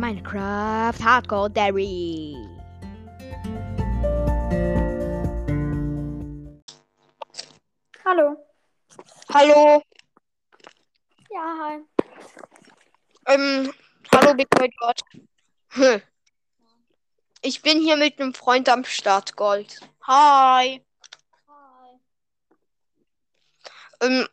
Minecraft 0.00 0.98
Hardcore 0.98 1.50
Dairy. 1.50 2.34
Hallo. 8.02 8.36
Hallo. 9.28 9.82
Ja, 11.30 11.58
hi. 11.60 11.84
Ähm, 13.26 13.74
hallo 14.14 14.32
Big 14.34 14.48
Boy 14.48 14.70
George. 14.70 15.02
Hm. 15.72 16.02
Ich 17.42 17.60
bin 17.60 17.80
hier 17.80 17.96
mit 17.96 18.18
einem 18.18 18.32
Freund 18.32 18.70
am 18.70 18.84
Start, 18.84 19.36
Gold. 19.36 19.80
Hi. 20.06 20.82
Hi. 21.46 22.00
Ähm, 24.00 24.26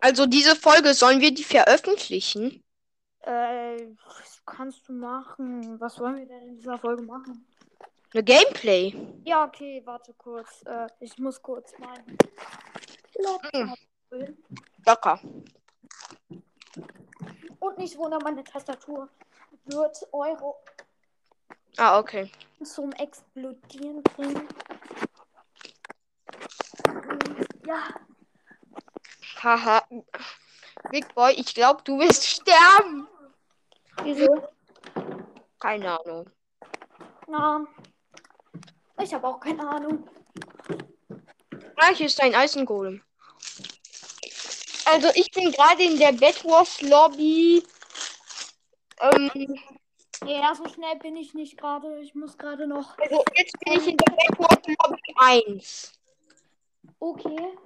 also 0.00 0.24
diese 0.24 0.56
Folge, 0.56 0.94
sollen 0.94 1.20
wir 1.20 1.34
die 1.34 1.44
veröffentlichen? 1.44 2.64
Äh, 3.22 3.88
was 4.06 4.42
kannst 4.46 4.88
du 4.88 4.92
machen? 4.92 5.78
Was 5.80 5.98
wollen 6.00 6.16
wir 6.18 6.26
denn 6.26 6.48
in 6.48 6.56
dieser 6.56 6.78
Folge 6.78 7.02
machen? 7.02 7.46
Eine 8.12 8.24
Gameplay. 8.24 8.94
Ja, 9.24 9.44
okay, 9.44 9.82
warte 9.84 10.12
kurz. 10.14 10.62
Äh, 10.66 10.86
ich 11.00 11.16
muss 11.18 11.40
kurz 11.40 11.72
meinen 11.78 12.16
Laptop 13.14 13.78
holen. 14.10 14.36
Locker. 14.86 15.20
Und 17.60 17.78
nicht 17.78 17.96
wundern, 17.98 18.20
meine 18.24 18.42
Tastatur 18.42 19.08
wird 19.66 19.96
Euro 20.12 20.56
Ah, 21.76 21.98
okay. 21.98 22.30
zum 22.64 22.90
Explodieren 22.92 24.02
bringen. 24.02 24.48
Ja, 27.66 27.88
Haha. 29.42 29.82
Big 30.90 31.14
Boy, 31.14 31.32
ich 31.32 31.54
glaube, 31.54 31.82
du 31.84 31.98
wirst 31.98 32.26
sterben. 32.40 33.06
wieso? 34.02 34.48
Keine 35.58 36.00
Ahnung. 36.00 36.30
Na, 37.26 37.64
ich 39.02 39.12
habe 39.14 39.26
auch 39.28 39.38
keine 39.40 39.68
Ahnung. 39.68 40.08
Ah, 41.76 41.94
hier 41.94 42.06
ist 42.06 42.20
ein 42.22 42.34
Eisengolem. 42.34 43.02
Also 44.86 45.08
ich 45.14 45.30
bin 45.30 45.52
gerade 45.52 45.82
in 45.84 45.98
der 45.98 46.12
Bedwars 46.12 46.80
Lobby. 46.82 47.62
Ähm, 49.00 49.58
Ja, 50.26 50.54
so 50.54 50.66
schnell 50.68 50.96
bin 50.96 51.16
ich 51.16 51.32
nicht 51.34 51.56
gerade. 51.56 52.00
Ich 52.00 52.14
muss 52.14 52.36
gerade 52.36 52.66
noch. 52.66 52.98
also 52.98 53.24
jetzt 53.36 53.58
bin 53.60 53.74
ich 53.74 53.86
in 53.86 53.96
der 53.96 54.12
Bedwars 54.16 54.58
Lobby 54.66 55.14
1. 55.18 55.92
Okay. 56.98 57.58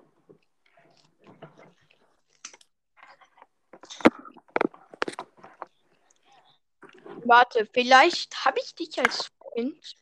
Warte, 7.24 7.66
vielleicht 7.72 8.44
habe 8.44 8.60
ich 8.60 8.74
dich 8.74 8.98
als 8.98 9.30
Freund. 9.38 9.96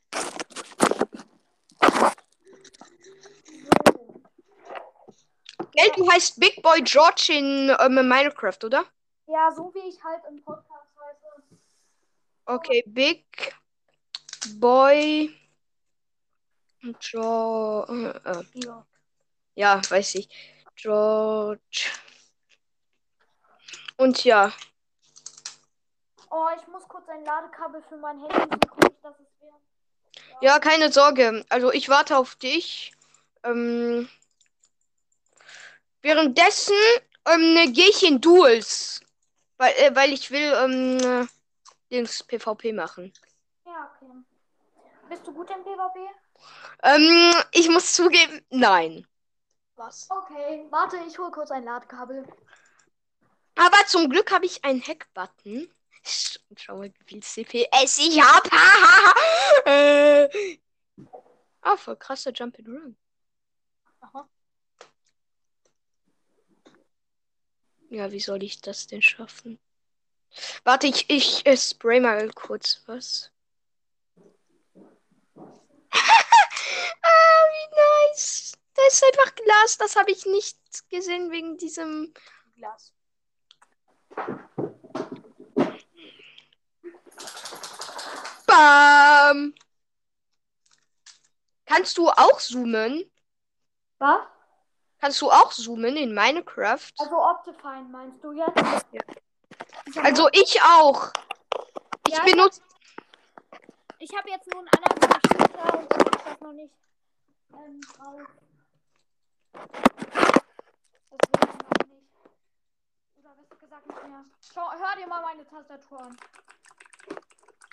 Gell, 5.73 5.91
du 5.97 6.11
heißt 6.11 6.39
Big 6.39 6.61
Boy 6.63 6.83
George 6.83 7.27
in 7.31 7.75
ähm, 7.81 8.09
Minecraft, 8.09 8.59
oder? 8.65 8.85
Ja, 9.27 9.51
so 9.53 9.73
wie 9.75 9.89
ich 9.89 10.03
halt 10.03 10.23
im 10.29 10.43
Podcast 10.43 10.91
heiße. 10.99 11.57
Okay, 12.47 12.83
Big 12.87 13.55
Boy 14.57 15.35
George. 16.99 18.21
Äh, 18.25 18.59
Ja. 18.65 18.87
ja, 19.55 19.81
weiß 19.89 20.17
ich. 20.17 20.29
George. 20.75 21.87
Und 23.97 24.25
ja, 24.25 24.53
Oh, 26.35 26.49
ich 26.59 26.67
muss 26.69 26.89
kurz 26.89 27.07
ein 27.11 27.27
Ladekabel 27.27 27.83
für 27.91 27.99
mein 27.99 28.19
Handy 28.19 28.57
suchen, 28.67 28.97
dass 29.03 29.15
es 29.21 29.29
wäre. 29.43 29.55
ja, 30.41 30.59
keine 30.61 30.91
Sorge. 30.91 31.45
Also 31.51 31.71
ich 31.71 31.91
warte 31.91 32.17
auf 32.17 32.37
dich. 32.37 32.93
Ähm, 33.43 34.09
währenddessen 36.01 36.75
ähm, 37.27 37.75
gehe 37.75 37.91
ich 37.91 38.03
in 38.03 38.23
Duels. 38.23 39.03
Weil, 39.59 39.75
äh, 39.75 39.95
weil 39.95 40.11
ich 40.15 40.31
will 40.31 40.55
ähm, 40.55 41.29
Dings 41.91 42.23
PvP 42.23 42.73
machen. 42.73 43.13
Ja, 43.67 43.93
okay. 43.95 44.11
Bist 45.11 45.27
du 45.27 45.35
gut 45.35 45.51
im 45.51 45.63
PvP? 45.63 45.99
Ähm, 46.83 47.35
ich 47.51 47.69
muss 47.69 47.93
zugeben, 47.93 48.43
nein. 48.49 49.07
Was? 49.77 50.09
Okay, 50.11 50.67
warte, 50.71 50.97
ich 51.07 51.19
hole 51.19 51.31
kurz 51.31 51.51
ein 51.51 51.65
Ladekabel. 51.65 52.27
Aber 53.57 53.87
zum 53.87 54.09
Glück 54.09 54.33
habe 54.33 54.47
ich 54.47 54.65
einen 54.65 54.81
Hack-Button. 54.81 55.71
Sch- 56.05 56.39
Schau 56.57 56.77
mal, 56.79 56.93
wie 56.93 57.05
viel 57.05 57.23
CPS 57.23 57.99
ich 57.99 58.21
habe. 58.21 58.49
äh. 59.67 60.59
Ah, 61.63 61.77
voll 61.77 61.97
krasser 61.97 62.33
Jump 62.33 62.59
and 62.59 62.69
Run. 62.69 62.97
Aha. 64.01 64.29
Ja, 67.91 68.11
wie 68.11 68.21
soll 68.21 68.43
ich 68.43 68.61
das 68.61 68.87
denn 68.87 69.03
schaffen? 69.03 69.59
Warte, 70.65 70.87
ich, 70.87 71.09
ich 71.11 71.47
äh, 71.47 71.57
spray 71.57 72.01
mal 72.01 72.31
kurz 72.31 72.83
was. 72.87 73.31
ah, 75.93 77.45
wie 77.53 77.69
nice. 78.11 78.53
Da 78.75 78.83
ist 78.89 79.05
einfach 79.05 79.35
Glas. 79.35 79.77
Das 79.79 79.97
habe 79.97 80.11
ich 80.11 80.25
nicht 80.27 80.59
gesehen 80.89 81.31
wegen 81.31 81.59
diesem 81.59 82.13
Glas. 82.57 82.93
Bam. 88.53 89.55
Kannst 91.65 91.97
du 91.97 92.11
auch 92.11 92.39
zoomen? 92.39 93.11
Was? 93.99 94.21
Kannst 95.01 95.23
du 95.23 95.31
auch 95.31 95.53
zoomen 95.53 95.97
in 95.97 96.15
Minecraft? 96.15 96.93
Also 96.99 97.17
Optifine 97.17 97.89
meinst 97.91 98.23
du 98.23 98.33
jetzt? 98.33 98.57
Ja. 98.93 99.01
Ich 99.87 99.99
Also 99.99 100.29
ich 100.33 100.61
auch. 100.63 101.13
Ich 102.07 102.13
Ja, 102.15 102.25
ich 102.27 102.33
benutze. 102.33 102.61
Ich 103.99 104.15
habe 104.15 104.29
jetzt 104.29 104.53
nur 104.53 104.61
einen 104.61 104.69
anderen 104.69 105.11
Computer 105.11 105.79
und 105.79 105.93
dann 105.93 106.07
ist 106.07 106.27
das 106.27 106.41
noch 106.41 106.53
nicht 106.53 106.75
ähm, 107.55 107.81
drauf. 107.81 108.21
Deswegen 111.11 111.59
noch 111.59 111.87
nicht. 111.89 112.09
Oder 113.17 113.35
besser 113.35 113.57
gesagt 113.61 113.87
nicht 113.89 114.03
mehr. 114.09 114.25
Schau, 114.53 114.73
hör 114.73 114.97
dir 114.97 115.07
mal 115.07 115.23
meine 115.23 115.47
Tastatur 115.47 116.01
an. 116.03 116.19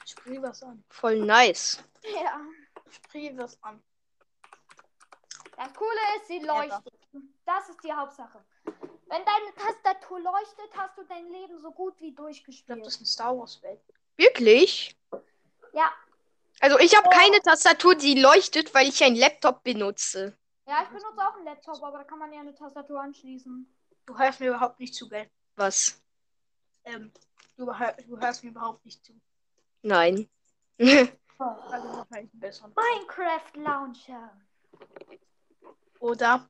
Sprich 0.09 0.41
was 0.41 0.63
an. 0.63 0.83
Voll 0.89 1.19
nice. 1.25 1.83
Ja. 2.03 2.39
Sprich 2.89 3.31
was 3.37 3.61
an. 3.63 3.81
Das 5.55 5.73
Coole 5.73 5.99
ist, 6.17 6.27
sie 6.27 6.39
leuchtet. 6.39 6.93
Das 7.45 7.69
ist 7.69 7.83
die 7.83 7.91
Hauptsache. 7.93 8.43
Wenn 8.65 9.25
deine 9.25 9.53
Tastatur 9.55 10.19
leuchtet, 10.19 10.69
hast 10.77 10.97
du 10.97 11.03
dein 11.03 11.27
Leben 11.29 11.59
so 11.59 11.71
gut 11.71 11.99
wie 11.99 12.09
Ich 12.09 12.15
glaube, 12.15 12.31
durchgespielt. 12.31 12.79
das 12.85 12.93
ist 12.93 12.99
eine 12.99 13.05
Star 13.07 13.37
Wars 13.37 13.61
Welt. 13.61 13.81
Wirklich? 14.15 14.95
Ja. 15.73 15.91
Also 16.61 16.79
ich 16.79 16.95
habe 16.95 17.07
Oh. 17.07 17.11
keine 17.15 17.39
Tastatur, 17.41 17.95
die 17.95 18.19
leuchtet, 18.19 18.73
weil 18.73 18.87
ich 18.87 19.03
einen 19.03 19.15
Laptop 19.15 19.63
benutze. 19.63 20.37
Ja, 20.67 20.83
ich 20.83 20.89
benutze 20.89 21.17
auch 21.17 21.35
einen 21.35 21.45
Laptop, 21.45 21.81
aber 21.83 21.97
da 21.99 22.03
kann 22.03 22.19
man 22.19 22.31
ja 22.31 22.39
eine 22.41 22.53
Tastatur 22.55 23.01
anschließen. 23.01 23.75
Du 24.05 24.17
hörst 24.17 24.39
mir 24.39 24.49
überhaupt 24.49 24.79
nicht 24.79 24.93
zu, 24.95 25.07
gell? 25.09 25.29
Was? 25.55 26.01
Ähm, 26.85 27.11
du, 27.57 27.73
hör, 27.77 27.93
du 27.93 28.19
hörst 28.19 28.43
mir 28.43 28.51
überhaupt 28.51 28.85
nicht 28.85 29.03
zu. 29.05 29.13
Nein. 29.81 30.29
Also 30.79 31.09
wahrscheinlich 31.39 32.31
einen 32.33 32.39
besseren. 32.39 32.73
Minecraft 32.75 33.55
Launcher. 33.55 34.37
Oder 35.99 36.49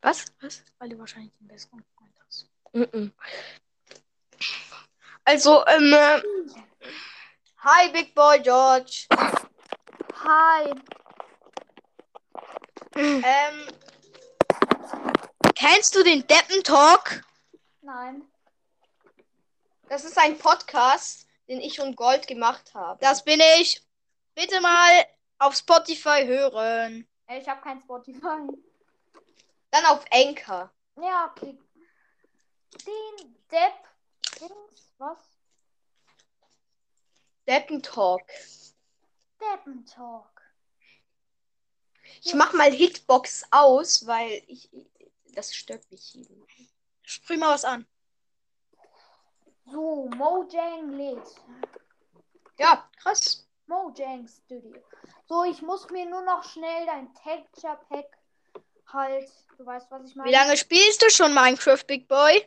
Was? 0.00 0.26
Was? 0.40 0.62
weil 0.78 0.88
du 0.90 0.98
wahrscheinlich 0.98 1.32
einen 1.40 1.48
besseren 1.48 1.84
Freund 1.96 2.20
hast. 2.26 2.48
Mhm. 2.72 3.12
Also, 5.24 5.66
ähm, 5.66 5.92
äh, 5.92 6.22
hi 7.58 7.90
Big 7.90 8.14
Boy 8.14 8.40
George. 8.40 9.06
Hi. 10.22 10.72
Ähm, 12.94 13.68
kennst 15.54 15.94
du 15.94 16.02
den 16.02 16.26
Deppen 16.26 16.62
Talk? 16.62 17.22
Nein. 17.82 18.22
Das 19.88 20.04
ist 20.04 20.18
ein 20.18 20.38
Podcast, 20.38 21.25
den 21.48 21.60
ich 21.60 21.80
und 21.80 21.96
Gold 21.96 22.26
gemacht 22.26 22.74
habe. 22.74 22.98
Das 23.00 23.24
bin 23.24 23.40
ich. 23.58 23.82
Bitte 24.34 24.60
mal 24.60 25.06
auf 25.38 25.54
Spotify 25.56 26.24
hören. 26.26 27.06
Ich 27.28 27.48
habe 27.48 27.60
kein 27.60 27.80
Spotify. 27.80 28.48
Dann 29.70 29.86
auf 29.86 30.04
Anchor. 30.10 30.72
Ja, 30.96 31.32
okay. 31.34 31.58
Den 32.86 33.36
Depp. 33.50 33.74
Dings, 34.40 34.92
was? 34.98 35.18
Deppen 37.46 37.82
Talk. 37.82 38.22
Deppentalk. 39.40 40.42
Ich 42.22 42.34
mach 42.34 42.52
mal 42.52 42.72
Hitbox 42.72 43.44
aus, 43.50 44.06
weil 44.06 44.42
ich 44.46 44.68
das 45.34 45.54
stört 45.54 45.88
mich. 45.90 46.18
Sprich 47.02 47.38
mal 47.38 47.54
was 47.54 47.64
an. 47.64 47.86
So, 49.70 50.08
Mojang 50.16 50.90
lädt. 50.92 51.34
Ja, 52.58 52.88
krass. 53.02 53.46
Mojang 53.66 54.28
Studio. 54.28 54.80
So, 55.28 55.44
ich 55.44 55.60
muss 55.62 55.90
mir 55.90 56.06
nur 56.08 56.22
noch 56.22 56.44
schnell 56.44 56.86
dein 56.86 57.12
Texture 57.14 57.78
Pack 57.88 58.16
halt. 58.86 59.28
Du 59.58 59.66
weißt, 59.66 59.90
was 59.90 60.08
ich 60.08 60.16
meine? 60.16 60.30
Wie 60.30 60.34
lange 60.34 60.56
spielst 60.56 61.02
du 61.02 61.10
schon 61.10 61.34
Minecraft, 61.34 61.84
Big 61.86 62.06
Boy? 62.08 62.44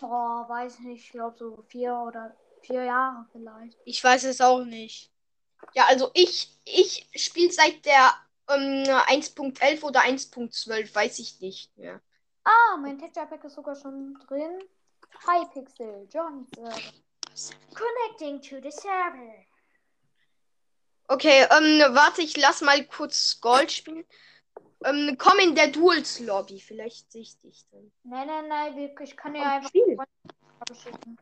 Oh, 0.00 0.06
weiß 0.06 0.80
nicht. 0.80 1.04
Ich 1.06 1.10
glaube 1.12 1.36
so 1.36 1.62
vier 1.68 1.94
oder 1.94 2.36
vier 2.60 2.84
Jahre 2.84 3.26
vielleicht. 3.32 3.78
Ich 3.84 4.02
weiß 4.02 4.24
es 4.24 4.40
auch 4.40 4.64
nicht. 4.64 5.10
Ja, 5.74 5.86
also 5.86 6.10
ich, 6.14 6.50
ich 6.64 7.08
spiele 7.16 7.52
seit 7.52 7.84
der 7.84 8.12
ähm, 8.48 8.84
1.11 8.84 9.82
oder 9.82 10.00
1.12, 10.00 10.94
weiß 10.94 11.18
ich 11.18 11.40
nicht 11.40 11.76
mehr. 11.78 12.00
Ah, 12.44 12.76
mein 12.78 12.98
Texture 12.98 13.26
Pack 13.26 13.44
ist 13.44 13.54
sogar 13.54 13.76
schon 13.76 14.14
drin. 14.26 14.58
Hypixel, 15.26 16.08
Server. 16.10 16.74
Connecting 17.74 18.40
to 18.42 18.60
the 18.60 18.70
server. 18.70 19.46
Okay, 21.08 21.46
ähm, 21.50 21.94
warte, 21.94 22.22
ich 22.22 22.36
lass 22.36 22.60
mal 22.60 22.84
kurz 22.86 23.40
Gold 23.40 23.72
spielen. 23.72 24.04
Ähm, 24.84 25.16
komm 25.18 25.38
in 25.38 25.54
der 25.54 25.68
Duels 25.68 26.20
Lobby, 26.20 26.60
vielleicht 26.60 27.10
sehe 27.12 27.22
ich 27.22 27.38
dich 27.40 27.64
dann. 27.70 27.92
Nein, 28.04 28.26
nein, 28.26 28.48
nein, 28.48 28.76
ich 29.00 29.16
kann 29.16 29.34
dir 29.34 29.40
Komm, 29.40 29.48
einfach 29.48 29.68
spiel. 29.68 29.96
Freunde 29.96 30.82
schicken. 30.82 31.18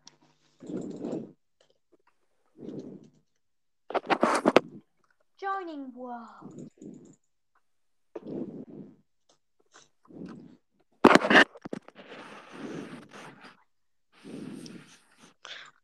Joining 5.38 5.94
World. 5.94 6.70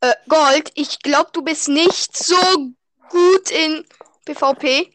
Äh, 0.07 0.15
Gold, 0.29 0.71
ich 0.75 1.01
glaube, 1.01 1.31
du 1.33 1.43
bist 1.43 1.69
nicht 1.69 2.17
so 2.17 2.37
gut 3.09 3.51
in 3.51 3.85
PvP. 4.25 4.93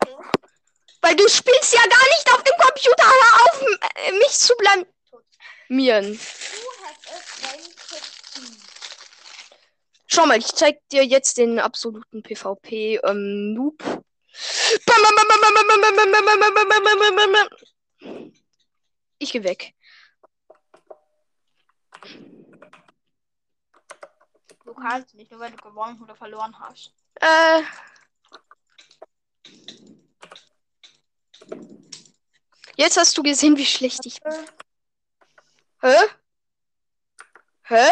Weil 1.01 1.15
du 1.15 1.27
spielst 1.27 1.73
ja 1.73 1.81
gar 1.81 2.05
nicht 2.05 2.33
auf 2.33 2.43
dem 2.43 2.53
Computer. 2.59 3.05
Hör 3.05 3.45
auf, 3.45 3.61
äh, 3.95 4.11
mich 4.13 4.29
zu 4.29 4.53
blamieren. 5.67 6.19
Schau 10.07 10.25
mal, 10.25 10.37
ich 10.37 10.47
zeig 10.47 10.77
dir 10.89 11.03
jetzt 11.03 11.37
den 11.37 11.59
absoluten 11.59 12.21
PvP 12.21 12.99
ähm, 13.03 13.53
Noob. 13.53 13.79
Bam, 13.79 14.01
bam, 14.85 15.31
Du 24.73 24.81
kannst 24.81 25.13
nicht, 25.15 25.29
nur 25.29 25.41
weil 25.41 25.51
du 25.51 25.57
gewonnen 25.57 26.01
oder 26.01 26.15
verloren 26.15 26.57
hast. 26.57 26.93
Äh. 27.15 27.61
Jetzt 32.77 32.95
hast 32.95 33.17
du 33.17 33.21
gesehen, 33.21 33.57
wie 33.57 33.65
schlecht 33.65 34.05
ich 34.05 34.21
bin. 34.21 34.33
Hä? 35.81 35.97
Hä? 37.63 37.85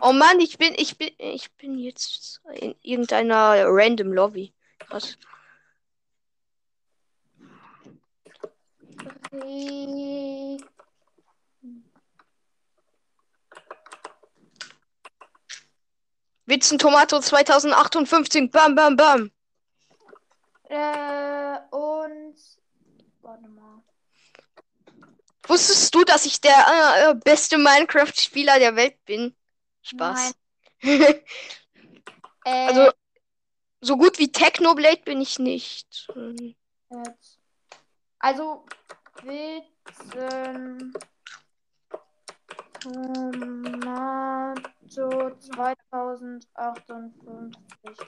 Oh 0.00 0.14
Mann, 0.14 0.40
ich 0.40 0.56
bin, 0.56 0.72
ich 0.78 0.96
bin, 0.96 1.10
ich 1.18 1.52
bin 1.52 1.76
jetzt 1.76 2.40
in 2.54 2.74
irgendeiner 2.80 3.66
random 3.66 4.14
Lobby. 4.14 4.54
Krass. 4.78 5.18
Äh, 9.32 10.56
Witzen 16.46 16.78
Tomato 16.78 17.20
2058. 17.20 18.50
Bam, 18.50 18.74
bam, 18.74 18.96
bam. 18.96 19.30
Äh, 20.68 21.58
und. 21.70 22.36
Warte 23.20 23.48
mal. 23.48 23.82
Wusstest 25.46 25.94
du, 25.94 26.04
dass 26.04 26.26
ich 26.26 26.40
der 26.40 26.52
äh, 26.54 27.10
äh, 27.10 27.14
beste 27.14 27.58
Minecraft-Spieler 27.58 28.58
der 28.58 28.76
Welt 28.76 29.04
bin? 29.04 29.36
Spaß. 29.82 30.34
Äh, 32.44 32.68
also, 32.68 32.92
so 33.80 33.96
gut 33.96 34.20
wie 34.20 34.30
Technoblade 34.30 35.02
bin 35.02 35.20
ich 35.20 35.40
nicht. 35.40 36.06
Also, 38.20 38.64
Witzen. 39.24 40.92
Tomato 42.86 44.62
2058. 45.40 47.98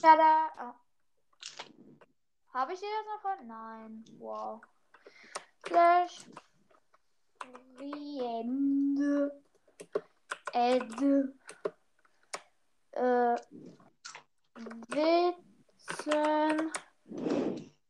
Tada! 0.00 0.48
Ah. 0.56 0.72
Habe 2.54 2.72
ich 2.72 2.80
dir 2.80 2.88
das 2.88 3.04
noch? 3.22 3.42
Nein. 3.44 4.02
Wow. 4.18 4.62
Slash. 5.66 6.24
Friend. 7.76 9.30
Add. 10.54 11.28
Äh. 12.92 13.36
Witzen. 14.88 16.72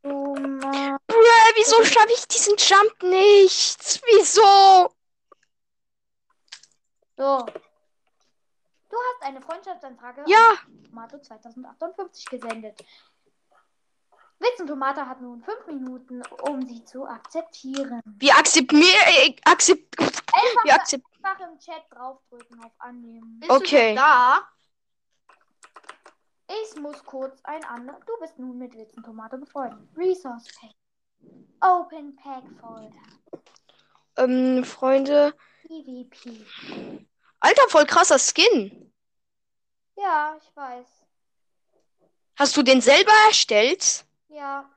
Tomato. 0.02 0.99
Bruh, 1.06 1.52
wieso 1.55 1.85
schaffe 1.85 2.12
ich 2.12 2.26
diesen 2.26 2.56
Jump 2.56 3.00
nicht? 3.05 4.02
Wieso? 4.05 4.98
So. 7.19 7.44
Du 8.91 8.97
hast 8.97 9.23
eine 9.23 9.43
Freundschaftsanfrage 9.43 10.25
Ja, 10.29 10.50
an 10.65 10.85
Tomato 10.85 11.19
2058 11.19 12.25
gesendet. 12.26 12.82
Witz 14.38 14.61
und 14.61 14.69
Tomate 14.69 15.05
hat 15.06 15.20
nun 15.20 15.43
fünf 15.43 15.67
Minuten, 15.67 16.23
um 16.49 16.65
sie 16.65 16.85
zu 16.85 17.05
akzeptieren. 17.05 18.00
wir 18.05 18.37
akzeptieren. 18.37 18.85
Äh, 19.09 19.35
akzept, 19.44 19.99
Einfach, 20.00 20.65
wir 20.65 20.75
akzept, 20.75 21.05
einfach 21.23 21.41
im 21.50 21.59
Chat 21.59 21.82
draufdrücken 21.91 22.65
auf 22.65 22.70
Annehmen. 22.79 23.41
Bist 23.41 23.50
Okay. 23.50 23.97
da? 23.97 24.49
Ich 26.49 26.81
muss 26.81 27.05
kurz 27.05 27.38
ein 27.44 27.62
anderes. 27.64 28.00
Du 28.06 28.12
bist 28.21 28.38
nun 28.38 28.56
mit 28.59 28.75
Witz 28.76 28.94
und 28.97 29.05
Tomate 29.05 29.37
befreundet. 29.38 29.81
Resource 29.97 30.44
Pack. 30.61 30.71
Open 31.61 32.14
Pack 32.17 32.44
Folder. 32.61 33.43
ähm, 34.17 34.64
Freunde. 34.64 35.35
PvP. 35.69 36.47
Alter, 37.41 37.69
voll 37.69 37.87
krasser 37.87 38.19
Skin. 38.19 38.93
Ja, 39.97 40.37
ich 40.40 40.57
weiß. 40.57 40.87
Hast 42.37 42.57
du 42.57 42.62
den 42.62 42.81
selber 42.81 43.12
erstellt? 43.26 44.07
Ja. 44.28 44.69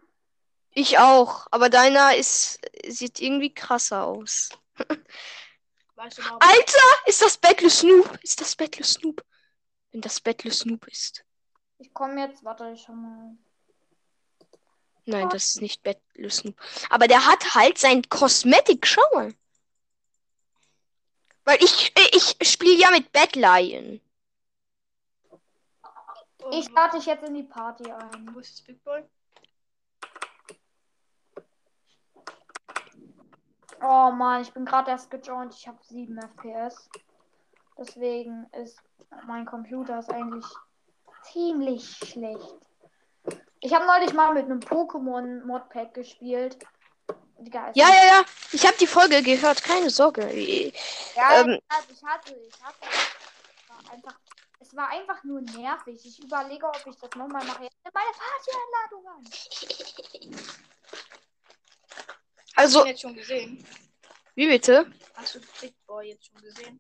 Ich 0.72 1.00
auch, 1.00 1.48
aber 1.51 1.70
deiner 1.70 2.16
ist 2.16 2.60
sieht 2.88 3.20
irgendwie 3.20 3.54
krasser 3.54 4.04
aus. 4.04 4.50
Weißt 5.96 6.18
du 6.18 6.22
noch? 6.24 6.39
Alter, 6.39 6.88
ist 7.06 7.22
das 7.22 7.38
Battle 7.38 7.70
Snoop? 7.70 8.20
Ist 8.24 8.42
das 8.42 8.56
Battle 8.56 8.84
Snoop? 8.84 9.24
Wenn 9.92 10.01
das 10.01 10.20
Battle 10.20 10.51
Snoop 10.51 10.88
ist. 10.88 11.24
Ich 11.77 11.94
komme 11.94 12.22
jetzt. 12.22 12.44
Warte, 12.44 12.72
ich 12.74 12.82
schau 12.82 12.94
mal. 12.94 13.38
Nein, 15.06 15.30
das 15.30 15.51
ist 15.51 15.62
nicht 15.62 15.84
Battle 15.84 16.30
Snoop. 16.30 16.56
Aber 16.89 17.08
der 17.08 17.25
hat 17.25 17.56
halt 17.56 17.77
sein 17.77 18.01
Cosmetic, 18.10 18.88
schau 18.88 19.01
mal. 19.13 19.34
Weil 21.44 21.58
ich 21.64 21.92
ich 21.96 22.52
spiele 22.52 22.78
ja 22.78 22.92
mit 22.92 23.12
Bad 23.12 23.36
Lion. 23.36 24.02
Ich 26.52 26.66
starte 26.66 26.98
dich 26.98 27.06
jetzt 27.06 27.24
in 27.28 27.36
die 27.36 27.44
Party 27.44 27.92
ein. 27.92 28.34
Wo 28.34 28.40
ist 28.40 28.54
das 28.54 28.62
Big 28.62 28.84
Boy? 28.84 29.04
Oh 33.84 34.12
Mann, 34.12 34.42
ich 34.42 34.54
bin 34.54 34.66
gerade 34.66 34.92
erst 34.92 35.10
gejoint. 35.10 35.54
Ich 35.56 35.68
habe 35.68 35.80
7 35.84 36.18
FPS. 36.18 36.90
Deswegen 37.78 38.46
ist 38.52 38.82
mein 39.26 39.46
Computer 39.46 40.00
ist 40.00 40.12
eigentlich 40.12 40.46
ziemlich 41.24 41.98
schlecht. 41.98 42.56
Ich 43.60 43.74
habe 43.74 43.86
neulich 43.86 44.14
mal 44.14 44.34
mit 44.34 44.46
einem 44.46 44.60
Pokémon 44.60 45.46
Modpack 45.46 45.94
gespielt. 45.94 46.58
Digga, 47.42 47.72
Ja, 47.76 47.90
ja, 47.90 48.06
ja. 48.06 48.26
Ich 48.52 48.66
habe 48.66 48.78
die 48.80 48.88
Folge 48.88 49.22
gehört, 49.24 49.64
keine 49.64 49.90
Sorge. 49.90 50.24
ja 51.16 51.42
ähm, 51.42 51.60
ich 51.60 51.70
hatte, 51.76 51.92
ich 51.92 52.04
hatte, 52.04 52.36
ich 52.48 52.62
hatte. 52.64 52.86
Es 52.86 53.70
war 53.70 53.92
einfach, 53.94 54.20
es 54.60 54.76
war 54.76 54.90
einfach 54.90 55.24
nur 55.24 55.42
nervig. 55.42 56.00
Ich 56.06 56.20
überlege, 56.24 56.66
ob 56.68 56.76
ich 56.86 56.96
das 56.96 57.10
nochmal 57.16 57.44
mache. 57.46 57.64
Jetzt 57.64 57.78
nimm 57.84 57.94
meine 57.94 58.12
Party-Einladung 58.12 59.08
an. 59.08 59.24
Hast 62.56 62.76
du 62.76 62.80
Also, 62.80 62.86
jetzt 62.86 63.02
schon 63.02 63.16
gesehen? 63.16 63.66
wie 64.36 64.48
bitte? 64.48 64.92
Hast 65.16 65.36
du 65.36 65.40
Big 65.62 65.74
Boy 65.88 66.10
jetzt 66.10 66.28
schon 66.28 66.42
gesehen? 66.42 66.80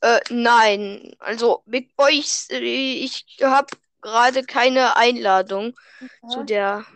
Äh, 0.00 0.20
nein. 0.30 1.14
Also, 1.20 1.62
Big 1.66 1.94
Boy, 1.96 2.18
ich, 2.18 2.50
ich 2.50 3.26
habe 3.42 3.68
gerade 4.00 4.42
keine 4.44 4.96
Einladung 4.96 5.76
zu 6.28 6.38
Ja. 6.40 6.44
der. 6.44 6.86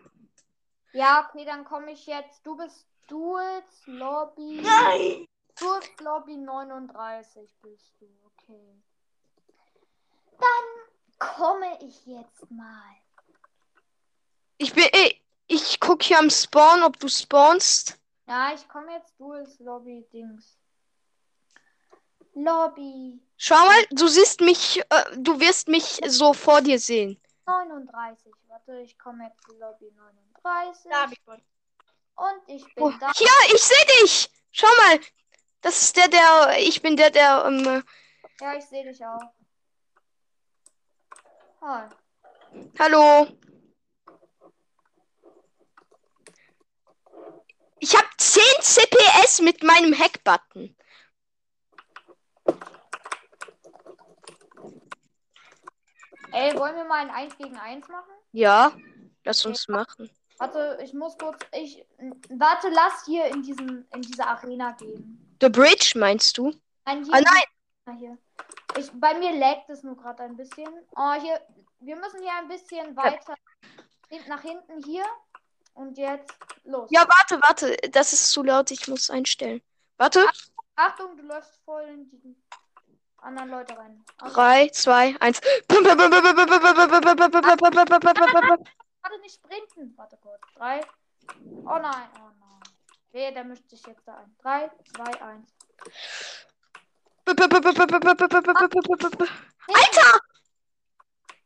Ja, 0.93 1.29
okay, 1.29 1.45
dann 1.45 1.65
komme 1.65 1.93
ich 1.93 2.07
jetzt. 2.07 2.45
Du 2.45 2.57
bist 2.57 2.87
Duels 3.07 3.87
Lobby. 3.87 4.61
Nein! 4.63 5.27
Duels 5.59 5.91
Lobby 6.01 6.37
39 6.37 7.55
bist 7.63 7.95
du. 8.01 8.07
Okay. 8.25 8.83
komme 11.19 11.79
ich 11.81 12.05
jetzt 12.07 12.51
mal. 12.51 12.97
Ich 14.59 14.73
bin. 14.73 14.85
Ey, 14.93 15.23
ich 15.47 15.81
guck 15.81 16.03
hier 16.03 16.19
am 16.19 16.31
Spawn, 16.31 16.83
ob 16.83 16.99
du 16.99 17.09
spawnst. 17.09 17.99
Ja, 18.27 18.53
ich 18.55 18.69
komme 18.69 18.93
jetzt 18.93 19.15
durch 19.19 19.59
Lobby-Dings. 19.61 20.59
Lobby 22.35 23.21
Schau 23.39 23.67
mal, 23.67 23.85
du 23.91 24.09
siehst 24.09 24.41
mich, 24.41 24.79
äh, 24.89 25.05
du 25.17 25.39
wirst 25.41 25.69
mich 25.69 26.01
so 26.07 26.33
vor 26.33 26.63
dir 26.63 26.79
sehen. 26.79 27.21
39. 27.47 28.33
Warte, 28.49 28.81
ich 28.81 28.99
komme 28.99 29.25
jetzt 29.25 29.47
in 29.51 29.59
Lobby 29.59 29.93
39. 29.95 30.91
Da 30.91 31.03
hab 31.03 31.13
ich 31.13 31.27
wohl. 31.27 31.41
Und 32.16 32.42
ich 32.49 32.64
bin 32.75 32.85
Oh, 32.85 32.90
da. 32.99 33.12
hier, 33.14 33.28
ich 33.54 33.62
sehe 33.62 33.87
dich. 34.02 34.30
Schau 34.52 34.66
mal, 34.87 35.00
das 35.61 35.82
ist 35.82 35.96
der, 35.96 36.08
der, 36.08 36.56
ich 36.58 36.80
bin 36.82 36.96
der, 36.96 37.11
der. 37.11 37.44
Ähm, 37.46 37.82
Ja, 38.40 38.54
ich 38.56 38.64
sehe 38.64 38.85
dich 38.85 39.04
auch. 39.04 39.20
Hi. 41.62 41.88
hallo. 42.78 43.26
Ich 47.78 47.94
habe 47.94 48.08
10 48.16 48.42
CPS 48.61 49.40
mit 49.42 49.62
meinem 49.62 49.96
Hack-Button. 49.99 50.75
Ey, 56.32 56.56
wollen 56.58 56.76
wir 56.76 56.85
mal 56.85 57.00
ein 57.00 57.11
1 57.11 57.37
gegen 57.38 57.56
1 57.56 57.88
machen? 57.88 58.11
Ja, 58.32 58.73
lass 59.25 59.44
uns 59.46 59.68
machen. 59.68 60.11
Warte, 60.38 60.78
ich 60.83 60.93
muss 60.93 61.16
kurz. 61.19 61.38
Ich. 61.52 61.85
Warte, 62.28 62.69
lass 62.71 63.05
hier 63.07 63.26
in 63.26 63.43
diesem 63.43 63.87
in 63.95 64.02
diese 64.02 64.26
Arena 64.26 64.73
gehen. 64.73 65.37
The 65.40 65.49
Bridge 65.49 65.93
meinst 65.97 66.37
du? 66.38 66.52
Nein, 66.85 67.05
hier. 67.05 67.14
Ah, 67.14 67.21
nein. 67.21 67.45
Ah, 67.87 67.93
Hier. 67.99 68.19
Ich, 68.76 68.90
bei 68.93 69.14
mir 69.14 69.33
laggt 69.38 69.71
es 69.71 69.83
nur 69.83 69.97
gerade 69.97 70.23
ein 70.25 70.37
bisschen. 70.37 70.69
Oh, 70.97 71.12
hier. 71.14 71.40
Wir 71.81 71.97
müssen 71.97 72.21
hier 72.21 72.33
ein 72.38 72.49
bisschen 72.49 72.97
weiter 72.97 73.35
hin- 74.09 74.23
nach 74.28 74.43
hinten 74.43 74.83
hier. 74.85 75.05
Und 75.75 75.99
jetzt 75.99 76.35
los. 76.64 76.88
Ja, 76.90 77.00
warte, 77.07 77.38
warte, 77.43 77.76
das 77.90 78.12
ist 78.14 78.31
zu 78.33 78.43
laut, 78.43 78.71
ich 78.71 78.88
muss 78.88 79.11
einstellen. 79.11 79.61
Warte, 79.99 80.25
Achtung, 80.75 81.16
du 81.16 81.23
läufst 81.25 81.61
voll 81.64 81.83
in 81.85 82.09
die 82.09 82.35
anderen 83.19 83.50
Leute 83.50 83.76
rein. 83.76 84.02
Also, 84.19 84.35
3, 84.35 84.69
2, 84.71 85.16
1. 85.21 85.40
Warte, 89.07 89.21
nicht 89.21 89.37
sprinten. 89.37 89.97
Warte 89.97 90.17
kurz. 90.17 90.41
Drei. 90.57 90.81
Oh 91.65 91.79
nein, 91.79 92.09
oh 92.17 92.31
nein. 92.41 92.61
Wehe, 93.13 93.33
der 93.33 93.45
mischt 93.45 93.69
sich 93.71 93.87
jetzt 93.87 94.03
da 94.05 94.17
ein. 94.17 94.37
Drei, 94.43 94.69
zwei, 94.93 95.23
eins. 95.23 95.55
Alter! 97.25 97.41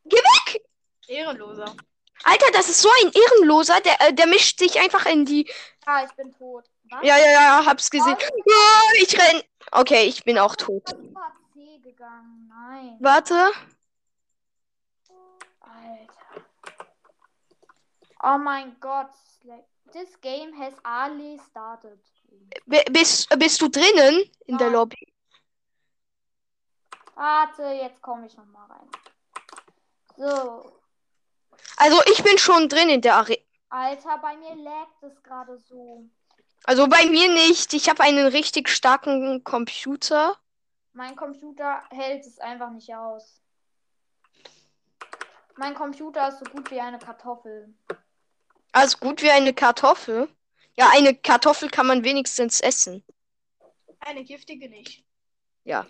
Geh 0.06 0.16
weg! 0.16 0.64
Ehrenloser. 1.06 1.76
Alter, 2.24 2.50
das 2.52 2.70
ist 2.70 2.80
so 2.80 2.88
ein 3.02 3.12
Ehrenloser, 3.12 3.80
der, 3.82 4.00
äh, 4.00 4.14
der 4.14 4.26
mischt 4.26 4.58
sich 4.58 4.80
einfach 4.80 5.04
in 5.04 5.26
die. 5.26 5.50
Ah, 5.84 6.02
ich 6.04 6.12
bin 6.12 6.32
tot. 6.32 6.64
Was? 6.84 7.02
Ja, 7.02 7.18
ja, 7.18 7.30
ja, 7.30 7.66
hab's 7.66 7.90
gesehen. 7.90 8.16
Ja, 8.46 8.80
ich 9.02 9.18
renn. 9.18 9.42
Okay, 9.72 10.04
ich 10.04 10.24
bin 10.24 10.38
auch 10.38 10.56
tot. 10.56 10.88
Ich 10.88 10.96
bin 10.96 11.10
über 11.10 11.32
C 11.52 11.78
gegangen. 11.80 12.48
Nein. 12.48 12.96
Warte. 13.00 13.52
Alter. 15.60 16.19
Oh 18.22 18.38
mein 18.38 18.76
Gott. 18.80 19.10
This 19.92 20.20
game 20.20 20.52
has 20.52 20.74
already 20.84 21.38
started. 21.50 21.98
B 22.66 22.78
bist, 22.90 23.28
bist 23.38 23.60
du 23.60 23.68
drinnen 23.68 24.30
in 24.46 24.56
der 24.56 24.68
Nein. 24.68 24.74
Lobby? 24.74 25.12
Warte, 27.14 27.62
jetzt 27.64 28.00
komme 28.00 28.26
ich 28.26 28.36
noch 28.36 28.46
mal 28.46 28.66
rein. 28.66 28.88
So. 30.16 30.72
Also, 31.76 32.00
ich 32.12 32.22
bin 32.22 32.38
schon 32.38 32.68
drin 32.68 32.88
in 32.88 33.00
der 33.00 33.16
Arena. 33.16 33.42
Alter, 33.70 34.18
bei 34.18 34.36
mir 34.36 34.54
laggt 34.54 35.02
es 35.02 35.22
gerade 35.22 35.58
so. 35.58 36.08
Also 36.64 36.88
bei 36.88 37.06
mir 37.06 37.30
nicht. 37.32 37.72
Ich 37.72 37.88
habe 37.88 38.02
einen 38.02 38.26
richtig 38.26 38.68
starken 38.68 39.42
Computer. 39.44 40.36
Mein 40.92 41.16
Computer 41.16 41.82
hält 41.90 42.26
es 42.26 42.38
einfach 42.38 42.70
nicht 42.70 42.94
aus. 42.94 43.40
Mein 45.56 45.74
Computer 45.74 46.28
ist 46.28 46.38
so 46.38 46.44
gut 46.44 46.70
wie 46.70 46.80
eine 46.80 46.98
Kartoffel. 46.98 47.74
Also 48.72 48.98
gut 48.98 49.22
wie 49.22 49.30
eine 49.30 49.52
Kartoffel. 49.52 50.28
Ja, 50.76 50.90
eine 50.92 51.14
Kartoffel 51.14 51.68
kann 51.70 51.86
man 51.86 52.04
wenigstens 52.04 52.60
essen. 52.60 53.04
Eine 54.00 54.24
giftige 54.24 54.68
nicht. 54.68 55.04
Ja. 55.64 55.86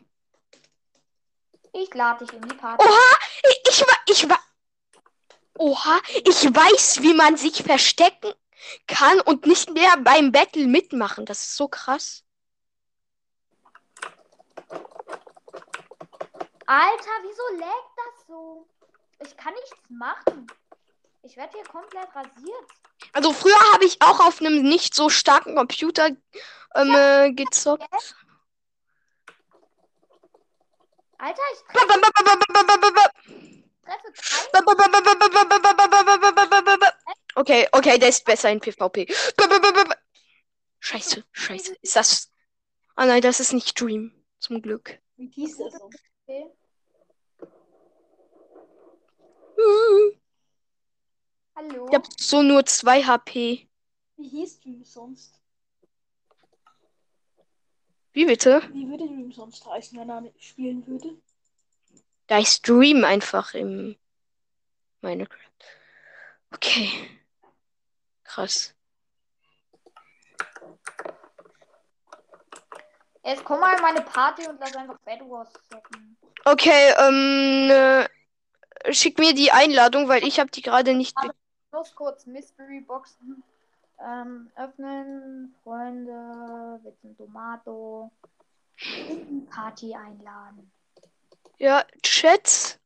Ich 1.73 1.95
lade 1.95 2.25
dich 2.25 2.35
in 2.35 2.43
die 2.43 2.55
Party. 2.57 2.85
Oha! 2.85 3.17
Ich, 3.49 3.61
ich 3.69 3.81
war. 3.83 3.97
Ich 4.07 4.29
war. 4.29 4.41
Oha! 5.59 6.01
Ich 6.25 6.45
weiß, 6.45 7.03
wie 7.03 7.15
man 7.15 7.37
sich 7.37 7.63
verstecken 7.63 8.33
kann 8.87 9.21
und 9.21 9.47
nicht 9.47 9.71
mehr 9.71 9.97
beim 9.99 10.33
Battle 10.33 10.67
mitmachen. 10.67 11.27
Das 11.27 11.41
ist 11.41 11.57
so 11.57 11.69
krass. 11.69 12.25
Alter, 16.67 17.11
wieso 17.23 17.61
laggt 17.61 17.97
das 17.97 18.27
so? 18.27 18.67
Ich 19.21 19.37
kann 19.37 19.53
nichts 19.55 19.81
machen. 19.89 20.47
Ich 21.23 21.37
werde 21.37 21.53
hier 21.53 21.65
komplett 21.65 22.09
rasiert. 22.15 22.71
Also 23.13 23.33
früher 23.33 23.59
habe 23.73 23.85
ich 23.85 24.01
auch 24.01 24.21
auf 24.21 24.41
einem 24.41 24.63
nicht 24.63 24.95
so 24.95 25.09
starken 25.11 25.55
Computer 25.55 26.11
ähm, 26.75 26.95
äh, 26.95 27.33
gezockt. 27.33 27.87
Alter, 31.19 31.43
ich 31.53 31.61
treffe. 31.69 32.01
Okay, 37.35 37.69
okay, 37.73 37.99
der 37.99 38.09
ist 38.09 38.25
besser 38.25 38.51
in 38.51 38.61
PvP. 38.61 39.07
Scheiße, 40.79 41.25
scheiße. 41.33 41.77
Ist 41.83 41.97
das. 41.97 42.31
Ah 42.97 43.05
nein, 43.07 43.21
das 43.21 43.41
ist 43.41 43.53
nicht 43.53 43.79
Dream. 43.79 44.13
Zum 44.39 44.63
Glück. 44.63 44.99
Wie 45.17 45.29
hieß 45.29 45.59
das? 45.59 45.81
Okay. 45.81 46.51
Hallo? 51.61 51.89
Ich 51.91 51.95
hab 51.95 52.07
so 52.19 52.43
nur 52.43 52.65
2 52.65 53.03
HP. 53.03 53.69
Wie 54.17 54.29
hieß 54.29 54.61
du 54.61 54.83
sonst? 54.83 55.39
Wie 58.13 58.25
bitte? 58.25 58.63
Wie 58.73 58.89
würde 58.89 59.07
du 59.07 59.31
sonst 59.31 59.67
heißen, 59.67 59.99
wenn 59.99 60.09
er 60.09 60.25
spielen 60.39 60.87
würde? 60.87 61.17
Da 62.29 62.39
ist 62.39 62.67
Dream 62.67 63.05
einfach 63.05 63.53
im 63.55 63.97
Minecraft. 65.03 65.37
Okay. 66.55 66.89
Krass. 68.25 68.75
Jetzt 73.23 73.45
komm 73.45 73.61
mal 73.61 73.77
in 73.77 73.83
meine 73.83 74.01
Party 74.01 74.49
und 74.49 74.59
lass 74.61 74.75
einfach 74.77 74.99
Bad 75.01 75.21
Wars 75.29 75.53
zocken. 75.71 76.17
Okay, 76.47 76.95
ähm, 76.99 77.71
äh, 77.71 78.95
schick 78.95 79.19
mir 79.19 79.35
die 79.35 79.53
Einladung, 79.53 80.09
weil 80.09 80.25
ich 80.27 80.41
habe 80.41 80.51
die 80.51 80.63
gerade 80.63 80.95
nicht. 80.95 81.15
be- 81.17 81.27
Ich 81.27 81.50
muss 81.73 81.95
kurz 81.95 82.27
Mystery 82.27 82.81
Boxen 82.81 83.43
ähm, 84.05 84.51
öffnen. 84.57 85.55
Freunde, 85.63 86.81
Witzen 86.83 87.17
Tomato. 87.17 88.11
Party 89.51 89.95
einladen. 89.95 90.71
Ja, 91.59 91.85
Chat. 92.03 92.79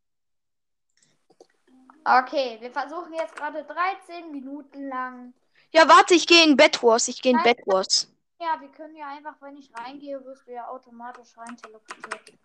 Okay, 2.05 2.59
wir 2.61 2.71
versuchen 2.71 3.15
jetzt 3.15 3.37
gerade 3.37 3.65
13 3.65 4.31
Minuten 4.31 4.89
lang. 4.89 5.33
Ja, 5.71 5.89
warte, 5.89 6.15
ich 6.15 6.27
gehe 6.27 6.45
in 6.45 6.57
Bed 6.57 6.83
Wars. 6.83 7.09
Ich 7.09 7.23
gehe 7.23 7.33
in. 7.33 7.43
Bed 7.43 7.61
Wars. 7.67 8.13
Ja, 8.41 8.61
wir 8.61 8.69
können 8.69 8.97
ja 8.97 9.09
einfach, 9.09 9.37
wenn 9.41 9.57
ich 9.57 9.73
reingehe, 9.75 10.23
wirst 10.25 10.47
du 10.47 10.53
ja 10.53 10.69
automatisch 10.69 11.37
rein 11.39 11.57
teleportiert. 11.57 12.39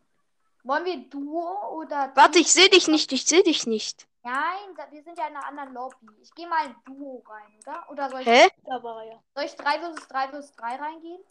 Wollen 0.64 0.86
wir 0.86 0.98
Duo 1.10 1.70
oder. 1.78 2.12
Warte, 2.16 2.40
ich 2.40 2.52
sehe 2.52 2.70
dich 2.70 2.88
nicht. 2.88 3.12
Ich 3.12 3.26
sehe 3.26 3.44
dich 3.44 3.66
nicht. 3.66 4.08
Nein, 4.24 4.76
wir 4.92 5.02
sind 5.04 5.18
ja 5.18 5.28
in 5.28 5.36
einer 5.36 5.46
anderen 5.48 5.74
Lobby. 5.74 6.08
Ich 6.22 6.34
gehe 6.36 6.48
mal 6.48 6.66
in 6.66 6.76
Duo 6.86 7.24
rein, 7.28 7.58
oder? 7.66 7.86
Oder 7.90 8.10
soll 8.10 8.22
ich, 8.22 8.28
Hä? 8.28 8.50
Ja. 8.68 8.80
soll 8.82 9.44
ich 9.46 9.56
3 9.56 9.80
vs 9.80 10.08
3 10.10 10.28
vs 10.28 10.52
3 10.58 10.76
reingehen? 10.76 11.22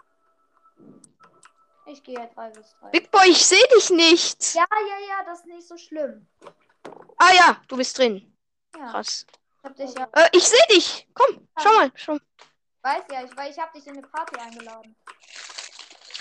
Ich 1.87 2.03
gehe 2.03 2.15
ja 2.15 2.27
3 2.27 2.53
vs 2.55 2.77
3. 2.81 2.91
Big 2.91 3.11
Boy, 3.11 3.29
ich 3.29 3.45
sehe 3.45 3.63
dich 3.77 3.91
nicht. 3.91 4.55
Ja, 4.55 4.65
ja, 4.71 5.07
ja, 5.09 5.25
das 5.25 5.41
ist 5.41 5.47
nicht 5.47 5.69
so 5.69 5.77
schlimm. 5.77 6.27
Ah 7.19 7.33
ja, 7.35 7.61
du 7.69 7.77
bist 7.77 7.97
drin. 7.99 8.35
Ja, 8.77 8.91
Krass. 8.91 9.27
ich 9.59 9.65
hab 9.65 9.77
dich 9.77 9.95
ja. 9.95 10.09
Äh, 10.13 10.29
ich 10.33 10.49
sehe 10.49 10.67
dich. 10.71 11.09
Komm, 11.15 11.47
schau 11.61 11.73
mal. 11.75 11.93
Schau. 11.95 12.17
Weiß 12.83 13.03
ja, 13.13 13.25
ich, 13.25 13.37
weil 13.37 13.51
ich 13.51 13.59
hab 13.59 13.73
dich 13.73 13.87
in 13.87 13.99
eine 13.99 14.07
Party 14.07 14.37
eingeladen. 14.41 14.97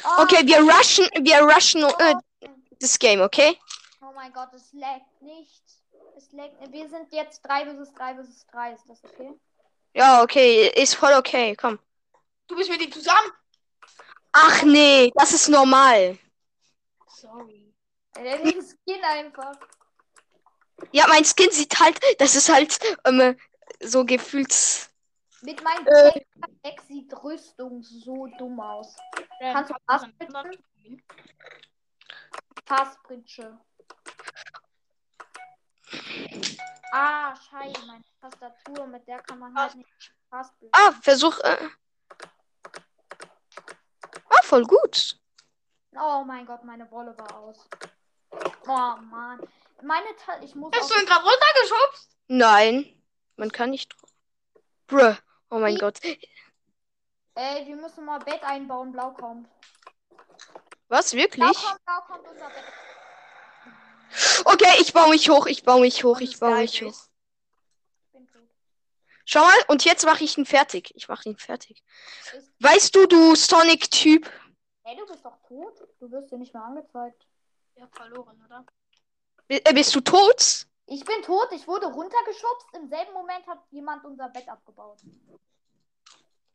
Oh, 0.04 0.24
Okay, 0.24 0.46
wir 0.46 0.60
rushen, 0.60 1.08
wir 1.22 1.42
rushen 1.44 1.84
äh, 1.84 2.16
das 2.80 2.98
Game, 3.00 3.22
okay? 3.22 3.58
oh 4.02 4.12
mein 4.14 4.32
Gott, 4.32 4.54
es 4.54 4.72
laggt 4.74 5.22
nicht. 5.22 5.64
Es 6.16 6.32
laggt. 6.32 6.56
Wir 6.72 6.90
sind 6.90 7.12
jetzt 7.12 7.42
3 7.42 7.66
vs 7.66 7.94
3 7.94 8.16
vs 8.16 8.46
3, 8.52 8.74
ist 8.74 8.84
das 8.88 9.04
okay? 9.04 9.40
Ja, 9.94 10.22
okay, 10.22 10.68
ist 10.76 10.96
voll 10.96 11.14
okay. 11.14 11.56
Komm. 11.56 11.80
Du 12.48 12.56
bist 12.56 12.70
mit 12.70 12.82
ihm 12.82 12.92
zusammen? 12.92 13.32
Ach 14.32 14.62
nee, 14.64 15.12
das 15.16 15.34
ist 15.34 15.48
normal. 15.50 16.18
Sorry. 17.08 17.74
Der 18.16 18.38
den 18.38 18.62
Skin 18.62 19.04
einfach. 19.04 19.58
Ja, 20.92 21.08
mein 21.08 21.26
Skin 21.26 21.50
sieht 21.52 21.80
halt, 21.80 22.00
das 22.20 22.36
ist 22.36 22.50
halt 22.50 22.80
ähm, 23.06 23.36
so 23.82 24.06
gefühlt. 24.06 24.54
Mit 25.42 25.64
meinem 25.64 25.88
Äh. 25.88 26.22
Deck 26.64 26.82
sieht 26.88 27.12
Rüstung 27.24 27.82
so 27.84 28.28
dumm 28.38 28.60
aus. 28.60 28.96
Kannst 29.40 29.72
du 29.72 29.76
hast 29.76 29.82
was 29.88 30.04
einen 30.04 30.18
bitten? 30.18 30.36
anderen 30.36 30.64
Skin? 30.76 31.04
Passbritsche. 32.68 33.58
Ah, 36.92 37.34
scheiße, 37.36 37.86
meine 37.86 38.04
Tastatur, 38.20 38.88
mit 38.88 39.08
der 39.08 39.20
kann 39.20 39.40
man 39.40 39.56
halt 39.56 39.76
nicht 39.76 39.90
Passbritsche. 40.30 40.72
Ah, 40.74 40.92
Versuch. 41.02 41.40
Äh... 41.40 41.70
Ah, 44.30 44.44
voll 44.44 44.64
gut. 44.66 45.18
Oh 45.98 46.24
mein 46.26 46.46
Gott, 46.46 46.64
meine 46.66 46.90
Wolle 46.92 47.18
war 47.18 47.36
aus. 47.38 47.70
Oh 48.68 48.96
Mann. 49.02 49.48
Meine 49.82 50.16
Ta 50.18 50.40
ich 50.42 50.54
muss 50.54 50.72
Hast 50.76 50.92
du 50.92 51.00
ihn 51.00 51.06
gerade 51.06 51.24
runtergeschubst? 51.24 52.18
Nein, 52.28 53.02
man 53.38 53.52
kann 53.52 53.70
nicht. 53.70 53.96
Bruh. 54.88 55.16
Oh 55.50 55.60
mein 55.60 55.76
Wie? 55.76 55.80
Gott. 55.80 56.00
Ey, 57.36 57.66
wir 57.66 57.76
müssen 57.76 58.04
mal 58.04 58.20
Bett 58.20 58.44
einbauen, 58.44 58.92
blau 58.92 59.12
kommt. 59.12 59.48
Was, 60.90 61.14
wirklich? 61.14 61.46
kommt, 61.58 61.86
blau 61.86 62.02
kommt 62.08 62.28
unser 62.28 62.50
Bett. 62.50 62.64
Okay, 64.46 64.74
ich 64.80 64.94
baue 64.94 65.10
mich 65.10 65.30
hoch, 65.30 65.46
ich 65.48 65.64
baue 65.64 65.82
mich 65.82 66.04
hoch, 66.04 66.20
ich 66.22 66.40
baue 66.40 66.58
mich 66.58 66.82
hoch. 66.82 67.08
Ich 68.06 68.12
bin 68.14 68.28
tot. 68.28 68.50
Schau 69.26 69.42
mal, 69.42 69.60
und 69.68 69.84
jetzt 69.84 70.06
mache 70.06 70.24
ich 70.24 70.38
ihn 70.38 70.46
fertig. 70.46 70.92
Ich 70.96 71.08
mache 71.10 71.28
ihn 71.30 71.38
fertig. 71.38 71.84
Weißt 72.60 72.96
du, 72.96 73.06
du 73.06 73.36
Sonic-Typ? 73.36 74.32
ey, 74.84 74.96
du 74.96 75.06
bist 75.06 75.26
doch 75.26 75.38
tot? 75.48 75.88
Du 76.00 76.10
wirst 76.12 76.32
dir 76.32 76.38
nicht 76.38 76.54
mehr 76.54 76.64
angezeigt. 76.64 77.28
Ja, 77.76 77.88
verloren, 77.92 78.42
oder? 78.46 78.66
Bi- 79.48 79.62
äh, 79.64 79.74
Bist 79.74 79.94
du 79.94 80.00
tot? 80.02 80.66
Ich 80.86 81.04
bin 81.04 81.22
tot, 81.24 81.50
ich 81.52 81.68
wurde 81.68 81.88
runtergeschubst. 81.88 82.68
Im 82.74 82.88
selben 82.88 83.12
Moment 83.14 83.46
hat 83.46 83.60
jemand 83.72 84.06
unser 84.06 84.30
Bett 84.30 84.48
abgebaut. 84.48 85.00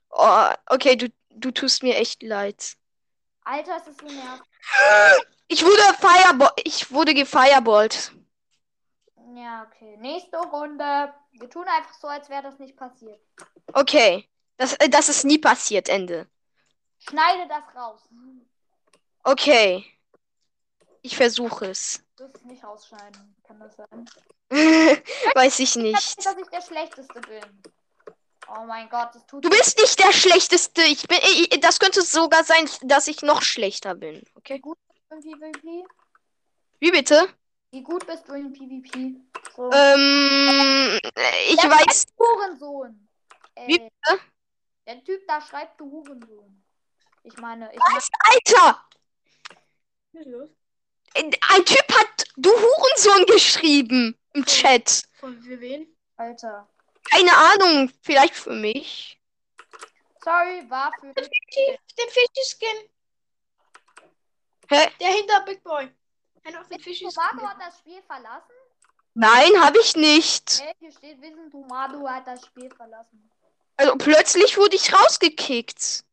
Oh, 0.08 0.48
okay, 0.66 0.96
du, 0.96 1.12
du 1.30 1.50
tust 1.50 1.82
mir 1.82 1.96
echt 1.96 2.22
leid. 2.22 2.76
Alter, 3.44 3.76
es 3.76 3.86
ist 3.88 4.00
so 4.00 4.06
nervig. 4.06 4.46
Ich 5.48 5.64
wurde 5.64 5.82
Fireball. 6.00 6.52
Ich 6.64 6.90
wurde 6.92 7.14
gefireballt. 7.14 8.12
Ja, 9.34 9.66
okay. 9.66 9.96
Nächste 9.98 10.38
Runde. 10.38 11.12
Wir 11.32 11.50
tun 11.50 11.64
einfach 11.66 11.94
so, 11.94 12.06
als 12.08 12.28
wäre 12.28 12.42
das 12.42 12.58
nicht 12.58 12.76
passiert. 12.76 13.20
Okay. 13.72 14.28
Das, 14.56 14.74
äh, 14.74 14.88
das 14.88 15.08
ist 15.08 15.24
nie 15.24 15.38
passiert, 15.38 15.88
Ende. 15.88 16.28
Schneide 16.98 17.48
das 17.48 17.64
raus. 17.74 18.00
Okay. 19.24 19.84
Ich 21.02 21.16
versuche 21.16 21.66
es. 21.66 22.02
Du 22.16 22.24
es 22.24 22.44
nicht 22.44 22.62
rausschneiden. 22.62 23.34
Kann 23.44 23.58
das 23.58 23.74
sein? 23.76 24.08
Weiß 25.34 25.58
ich 25.58 25.70
Ich 25.70 25.76
nicht. 25.76 26.24
dass 26.24 26.36
ich 26.36 26.48
der 26.48 26.62
Schlechteste 26.62 27.20
bin. 27.20 27.62
Oh 28.54 28.64
mein 28.66 28.88
Gott, 28.90 29.14
das 29.14 29.26
tut 29.26 29.44
Du 29.44 29.48
bist 29.48 29.78
nicht 29.78 29.98
der 29.98 30.12
Schlechteste. 30.12 30.82
Ich 30.82 31.06
bin. 31.08 31.18
Ich, 31.22 31.48
das 31.60 31.78
könnte 31.78 32.02
sogar 32.02 32.44
sein, 32.44 32.68
dass 32.82 33.06
ich 33.06 33.22
noch 33.22 33.42
schlechter 33.42 33.94
bin. 33.94 34.16
Wie 34.16 34.30
Okay. 34.34 34.58
gut 34.58 34.78
bist 34.88 35.00
du 35.10 35.30
im 35.30 35.52
PvP? 35.52 35.84
Wie 36.80 36.90
bitte? 36.90 37.28
Wie 37.70 37.82
gut 37.82 38.06
bist 38.06 38.28
du 38.28 38.34
im 38.34 38.52
PvP? 38.52 39.14
So. 39.56 39.70
Ähm, 39.72 40.98
ich 41.48 41.56
Der 41.56 41.70
weiß. 41.70 42.06
Hurensohn. 42.18 43.08
Äh, 43.54 43.68
Wie 43.68 43.78
bitte? 43.78 44.20
Der 44.86 45.02
Typ 45.04 45.26
da 45.26 45.40
schreibt 45.40 45.80
du 45.80 45.90
Hurensohn. 45.90 46.62
Ich 47.24 47.36
meine, 47.38 47.72
ich 47.72 47.78
Was, 47.78 48.08
Alter? 48.24 48.84
Was 50.12 50.20
ist 50.20 50.30
los? 50.30 50.50
Ein 51.14 51.64
Typ 51.64 51.96
hat 51.96 52.24
du 52.36 52.50
Hurensohn 52.50 53.24
geschrieben 53.26 54.18
im 54.34 54.44
Chat. 54.44 55.04
Von 55.20 55.40
für 55.40 55.58
wen? 55.60 55.86
Alter. 56.16 56.68
Keine 57.10 57.36
Ahnung, 57.36 57.92
vielleicht 58.02 58.34
für 58.34 58.52
mich. 58.52 59.20
Sorry, 60.24 60.64
war 60.70 60.92
für 61.00 61.12
dich. 61.12 61.78
Den 61.98 62.08
Fischskin. 62.08 62.88
Hä? 64.68 64.88
Der 65.00 65.08
hinter 65.08 65.40
Big 65.40 65.62
Boy. 65.64 65.90
Einfach 66.44 66.66
den 66.68 66.80
Fischskin. 66.80 67.10
Tomato 67.10 67.48
hat 67.48 67.56
das 67.60 67.78
Spiel 67.78 68.02
verlassen? 68.02 68.52
Nein, 69.14 69.50
habe 69.60 69.78
ich 69.80 69.94
nicht. 69.96 70.60
Äh, 70.60 70.74
hier 70.78 70.92
steht, 70.92 71.20
Wissen 71.20 71.50
Tomato 71.50 72.08
hat 72.08 72.26
das 72.26 72.46
Spiel 72.46 72.70
verlassen. 72.74 73.30
Also 73.76 73.96
plötzlich 73.96 74.56
wurde 74.56 74.76
ich 74.76 74.92
rausgekickt. 74.92 76.04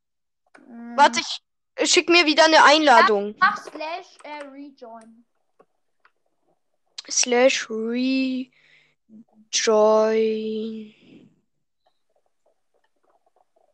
Mm. 0.67 0.97
Warte, 0.97 1.21
ich 1.21 1.89
schick 1.89 2.09
mir 2.09 2.25
wieder 2.25 2.45
eine 2.45 2.63
Einladung. 2.63 3.35
Mach 3.39 3.57
slash 3.57 4.17
äh, 4.23 4.43
rejoin. 4.47 5.25
Slash 7.09 7.69
rejoin. 9.51 10.93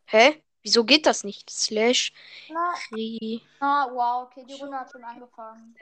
Hä? 0.06 0.42
Wieso 0.62 0.84
geht 0.84 1.06
das 1.06 1.24
nicht? 1.24 1.50
Slash 1.50 2.12
Na, 2.48 2.74
na, 3.60 3.88
wow, 3.92 4.26
okay, 4.26 4.44
die 4.44 4.54
Runde 4.54 4.78
hat 4.78 4.90
schon 4.90 5.04
angefangen. 5.04 5.76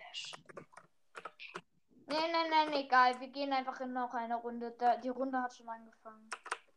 Nee, 2.07 2.17
nee, 2.17 2.51
nee, 2.51 2.71
nee, 2.71 2.85
egal. 2.85 3.19
Wir 3.19 3.29
gehen 3.29 3.53
einfach 3.53 3.81
in 3.81 3.95
noch 3.95 4.13
eine 4.13 4.37
Runde. 4.37 4.75
Da, 4.79 4.97
die 4.97 5.09
Runde 5.09 5.41
hat 5.41 5.57
schon 5.57 5.69
angefangen. 5.69 6.29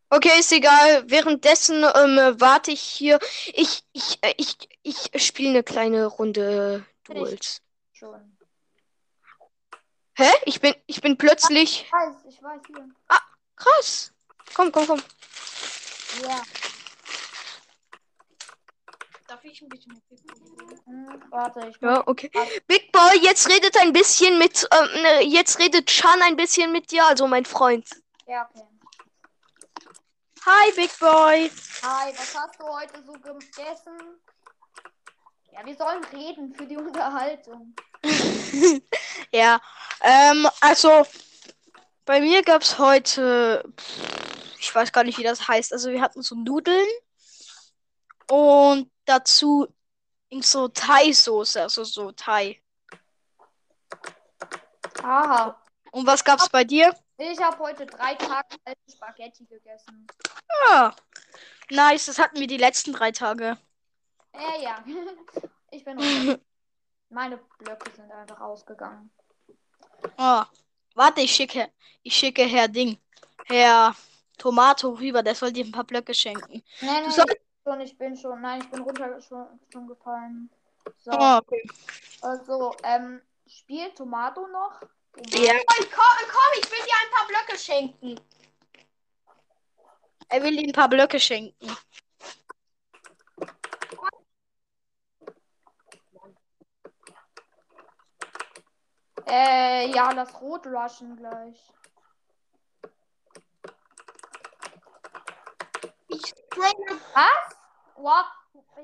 Okay, 0.10 0.40
ist 0.40 0.54
egal. 0.54 1.04
Währenddessen 1.10 1.84
ähm, 1.84 2.40
warte 2.40 2.72
ich 2.72 2.82
hier. 2.82 3.20
Ich, 3.48 3.84
ich, 3.92 4.20
äh, 4.22 4.34
ich, 4.38 4.58
ich 4.84 5.26
spiele 5.26 5.50
eine 5.50 5.64
kleine 5.64 6.06
Runde 6.06 6.86
Duels. 7.04 7.62
Schon. 7.92 8.37
Hä? 10.18 10.32
Ich 10.46 10.60
bin, 10.60 10.74
ich 10.88 11.00
bin 11.00 11.16
plötzlich. 11.16 11.84
Ich 11.84 11.94
weiß, 11.94 12.16
ich 12.28 12.42
weiß 12.42 12.62
hier. 12.66 12.90
Krass. 13.56 14.12
Komm, 14.56 14.72
komm, 14.72 14.88
komm. 14.88 15.04
Ja. 16.24 16.42
Darf 19.28 19.44
ich 19.44 19.62
ein 19.62 19.70
bisschen 19.70 19.94
mit 19.94 20.10
Big 20.10 20.26
Boy 20.26 20.66
reden? 20.66 20.82
Hm, 20.86 21.24
warte, 21.30 21.68
ich 21.70 21.80
Ja, 21.82 22.02
okay. 22.08 22.32
Big 22.66 22.92
Boy, 22.92 23.20
jetzt 23.22 23.48
redet 23.48 23.78
ein 23.78 23.94
bisschen 23.94 24.40
mit, 24.40 24.68
ähm, 24.72 25.02
ne, 25.04 25.24
jetzt 25.24 25.60
redet 25.60 25.86
Chan 25.86 26.20
ein 26.24 26.36
bisschen 26.36 26.72
mit 26.72 26.90
dir, 26.90 27.06
also 27.06 27.28
mein 27.28 27.46
Freund. 27.46 27.88
Ja, 28.26 28.50
okay. 28.50 28.66
Hi, 30.48 30.72
Big 30.72 30.98
Boy. 30.98 31.52
Hi, 31.84 32.12
was 32.18 32.36
hast 32.36 32.60
du 32.60 32.66
heute 32.66 33.04
so 33.06 33.12
gegessen? 33.14 34.20
Ja, 35.52 35.64
wir 35.64 35.76
sollen 35.76 36.04
reden 36.06 36.56
für 36.56 36.66
die 36.66 36.78
Unterhaltung. 36.78 37.76
Ja, 39.32 39.60
ähm, 40.02 40.48
also 40.62 41.06
bei 42.06 42.22
mir 42.22 42.42
gab's 42.44 42.80
heute, 42.80 43.64
pff, 43.78 44.60
ich 44.60 44.74
weiß 44.74 44.92
gar 44.92 45.04
nicht, 45.04 45.18
wie 45.18 45.24
das 45.24 45.48
heißt. 45.48 45.74
Also 45.74 45.92
wir 45.92 46.02
hatten 46.02 46.22
so 46.22 46.36
Nudeln 46.36 46.88
und 48.30 48.90
dazu 49.06 49.68
so 50.42 50.68
Thai-Soße, 50.68 51.62
also 51.62 51.84
so 51.84 52.12
Thai. 52.12 52.62
Aha. 55.04 55.62
Und 55.92 56.06
was 56.06 56.24
gab's 56.24 56.50
bei 56.50 56.64
dir? 56.64 56.96
Ich 57.18 57.42
habe 57.42 57.58
heute 57.60 57.86
drei 57.86 58.14
Tage 58.16 58.56
alte 58.66 58.92
Spaghetti 58.92 59.46
gegessen. 59.46 60.06
Ja, 60.66 60.96
nice. 61.70 62.06
Das 62.06 62.20
hatten 62.20 62.40
wir 62.40 62.48
die 62.48 62.58
letzten 62.58 62.94
drei 62.94 63.12
Tage. 63.12 63.58
Äh, 64.34 64.64
ja. 64.64 64.84
Ich 65.70 65.84
bin. 65.84 66.00
Meine 67.10 67.38
Blöcke 67.58 67.90
sind 67.96 68.12
einfach 68.12 68.40
ausgegangen. 68.42 69.10
Oh, 70.18 70.44
warte, 70.96 71.22
ich 71.22 71.34
schicke, 71.34 71.72
ich 72.04 72.14
schicke 72.16 72.44
Herr 72.44 72.68
Ding, 72.68 72.98
Herr 73.46 73.96
Tomato 74.38 74.90
rüber, 74.92 75.24
der 75.24 75.36
soll 75.36 75.52
dir 75.52 75.66
ein 75.66 75.72
paar 75.72 75.84
Blöcke 75.86 76.14
schenken. 76.14 76.64
Nein, 76.82 77.04
nein, 77.04 77.12
sollst- 77.12 77.34
ich 77.34 77.40
bin 77.40 77.74
schon, 77.74 77.82
ich 77.82 77.98
bin 77.98 78.18
schon, 78.18 78.42
nein, 78.42 78.62
ich 78.62 78.70
bin 78.70 78.82
runter 78.82 79.22
schon, 79.22 79.48
schon 79.72 79.88
gefallen. 79.88 80.50
So, 80.98 81.12
Oh, 81.12 81.38
okay. 81.38 81.64
also, 82.22 82.76
ähm, 82.84 83.22
spielt 83.48 83.96
Tomato 83.98 84.48
noch? 84.48 84.80
Tomato. 85.14 85.44
Ja. 85.44 85.54
Komm, 85.68 86.28
komm, 86.30 86.60
ich 86.62 86.72
will 86.72 86.80
dir 86.86 86.94
ein 87.04 87.12
paar 87.12 87.28
Blöcke 87.28 87.58
schenken. 87.58 88.20
Er 90.30 90.44
will 90.44 90.60
ihm 90.60 90.70
ein 90.70 90.74
paar 90.74 90.90
Blöcke 90.90 91.20
schenken. 91.20 91.77
Ja, 99.94 100.14
das 100.14 100.42
Rot 100.42 100.66
rushen 100.68 101.16
gleich. 101.16 101.74
Ich 106.08 106.26
springe. 106.28 107.02
Was? 107.14 107.56
Wow, 107.96 108.26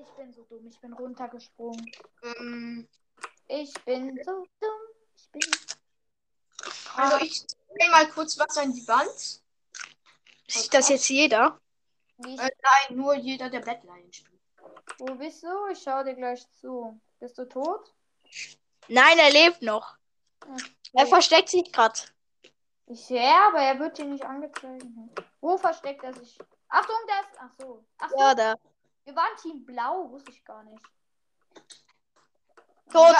ich 0.01 0.09
bin 0.15 0.33
so 0.33 0.43
dumm, 0.43 0.67
ich 0.67 0.79
bin 0.79 0.93
runtergesprungen. 0.93 1.91
Ähm, 2.23 2.87
Ich 3.47 3.73
bin 3.85 4.19
so 4.23 4.45
dumm. 4.59 4.81
Ich 5.15 5.29
bin. 5.31 5.41
also 6.95 7.17
ich 7.17 7.35
springe 7.35 7.91
mal 7.91 8.09
kurz 8.09 8.37
was 8.39 8.57
an 8.57 8.73
die 8.73 8.87
Wand. 8.87 9.41
Sieht 10.47 10.73
das 10.73 10.89
jetzt 10.89 11.09
jeder? 11.09 11.59
Äh, 12.17 12.35
nein, 12.35 12.49
nur 12.97 13.15
jeder, 13.15 13.49
der 13.49 13.61
Battline 13.61 14.11
spielt. 14.11 14.39
wo 14.99 15.15
bist 15.15 15.43
du? 15.43 15.67
Ich 15.71 15.81
schau 15.83 16.03
dir 16.03 16.15
gleich 16.15 16.45
zu. 16.59 16.99
Bist 17.19 17.37
du 17.37 17.45
tot? 17.47 17.93
Nein, 18.87 19.17
er 19.19 19.31
lebt 19.31 19.61
noch. 19.61 19.97
Er 20.93 21.07
versteckt 21.07 21.49
sich 21.49 21.71
gerade. 21.71 21.99
Ich 22.85 23.09
ja, 23.09 23.47
aber 23.47 23.59
er 23.59 23.79
wird 23.79 23.97
hier 23.97 24.05
nicht 24.05 24.23
angezeigt. 24.23 24.85
Wo 25.41 25.57
versteckt 25.57 26.03
er 26.03 26.13
sich? 26.13 26.37
Achtung, 26.69 26.95
der 27.07 27.19
ist. 27.21 27.39
Ach 27.39 27.51
so. 27.59 27.85
Ach 27.97 28.09
so. 28.09 28.19
Ja, 28.19 28.35
da. 28.35 28.55
Wir 29.05 29.15
waren 29.15 29.35
Team 29.41 29.65
Blau, 29.65 30.09
wusste 30.11 30.31
ich 30.31 30.43
gar 30.45 30.63
nicht. 30.63 30.83
Tot. 32.91 33.15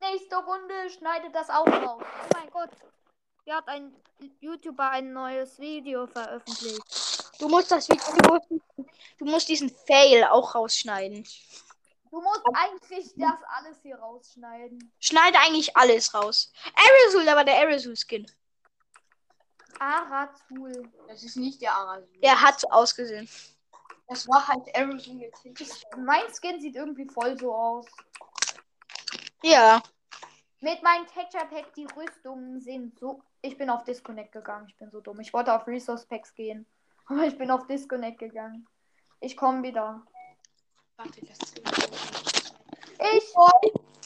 Nächste 0.00 0.36
Runde 0.36 0.90
schneidet 0.90 1.34
das 1.34 1.50
auch 1.50 1.66
raus. 1.66 2.02
Oh 2.02 2.26
mein 2.34 2.50
Gott. 2.50 2.70
Hier 3.44 3.56
hat 3.56 3.68
ein 3.68 3.94
YouTuber 4.40 4.90
ein 4.90 5.12
neues 5.12 5.58
Video 5.58 6.06
veröffentlicht. 6.06 6.82
Du 7.38 7.48
musst 7.48 7.70
das 7.72 7.88
Video, 7.88 8.38
du 9.18 9.24
musst 9.24 9.48
diesen 9.48 9.70
Fail 9.70 10.24
auch 10.24 10.54
rausschneiden. 10.54 11.26
Du 12.12 12.20
musst 12.20 12.42
eigentlich 12.52 13.14
das 13.16 13.42
alles 13.56 13.80
hier 13.80 13.96
rausschneiden. 13.96 14.92
Schneide 15.00 15.38
eigentlich 15.38 15.74
alles 15.74 16.12
raus. 16.12 16.52
Aerosol, 16.74 17.24
da 17.24 17.34
war 17.34 17.44
der 17.44 17.54
Aerosol-Skin. 17.54 18.30
Arazul. 19.78 20.92
Das 21.08 21.22
ist 21.22 21.36
nicht 21.36 21.62
der 21.62 21.72
Arasul. 21.72 22.18
Er 22.20 22.38
hat 22.38 22.60
so 22.60 22.68
ausgesehen. 22.68 23.26
Das 24.08 24.28
war 24.28 24.46
halt 24.46 24.62
Aerosol 24.76 25.14
mit. 25.14 25.32
Mein 25.96 26.24
Skin 26.38 26.60
sieht 26.60 26.76
irgendwie 26.76 27.06
voll 27.06 27.38
so 27.38 27.54
aus. 27.54 27.86
Ja. 29.42 29.82
Mit 30.60 30.82
meinem 30.82 31.06
Texture 31.06 31.46
Pack, 31.46 31.72
die 31.72 31.86
Rüstungen 31.96 32.60
sind 32.60 32.98
so. 32.98 33.22
Ich 33.40 33.56
bin 33.56 33.70
auf 33.70 33.84
Disconnect 33.84 34.32
gegangen. 34.32 34.66
Ich 34.68 34.76
bin 34.76 34.90
so 34.90 35.00
dumm. 35.00 35.18
Ich 35.20 35.32
wollte 35.32 35.54
auf 35.54 35.66
Resource 35.66 36.04
Packs 36.04 36.34
gehen. 36.34 36.66
Aber 37.06 37.26
ich 37.26 37.38
bin 37.38 37.50
auf 37.50 37.66
Disconnect 37.66 38.18
gegangen. 38.18 38.68
Ich 39.20 39.34
komme 39.34 39.62
wieder. 39.62 40.06
Warte, 41.02 41.20
das 41.26 41.38
Ich. 42.98 43.34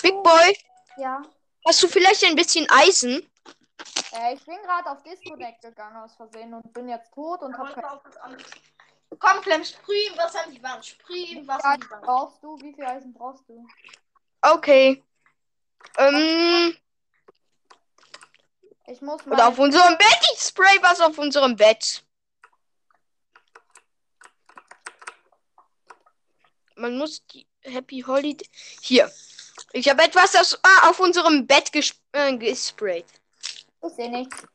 Big 0.02 0.22
Boy, 0.22 0.58
Ja. 0.96 1.22
hast 1.66 1.82
du 1.82 1.88
vielleicht 1.88 2.24
ein 2.24 2.34
bisschen 2.36 2.66
Eisen? 2.70 3.28
Äh, 4.12 4.34
ich 4.34 4.44
bin 4.44 4.56
gerade 4.62 4.90
auf 4.90 5.02
Disconnect 5.02 5.60
gegangen 5.62 5.96
aus 5.96 6.14
Versehen 6.16 6.54
und 6.54 6.72
bin 6.72 6.88
jetzt 6.88 7.12
tot 7.12 7.42
und 7.42 7.56
hab 7.58 7.74
kein. 7.74 8.36
Komm, 9.18 9.40
Clem, 9.42 9.64
sprüh 9.64 9.94
ihm 9.94 10.14
was 10.16 10.34
an 10.36 10.50
die 10.52 10.62
Wand. 10.62 10.84
Sprüh 10.84 11.14
ihm 11.16 11.46
was 11.46 11.62
an 11.64 11.80
die 11.80 11.90
Wand. 11.90 12.02
brauchst 12.02 12.42
du? 12.42 12.56
Wie 12.60 12.72
viel 12.74 12.84
Eisen 12.84 13.12
brauchst 13.12 13.48
du? 13.48 13.66
Okay. 14.42 15.02
Ähm, 15.98 16.76
Ich 18.86 19.00
muss 19.02 19.20
oder 19.26 19.36
mal. 19.36 19.48
auf 19.48 19.58
unserem 19.58 19.96
Bett. 19.98 20.20
Ich 20.34 20.40
spray 20.40 20.78
was 20.82 21.00
auf 21.00 21.18
unserem 21.18 21.56
Bett. 21.56 22.02
Man 26.76 26.98
muss 26.98 27.26
die 27.26 27.46
Happy 27.62 28.02
Holiday. 28.06 28.48
Hier. 28.82 29.10
Ich 29.72 29.88
habe 29.88 30.02
etwas 30.02 30.36
aus, 30.36 30.58
ah, 30.62 30.90
auf 30.90 31.00
unserem 31.00 31.46
Bett 31.46 31.72
ges 31.72 31.94
äh, 32.12 32.36
gesprayt. 32.36 33.06
Ich 33.82 33.92
sehe 33.94 34.10
nichts. 34.10 34.46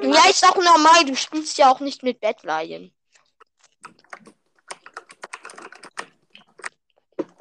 Ja, 0.00 0.28
ist 0.28 0.44
auch 0.44 0.56
normal. 0.56 1.04
Du 1.04 1.14
spielst 1.14 1.58
ja 1.58 1.70
auch 1.70 1.80
nicht 1.80 2.02
mit 2.02 2.20
Bettleihen. 2.20 2.94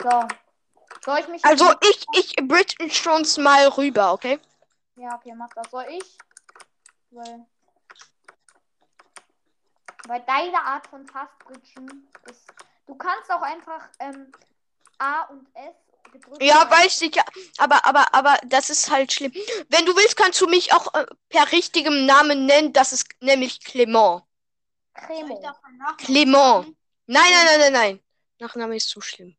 So. 0.03 0.27
Soll 1.05 1.19
ich 1.19 1.27
mich. 1.29 1.45
Also 1.45 1.73
ich, 1.81 2.05
ich 2.13 2.35
bridge 2.35 2.89
schon 2.89 3.25
mal 3.43 3.65
rüber, 3.69 4.11
okay? 4.11 4.39
Ja, 4.97 5.15
okay, 5.15 5.33
mach 5.35 5.49
das. 5.55 5.71
Soll 5.71 5.85
ich? 5.89 6.17
Weil. 7.11 7.45
Weil 10.05 10.23
deine 10.25 10.61
Art 10.61 10.87
von 10.87 11.05
Taskbridgen 11.07 12.07
ist. 12.29 12.66
Du 12.87 12.95
kannst 12.95 13.29
auch 13.31 13.41
einfach 13.41 13.87
ähm, 13.99 14.31
A 14.97 15.23
und 15.23 15.47
S 15.55 15.75
gedrückt 16.11 16.41
Ja, 16.41 16.59
halten. 16.59 16.71
weiß 16.71 17.01
ich 17.01 17.15
ja. 17.15 17.23
Aber, 17.57 17.85
aber, 17.85 18.13
aber 18.13 18.37
das 18.45 18.69
ist 18.69 18.89
halt 18.89 19.11
schlimm. 19.11 19.33
Wenn 19.69 19.85
du 19.85 19.95
willst, 19.95 20.15
kannst 20.17 20.39
du 20.41 20.47
mich 20.47 20.73
auch 20.73 20.93
äh, 20.93 21.05
per 21.29 21.51
richtigem 21.51 22.05
Namen 22.05 22.45
nennen. 22.45 22.73
Das 22.73 22.93
ist 22.93 23.07
nämlich 23.21 23.63
Clement. 23.63 24.23
Cremo. 24.93 25.41
Clement. 25.97 26.77
Nein, 27.05 27.31
nein, 27.31 27.45
nein, 27.45 27.59
nein, 27.59 27.73
nein. 27.73 28.03
Nachname 28.39 28.75
ist 28.77 28.89
zu 28.89 29.01
schlimm. 29.01 29.35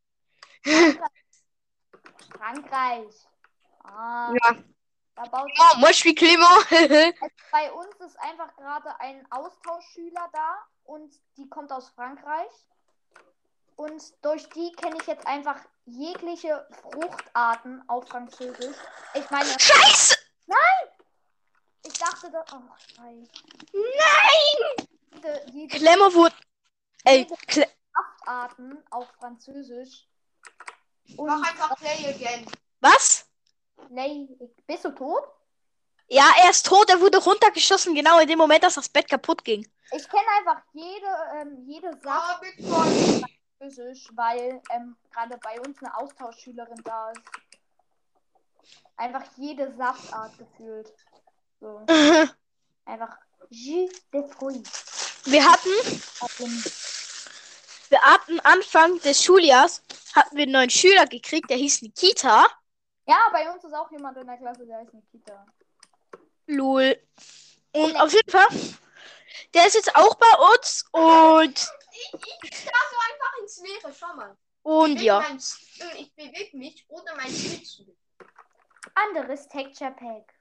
Frankreich. 2.36 3.14
Ah, 3.84 4.32
Ja. 4.42 4.56
Oh, 5.32 5.76
moi, 5.78 5.88
je 5.90 5.94
suis 5.94 6.14
Clement. 6.14 6.64
Bei 7.50 7.72
uns 7.72 7.92
ist 8.06 8.16
einfach 8.20 8.54
gerade 8.54 9.00
ein 9.00 9.26
Austauschschüler 9.32 10.28
da 10.32 10.56
und 10.84 11.12
die 11.36 11.48
kommt 11.48 11.72
aus 11.72 11.88
Frankreich. 11.90 12.52
Und 13.78 14.02
durch 14.22 14.48
die 14.50 14.72
kenne 14.72 14.96
ich 15.00 15.06
jetzt 15.06 15.24
einfach 15.24 15.60
jegliche 15.86 16.66
Fruchtarten 16.82 17.88
auf 17.88 18.08
Französisch. 18.08 18.76
Ich 19.14 19.30
meine, 19.30 19.48
Scheiße! 19.56 20.16
ich 21.86 21.92
dachte, 21.92 22.28
dass. 22.28 22.52
Oh, 22.52 22.60
scheiße. 22.96 23.30
Nein! 23.72 24.88
Jede, 25.14 25.46
jede 25.52 25.76
Clement 25.78 26.12
wurde. 26.12 26.34
Ey, 27.04 27.24
Cle 27.46 27.68
Frachtarten 27.94 28.84
auf 28.90 29.06
Französisch. 29.20 30.08
Und 31.16 31.28
Mach 31.28 31.48
einfach 31.48 31.76
Play 31.76 32.12
again. 32.12 32.46
was? 32.80 33.26
Lay, 33.90 34.28
bist 34.66 34.86
du 34.86 34.90
tot? 34.90 35.22
Ja, 36.08 36.28
er 36.42 36.50
ist 36.50 36.66
tot, 36.66 36.90
er 36.90 37.00
wurde 37.00 37.18
runtergeschossen, 37.18 37.94
genau 37.94 38.18
in 38.18 38.26
dem 38.26 38.38
Moment, 38.38 38.64
dass 38.64 38.74
das 38.74 38.88
Bett 38.88 39.08
kaputt 39.08 39.44
ging. 39.44 39.64
Ich 39.92 40.08
kenne 40.08 40.26
einfach 40.38 40.62
jede, 40.72 41.06
ähm, 41.36 41.64
jede 41.64 41.96
Sache 42.02 42.44
Boy. 42.58 43.22
Französisch, 43.58 44.08
weil 44.14 44.62
ähm, 44.70 44.96
gerade 45.10 45.36
bei 45.38 45.60
uns 45.60 45.78
eine 45.82 45.96
Austauschschülerin 45.96 46.80
da 46.84 47.10
ist. 47.10 47.22
Einfach 48.96 49.24
jede 49.36 49.74
Saftart 49.76 50.36
gefühlt. 50.38 50.92
So. 51.60 51.84
Einfach 52.84 53.18
Jus 53.50 53.90
de 54.12 54.26
Fruits. 54.28 55.24
Wir 55.24 55.44
hatten, 55.44 55.70
wir 57.88 58.00
hatten 58.00 58.40
Anfang 58.40 58.98
des 59.00 59.22
Schuljahres, 59.22 59.82
hatten 60.14 60.36
wir 60.36 60.44
einen 60.44 60.52
neuen 60.52 60.70
Schüler 60.70 61.06
gekriegt, 61.06 61.50
der 61.50 61.56
hieß 61.56 61.82
Nikita. 61.82 62.46
Ja, 63.06 63.18
bei 63.32 63.50
uns 63.50 63.62
ist 63.64 63.74
auch 63.74 63.90
jemand 63.90 64.16
in 64.16 64.26
der 64.26 64.36
Klasse, 64.36 64.66
der 64.66 64.78
heißt 64.78 64.94
Nikita. 64.94 65.46
Lol. 66.46 66.98
Und 67.72 67.96
auf 67.96 68.12
jeden 68.12 68.30
Fall, 68.30 68.48
der 69.54 69.66
ist 69.66 69.74
jetzt 69.74 69.94
auch 69.94 70.14
bei 70.14 70.52
uns 70.52 70.84
und, 70.92 71.70
Ich, 72.00 72.14
ich 72.42 72.50
einfach 73.10 73.38
ins 73.40 73.58
Leere. 73.60 73.92
Schau 73.92 74.14
mal. 74.14 74.36
und 74.62 74.94
Beweg 74.94 75.04
ja. 75.06 75.20
mein- 75.20 75.36
Ich 75.98 76.14
bewege 76.14 76.56
mich, 76.56 76.84
ohne 76.88 77.14
mein 77.16 77.30
zu 77.64 77.84
bewegen. 77.84 77.98
Anderes 78.94 79.48
Texture 79.48 79.92
Pack. 79.92 80.34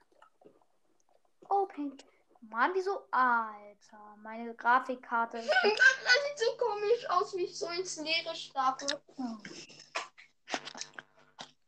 Open. 1.48 1.96
Mann, 2.42 2.70
wieso? 2.74 3.06
Alter, 3.10 4.16
meine 4.22 4.54
Grafikkarte 4.54 5.38
ist. 5.38 5.48
Das 5.50 5.62
sieht 5.62 6.38
so 6.38 6.56
komisch 6.56 7.10
aus, 7.10 7.34
wie 7.36 7.44
ich 7.44 7.58
so 7.58 7.66
ins 7.70 7.96
Leere 7.96 8.34
starre. 8.34 8.86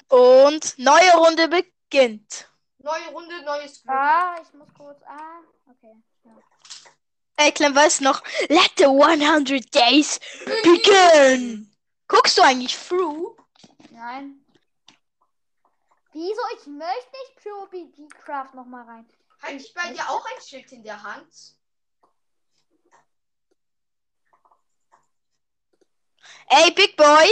Und 0.08 0.78
neue 0.78 1.12
Runde 1.16 1.48
beginnt. 1.48 2.48
Neue 2.78 3.08
Runde, 3.10 3.42
neues 3.42 3.82
Glück. 3.82 3.94
Ah, 3.94 4.36
ich 4.42 4.52
muss 4.54 4.72
kurz. 4.74 5.02
Ah, 5.04 5.40
okay. 5.68 5.94
Ey, 7.40 7.52
Clem, 7.52 7.74
weißt 7.74 8.00
du 8.00 8.04
noch? 8.04 8.22
Let 8.50 8.72
the 8.76 8.84
100 8.84 9.74
days 9.74 10.20
begin. 10.44 11.74
Guckst 12.06 12.36
du 12.36 12.42
eigentlich 12.42 12.76
through? 12.76 13.34
Nein. 13.90 14.44
Wieso? 16.12 16.42
Ich 16.58 16.66
möchte 16.66 17.10
nicht 17.12 17.42
Pure 17.42 18.08
Craft 18.22 18.52
nochmal 18.54 18.84
rein. 18.84 19.08
Hatte 19.40 19.54
ich 19.54 19.72
bei 19.72 19.90
dir 19.90 20.06
auch 20.10 20.22
ein 20.22 20.42
Schild 20.46 20.70
in 20.70 20.82
der 20.82 21.02
Hand? 21.02 21.32
Ey, 26.48 26.70
Big 26.72 26.94
Boy, 26.98 27.26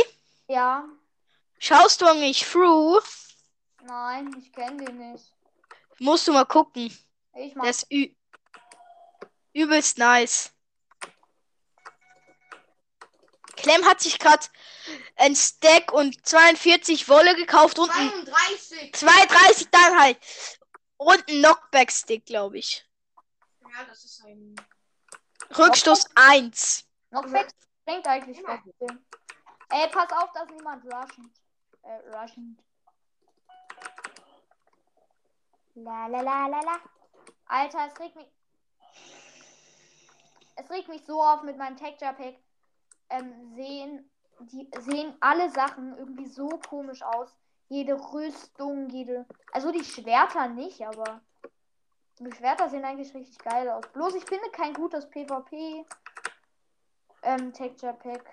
Ja. 0.48 0.88
schaust 1.58 2.00
du 2.00 2.06
eigentlich 2.06 2.46
through? 2.46 3.02
Nein, 3.82 4.34
ich 4.40 4.50
kenne 4.54 4.86
den 4.86 5.12
nicht. 5.12 5.34
Musst 5.98 6.26
du 6.28 6.32
mal 6.32 6.46
gucken. 6.46 6.96
Ich 7.34 7.54
mach. 7.54 7.64
Der 7.64 7.70
ist 7.72 7.86
ü 7.92 8.14
übelst 9.58 9.98
nice. 9.98 10.52
Clem 13.56 13.84
hat 13.84 14.00
sich 14.00 14.18
gerade 14.18 14.46
ein 15.16 15.34
Stack 15.34 15.92
und 15.92 16.24
42 16.24 17.08
Wolle 17.08 17.34
gekauft 17.34 17.78
und 17.78 17.90
ein 17.90 18.08
32. 18.08 18.94
32 18.94 19.70
dann 19.70 19.98
halt. 19.98 20.18
Und 20.96 21.28
ein 21.28 21.42
Knockback-Stick, 21.42 22.24
glaube 22.26 22.58
ich. 22.58 22.86
Ja, 23.62 23.84
das 23.84 24.04
ist 24.04 24.24
ein. 24.24 24.54
Rückstoß 25.56 26.06
1. 26.14 26.84
Noch 27.10 27.26
sechs 27.26 27.52
bringt 27.84 28.06
eigentlich 28.06 28.38
was. 28.44 28.60
Ey, 29.70 29.88
pass 29.90 30.10
auf, 30.12 30.32
dass 30.32 30.48
niemand 30.50 30.84
rushen. 30.84 31.32
Äh, 31.82 32.16
rushen. 32.16 32.58
La 35.74 36.06
la 36.06 36.20
la 36.20 36.46
la 36.48 36.60
la. 36.60 36.80
Alter, 37.46 37.88
es 37.90 38.00
regt 38.00 38.16
mich. 38.16 38.26
Es 40.60 40.70
regt 40.70 40.88
mich 40.88 41.04
so 41.06 41.22
auf 41.22 41.42
mit 41.42 41.56
meinem 41.56 41.76
Texture 41.76 42.12
Pack. 42.14 42.34
Ähm, 43.10 43.54
sehen, 43.54 44.10
die 44.40 44.68
sehen 44.80 45.14
alle 45.20 45.48
Sachen 45.50 45.96
irgendwie 45.96 46.26
so 46.26 46.48
komisch 46.68 47.02
aus. 47.02 47.30
Jede 47.68 47.94
Rüstung, 47.94 48.88
jede. 48.90 49.24
Also 49.52 49.70
die 49.70 49.84
Schwerter 49.84 50.48
nicht, 50.48 50.84
aber 50.86 51.20
Die 52.18 52.32
Schwerter 52.34 52.68
sehen 52.68 52.84
eigentlich 52.84 53.14
richtig 53.14 53.38
geil 53.38 53.68
aus. 53.70 53.84
Bloß 53.92 54.14
ich 54.16 54.24
finde 54.24 54.50
kein 54.50 54.74
gutes 54.74 55.08
PvP. 55.08 55.84
Ähm, 57.22 57.52
Texture 57.52 57.94
Pack. 57.94 58.24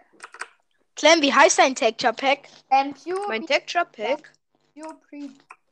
Clem, 0.95 1.21
wie 1.21 1.33
heißt 1.33 1.59
dein 1.59 1.75
Texture 1.75 2.13
Pack? 2.13 2.47
Ähm, 2.71 2.93
Pure, 2.93 3.27
Mein 3.27 3.45
Texture 3.45 3.85
Pack. 3.85 4.31
Pure 4.73 4.95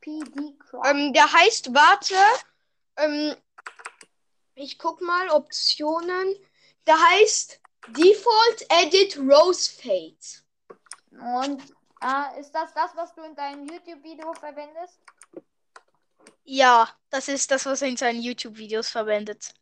PD. 0.02 0.54
Ähm, 0.86 1.14
der 1.14 1.32
heißt, 1.32 1.74
warte. 1.74 2.16
Ähm, 2.98 3.36
ich 4.56 4.78
guck 4.78 5.02
mal, 5.02 5.30
Optionen. 5.30 6.36
Der 6.86 7.00
heißt 7.00 7.60
Default 7.90 8.66
Edit 8.70 9.18
Rose 9.18 9.72
Fade. 9.72 10.44
Und 11.12 11.64
ah, 12.02 12.32
ist 12.40 12.52
das 12.52 12.74
das, 12.74 12.96
was 12.96 13.14
du 13.16 13.24
in 13.24 13.36
deinem 13.36 13.68
YouTube-Video 13.68 14.34
verwendest? 14.34 15.00
Ja, 16.44 16.90
das 17.10 17.28
ist 17.28 17.50
das, 17.52 17.66
was 17.66 17.82
er 17.82 17.88
in 17.88 17.98
seinen 17.98 18.22
YouTube-Videos 18.22 18.90
verwendet. 18.90 19.54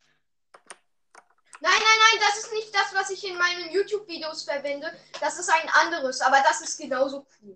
Nein, 1.60 1.74
nein, 1.78 2.00
nein, 2.00 2.20
das 2.28 2.40
ist 2.40 2.54
nicht 2.54 2.74
das, 2.74 2.94
was 2.96 3.12
ich 3.12 3.24
in 3.28 3.38
meinen 3.38 3.72
YouTube-Videos 3.72 4.44
verwende. 4.44 4.92
Das 5.20 5.38
ist 5.38 5.50
ein 5.50 5.70
anderes, 5.70 6.20
aber 6.22 6.42
das 6.42 6.62
ist 6.62 6.80
genauso 6.80 7.28
cool. 7.42 7.56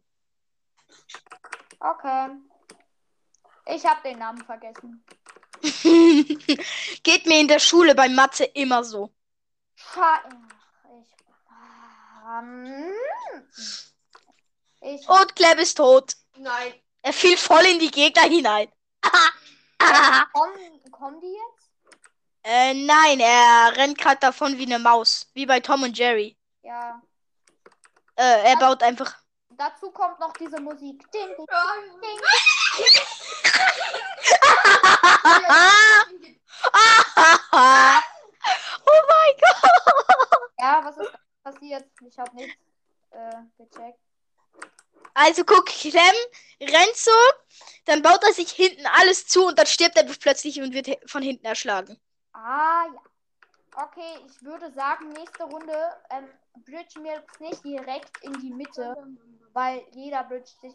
Okay. 1.80 2.30
Ich 3.68 3.84
habe 3.84 4.04
den 4.04 4.20
Namen 4.20 4.44
vergessen. 4.46 5.04
Geht 7.04 7.26
mir 7.26 7.40
in 7.40 7.48
der 7.48 7.60
Schule 7.60 7.96
bei 7.96 8.10
Mathe 8.10 8.44
immer 8.44 8.84
so. 8.84 9.12
Ich. 14.82 15.08
Und 15.10 15.36
Clem 15.36 15.60
ist 15.60 15.78
tot. 15.78 16.14
Nein. 16.38 16.74
Er 17.02 17.14
fiel 17.14 17.38
voll 17.38 17.66
in 17.66 17.80
die 17.80 17.92
Gegner 17.92 18.24
hinein. 18.24 18.72
Kommen, 20.34 20.92
kommen 20.92 21.22
die 21.22 21.28
jetzt? 21.28 21.70
Äh, 22.44 22.74
nein, 22.74 23.20
er 23.20 23.74
rennt 23.76 23.98
gerade 23.98 24.20
davon 24.20 24.58
wie 24.58 24.66
eine 24.66 24.80
Maus. 24.80 25.30
Wie 25.34 25.46
bei 25.46 25.60
Tom 25.60 25.84
und 25.84 25.98
Jerry. 25.98 26.38
Ja. 26.62 27.02
Äh, 28.16 28.52
er 28.52 28.58
baut 28.58 28.84
einfach. 28.84 29.16
Dazu 29.58 29.90
kommt 29.92 30.20
noch 30.20 30.34
diese 30.34 30.60
Musik. 30.60 31.10
Ding, 31.12 31.28
ding, 31.28 31.36
ding. 31.38 31.46
oh 38.86 39.02
mein 39.08 39.34
Gott. 39.42 39.72
Ja, 40.60 40.82
was 40.84 40.98
ist 40.98 41.14
passiert? 41.44 41.86
Ich 42.02 42.18
habe 42.18 42.36
nichts 42.36 42.58
äh, 43.12 43.44
gecheckt. 43.58 44.00
Also 45.14 45.46
guck, 45.46 45.68
Clem 45.68 46.16
rennt 46.60 46.96
so, 46.96 47.12
dann 47.86 48.02
baut 48.02 48.22
er 48.24 48.34
sich 48.34 48.52
hinten 48.52 48.86
alles 48.86 49.28
zu 49.28 49.48
und 49.48 49.58
dann 49.58 49.66
stirbt 49.66 49.96
er 49.96 50.04
plötzlich 50.04 50.62
und 50.62 50.74
wird 50.74 50.90
von 51.10 51.22
hinten 51.22 51.46
erschlagen. 51.46 51.98
Ah, 52.34 52.86
ja. 52.94 53.02
Okay, 53.78 54.20
ich 54.26 54.42
würde 54.44 54.72
sagen, 54.72 55.10
nächste 55.10 55.44
Runde 55.44 55.78
ähm, 56.10 56.30
bridgen 56.64 57.04
wir 57.04 57.14
jetzt 57.14 57.42
nicht 57.42 57.64
direkt 57.64 58.24
in 58.24 58.34
die 58.40 58.52
Mitte, 58.52 58.96
weil 59.54 59.82
jeder 59.94 60.24
bridgt 60.24 60.48
sich 60.62 60.74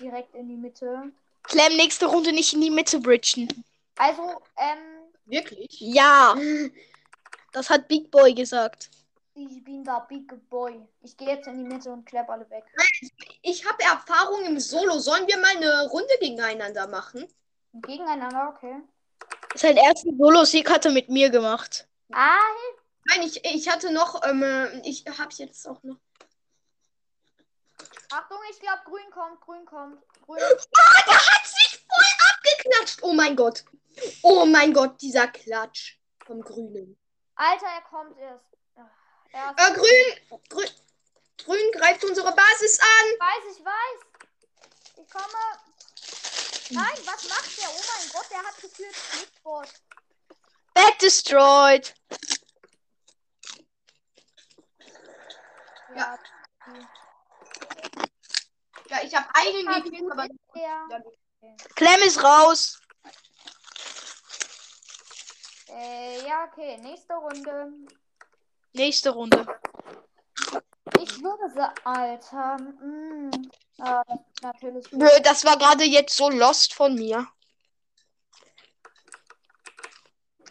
direkt 0.00 0.34
in 0.34 0.48
die 0.48 0.56
Mitte. 0.56 1.12
Clem, 1.44 1.76
nächste 1.76 2.06
Runde 2.06 2.32
nicht 2.32 2.52
in 2.52 2.60
die 2.60 2.70
Mitte 2.70 3.00
bridgen. 3.00 3.48
Also, 3.96 4.40
ähm, 4.56 4.78
Wirklich? 5.26 5.80
Ja. 5.80 6.36
Das 7.52 7.70
hat 7.70 7.88
Big 7.88 8.10
Boy 8.10 8.34
gesagt. 8.34 8.90
ich 9.34 9.64
bin 9.64 9.84
der 9.84 10.06
Big 10.08 10.28
Boy. 10.50 10.80
Ich 11.02 11.16
gehe 11.16 11.28
jetzt 11.28 11.46
in 11.46 11.58
die 11.58 11.64
Mitte 11.64 11.90
und 11.90 12.04
klepp 12.04 12.28
alle 12.28 12.48
weg. 12.50 12.64
Ich 13.42 13.66
habe 13.66 13.82
Erfahrung 13.82 14.44
im 14.44 14.58
Solo. 14.60 14.98
Sollen 14.98 15.26
wir 15.26 15.38
mal 15.38 15.56
eine 15.56 15.88
Runde 15.88 16.14
gegeneinander 16.20 16.86
machen? 16.86 17.26
Gegeneinander, 17.72 18.54
okay. 18.54 18.82
Sein 19.54 19.76
ersten 19.76 20.16
Solo-Sieg 20.18 20.68
hat 20.70 20.84
er 20.84 20.92
mit 20.92 21.08
mir 21.08 21.30
gemacht. 21.30 21.86
Ah, 22.12 22.36
Nein, 23.08 23.22
ich, 23.22 23.42
ich 23.44 23.68
hatte 23.68 23.90
noch, 23.90 24.22
ähm, 24.24 24.42
äh, 24.42 24.80
ich 24.86 25.04
habe 25.06 25.30
jetzt 25.36 25.66
auch 25.66 25.82
noch. 25.82 25.96
Achtung, 28.10 28.38
ich 28.50 28.60
glaube, 28.60 28.82
grün 28.84 29.10
kommt, 29.10 29.40
grün 29.40 29.64
kommt. 29.64 30.02
Grün. 30.22 30.38
Ah, 30.42 31.02
der 31.06 31.14
hat 31.14 31.46
sich 31.46 31.78
voll 31.78 32.06
abgeklatscht. 32.32 33.02
Oh 33.02 33.12
mein 33.12 33.36
Gott. 33.36 33.64
Oh 34.22 34.44
mein 34.44 34.72
Gott, 34.72 35.00
dieser 35.00 35.28
Klatsch 35.28 35.98
vom 36.24 36.42
Grünen. 36.42 36.98
Alter, 37.34 37.66
er 37.66 37.82
kommt 37.82 38.18
erst. 38.18 38.44
Ach, 38.76 38.84
erst. 39.32 39.58
Äh, 39.58 39.74
Grün, 39.74 40.40
Grün, 40.48 40.70
Grün 41.44 41.72
greift 41.72 42.04
unsere 42.04 42.34
Basis 42.34 42.78
an. 42.80 42.86
Ich 43.12 43.20
weiß, 43.20 43.56
ich 43.58 43.64
weiß. 43.64 45.04
Ich 45.04 45.10
komme. 45.10 45.38
Nein, 46.70 46.98
was 47.06 47.28
macht 47.28 47.58
der? 47.58 47.70
Oh 47.70 47.82
mein 47.96 48.08
Gott, 48.12 48.26
der 48.30 48.38
hat 48.38 48.60
gefühlt. 48.60 48.94
Back 50.74 50.98
destroyed. 50.98 51.94
Ja. 55.98 56.18
Ja, 58.88 58.98
ich 59.02 59.14
habe 59.14 59.26
einen 59.34 59.66
Ja, 59.66 59.80
gekillt, 59.80 60.12
aber 60.12 60.24
ist 60.24 60.38
der. 60.54 61.02
Clem 61.74 62.00
ist 62.06 62.22
raus. 62.22 62.80
Äh, 65.68 66.26
ja, 66.26 66.44
okay. 66.44 66.78
Nächste 66.78 67.14
Runde. 67.14 67.72
Nächste 68.72 69.10
Runde. 69.10 69.44
Ich 71.00 71.22
würde 71.22 71.50
sagen, 71.52 71.74
Alter. 71.84 72.56
Mm, 72.58 73.30
ah, 73.78 74.02
das 74.06 74.20
ist 74.20 74.42
natürlich. 74.42 74.90
Bro, 74.90 75.20
das 75.22 75.44
war 75.44 75.58
gerade 75.58 75.84
jetzt 75.84 76.16
so 76.16 76.30
lost 76.30 76.74
von 76.74 76.94
mir. 76.94 77.26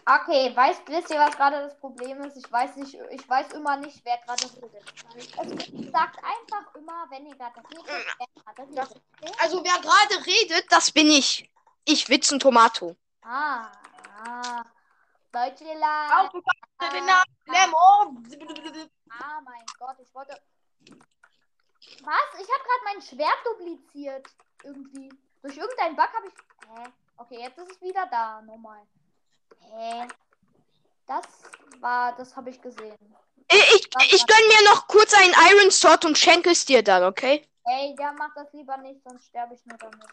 Okay, 0.09 0.55
weißt, 0.55 0.87
wisst 0.87 1.09
ihr, 1.09 1.19
was 1.19 1.35
gerade 1.35 1.63
das 1.63 1.77
Problem 1.79 2.23
ist? 2.23 2.37
Ich 2.37 2.49
weiß 2.49 2.77
nicht, 2.77 2.97
ich 3.11 3.29
weiß 3.29 3.51
immer 3.51 3.75
nicht, 3.75 3.99
wer 4.05 4.17
gerade 4.19 4.45
redet. 4.55 4.93
Es 5.17 5.91
sagt 5.91 6.23
einfach 6.23 6.75
immer, 6.75 7.05
wenn 7.09 7.25
ihr 7.25 7.35
gerade 7.35 7.59
redet, 7.69 8.05
wer 8.17 8.43
gerade 8.43 8.61
redet. 8.71 9.01
Okay? 9.21 9.33
Also 9.39 9.61
wer 9.61 9.77
gerade 9.81 10.25
redet, 10.25 10.71
das 10.71 10.91
bin 10.91 11.07
ich. 11.07 11.51
Ich 11.83 12.07
Witzen 12.07 12.39
Tomato. 12.39 12.95
Ah, 13.21 13.69
ah. 14.23 14.63
Deutschland. 15.33 16.31
Den 16.93 17.05
Namen 17.05 17.37
Clem. 17.45 17.73
Oh. 17.73 18.15
Ah, 19.09 19.41
mein 19.43 19.65
Gott, 19.77 19.97
ich 19.99 20.13
wollte. 20.15 20.41
Was? 22.03 22.41
Ich 22.41 22.47
habe 22.47 22.63
gerade 22.63 22.83
mein 22.85 23.01
Schwert 23.01 23.39
dupliziert. 23.45 24.27
Irgendwie. 24.63 25.09
Durch 25.41 25.57
irgendeinen 25.57 25.97
Bug 25.97 26.09
habe 26.13 26.27
ich. 26.27 26.33
Hä? 26.69 26.89
Okay, 27.17 27.41
jetzt 27.41 27.57
ist 27.57 27.71
es 27.71 27.81
wieder 27.81 28.05
da. 28.07 28.41
Nochmal. 28.41 28.87
Hä? 29.59 30.07
Das 31.07 31.25
war. 31.79 32.15
Das 32.17 32.35
habe 32.35 32.49
ich 32.49 32.61
gesehen. 32.61 32.95
Ich, 33.49 33.87
ich, 33.99 34.13
ich 34.13 34.25
gönn 34.25 34.47
mir 34.47 34.69
noch 34.71 34.87
kurz 34.87 35.13
einen 35.13 35.33
Iron 35.51 35.71
Sword 35.71 36.05
und 36.05 36.17
schenke 36.17 36.51
es 36.51 36.65
dir 36.65 36.83
dann, 36.83 37.03
okay? 37.03 37.47
Ey, 37.65 37.95
der 37.95 38.11
macht 38.13 38.35
das 38.35 38.51
lieber 38.53 38.77
nicht, 38.77 39.01
sonst 39.03 39.25
sterbe 39.27 39.53
ich 39.53 39.65
nur 39.65 39.77
damit. 39.77 40.05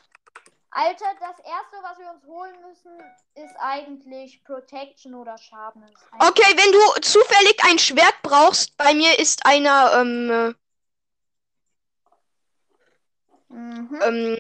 Alter, 0.70 1.06
das 1.20 1.38
erste, 1.38 1.76
was 1.82 1.98
wir 1.98 2.10
uns 2.10 2.24
holen 2.26 2.56
müssen, 2.68 2.98
ist 3.34 3.54
eigentlich 3.58 4.42
Protection 4.44 5.14
oder 5.14 5.38
Sharpness. 5.38 5.92
Okay, 6.18 6.56
wenn 6.56 6.72
du 6.72 7.00
zufällig 7.00 7.56
ein 7.64 7.78
Schwert 7.78 8.14
brauchst, 8.22 8.76
bei 8.76 8.92
mir 8.94 9.18
ist 9.18 9.46
einer, 9.46 9.92
ähm, 9.94 10.54
Mhm. 13.48 14.00
ähm, 14.02 14.38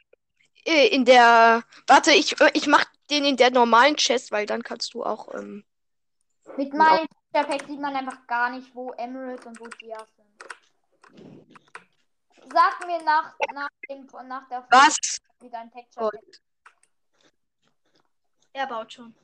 äh, 0.64 0.88
in 0.88 1.04
der, 1.04 1.62
warte, 1.86 2.12
ich, 2.12 2.40
äh, 2.40 2.50
ich 2.54 2.66
mach 2.66 2.84
den 3.10 3.24
in 3.24 3.36
der 3.36 3.50
normalen 3.50 3.96
Chest, 3.96 4.32
weil 4.32 4.46
dann 4.46 4.62
kannst 4.62 4.94
du 4.94 5.04
auch, 5.04 5.32
ähm, 5.34 5.64
Mit 6.56 6.72
meinem 6.72 7.06
Perfekt 7.32 7.66
sieht 7.66 7.80
man 7.80 7.94
einfach 7.96 8.26
gar 8.26 8.50
nicht, 8.50 8.74
wo 8.74 8.92
Emeralds 8.92 9.44
und 9.46 9.58
wo 9.60 9.66
Dias 9.66 10.08
sind. 10.16 11.44
Sag 12.52 12.86
mir 12.86 13.02
nach, 13.02 13.34
nach, 13.52 13.68
dem, 13.88 14.06
nach 14.28 14.48
der 14.48 14.66
was? 14.70 14.96
wie 15.40 15.50
dein 15.50 15.70
Texture. 15.70 16.10
Er 18.52 18.66
baut 18.66 18.92
schon. 18.92 19.14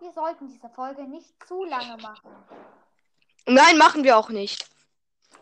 Wir 0.00 0.12
sollten 0.12 0.48
diese 0.48 0.68
Folge 0.68 1.02
nicht 1.04 1.32
zu 1.46 1.64
lange 1.64 1.96
machen. 2.02 2.30
Nein, 3.46 3.78
machen 3.78 4.04
wir 4.04 4.18
auch 4.18 4.28
nicht. 4.28 4.68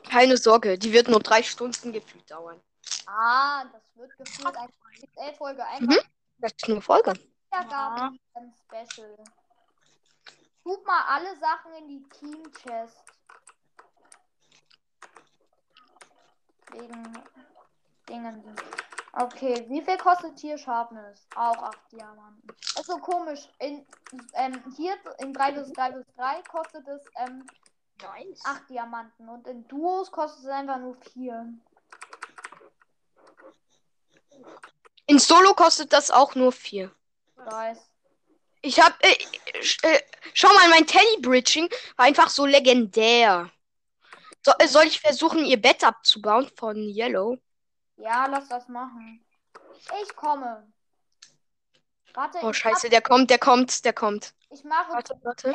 Keine 0.09 0.37
Sorge, 0.37 0.79
die 0.79 0.93
wird 0.93 1.09
nur 1.09 1.21
drei 1.21 1.43
Stunden 1.43 1.93
gefühlt 1.93 2.31
dauern. 2.31 2.61
Ah, 3.07 3.65
das 3.65 3.83
wird 3.95 4.17
gefühlt 4.17 4.57
eine 4.57 4.69
XL-Folge. 4.69 5.65
Einfach 5.67 5.97
Mhm. 5.97 5.99
Das 6.41 6.53
ist 6.53 6.71
eine 6.71 6.81
Folge. 6.81 7.13
Wiedergabe 7.51 8.17
ein 8.35 8.55
Special. 8.65 9.17
Tut 10.65 10.87
mal 10.87 11.03
alle 11.07 11.39
Sachen 11.39 11.73
in 11.75 11.89
die 11.89 12.09
Team-Chest. 12.09 13.05
Wegen 16.73 17.23
Dingen. 18.09 18.57
Okay, 19.13 19.67
wie 19.69 19.83
viel 19.83 19.99
kostet 19.99 20.39
hier 20.39 20.57
Sharpness? 20.57 21.27
Auch 21.35 21.57
8 21.57 21.93
Diamanten. 21.93 22.47
Das 22.47 22.83
ist 22.83 22.87
so 22.87 22.99
komisch. 22.99 23.49
In, 23.59 23.85
ähm, 24.35 24.63
hier 24.77 24.97
in 25.19 25.33
3 25.33 25.55
vs 25.55 25.73
3 25.73 25.93
vs 25.93 26.15
3 26.17 26.43
kostet 26.45 26.87
es 26.87 27.05
ähm, 27.17 27.45
Nice. 28.03 28.41
8 28.45 28.71
Diamanten 28.71 29.29
und 29.29 29.47
in 29.47 29.67
Duos 29.69 30.11
kostet 30.11 30.45
es 30.45 30.49
einfach 30.49 30.79
nur 30.79 30.95
4. 30.95 31.53
In 35.11 35.19
Solo 35.19 35.55
kostet 35.55 35.93
das 35.93 36.13
auch 36.13 36.37
nur 36.37 36.53
vier. 36.53 36.95
Weiß. 37.35 37.79
Ich 38.63 38.81
hab. 38.81 38.95
Äh, 39.05 39.17
äh, 39.83 40.01
schau 40.35 40.47
mal, 40.55 40.69
mein 40.69 40.87
Teddy-Bridging 40.87 41.69
war 41.97 42.07
einfach 42.07 42.31
so 42.31 42.47
legendär. 42.47 43.51
So, 44.43 44.53
äh, 44.61 44.69
soll 44.69 44.85
ich 44.85 45.01
versuchen, 45.01 45.45
ihr 45.45 45.61
Bett 45.61 45.83
abzubauen 45.83 46.49
von 46.57 46.77
Yellow? 46.77 47.39
Ja, 47.97 48.27
lass 48.27 48.47
das 48.49 48.69
machen. 48.69 49.27
Ich 50.01 50.15
komme. 50.15 50.73
Warte, 52.15 52.39
Oh, 52.43 52.53
scheiße, 52.53 52.89
der 52.89 53.03
kommt, 53.03 53.31
der 53.31 53.39
kommt, 53.41 53.85
der 53.85 53.93
kommt. 53.93 54.33
ich 54.51 54.63
mache 54.63 54.93
Warte, 54.93 55.19
warte. 55.25 55.53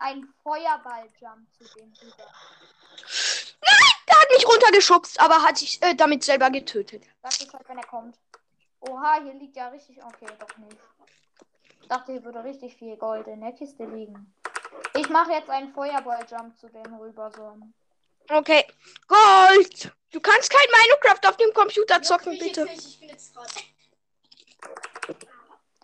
einen 0.00 0.28
Feuerball-Jump 0.42 1.48
zu 1.56 1.64
dem 1.78 1.94
rüber. 2.02 2.26
Der 4.06 4.20
hat 4.20 4.28
mich 4.36 4.46
runtergeschubst, 4.46 5.18
aber 5.18 5.42
hat 5.42 5.56
sich 5.56 5.82
äh, 5.82 5.94
damit 5.94 6.24
selber 6.24 6.50
getötet. 6.50 7.04
Sag 7.22 7.38
Bescheid, 7.38 7.64
wenn 7.68 7.78
er 7.78 7.86
kommt. 7.86 8.18
Oha, 8.80 9.20
hier 9.22 9.34
liegt 9.34 9.56
ja 9.56 9.68
richtig. 9.68 10.02
Okay, 10.02 10.26
doch 10.38 10.56
nicht. 10.58 10.76
Ich 11.82 11.88
dachte, 11.88 12.12
hier 12.12 12.24
würde 12.24 12.44
richtig 12.44 12.76
viel 12.76 12.96
Gold 12.96 13.26
in 13.26 13.40
der 13.40 13.52
Kiste 13.52 13.84
liegen. 13.84 14.34
Ich 14.94 15.08
mache 15.08 15.32
jetzt 15.32 15.50
einen 15.50 15.72
Feuerball-Jump 15.72 16.58
zu 16.58 16.68
dem 16.68 16.94
rüber. 16.94 17.30
So. 17.34 17.56
Okay. 18.30 18.64
Gold! 19.06 19.92
Du 20.10 20.20
kannst 20.20 20.50
kein 20.50 20.68
Minecraft 20.70 21.28
auf 21.28 21.36
dem 21.36 21.52
Computer 21.52 22.02
zocken, 22.02 22.32
Ich 22.32 22.40
jetzt 22.40 22.54
bitte. 22.56 22.72
ich 22.72 23.00
bin 23.00 23.08
jetzt 23.08 23.34
gerade. 23.34 23.52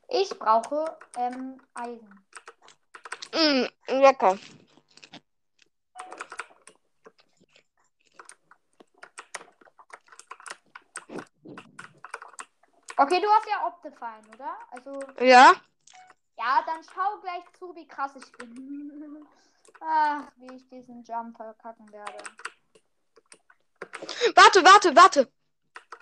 Ich 0.08 0.30
brauche 0.38 0.96
ähm, 1.16 1.60
Eisen. 1.74 2.24
Mm, 3.32 3.66
lecker. 3.88 4.38
Okay, 12.96 13.20
du 13.20 13.28
hast 13.28 13.48
ja 13.48 13.66
Optifine, 13.66 14.22
oder? 14.34 14.56
Also, 14.70 15.00
Ja? 15.24 15.52
ja, 16.38 16.62
dann 16.66 16.80
schau 16.84 17.18
gleich 17.20 17.44
zu, 17.58 17.74
wie 17.74 17.86
krass 17.88 18.12
ich 18.16 18.32
bin. 18.32 19.26
Ach, 19.80 20.22
wie 20.36 20.54
ich 20.54 20.68
diesen 20.68 21.02
Jump 21.04 21.36
verkacken 21.36 21.90
werde. 21.90 22.18
Warte, 24.36 24.64
warte, 24.64 24.96
warte. 24.96 25.32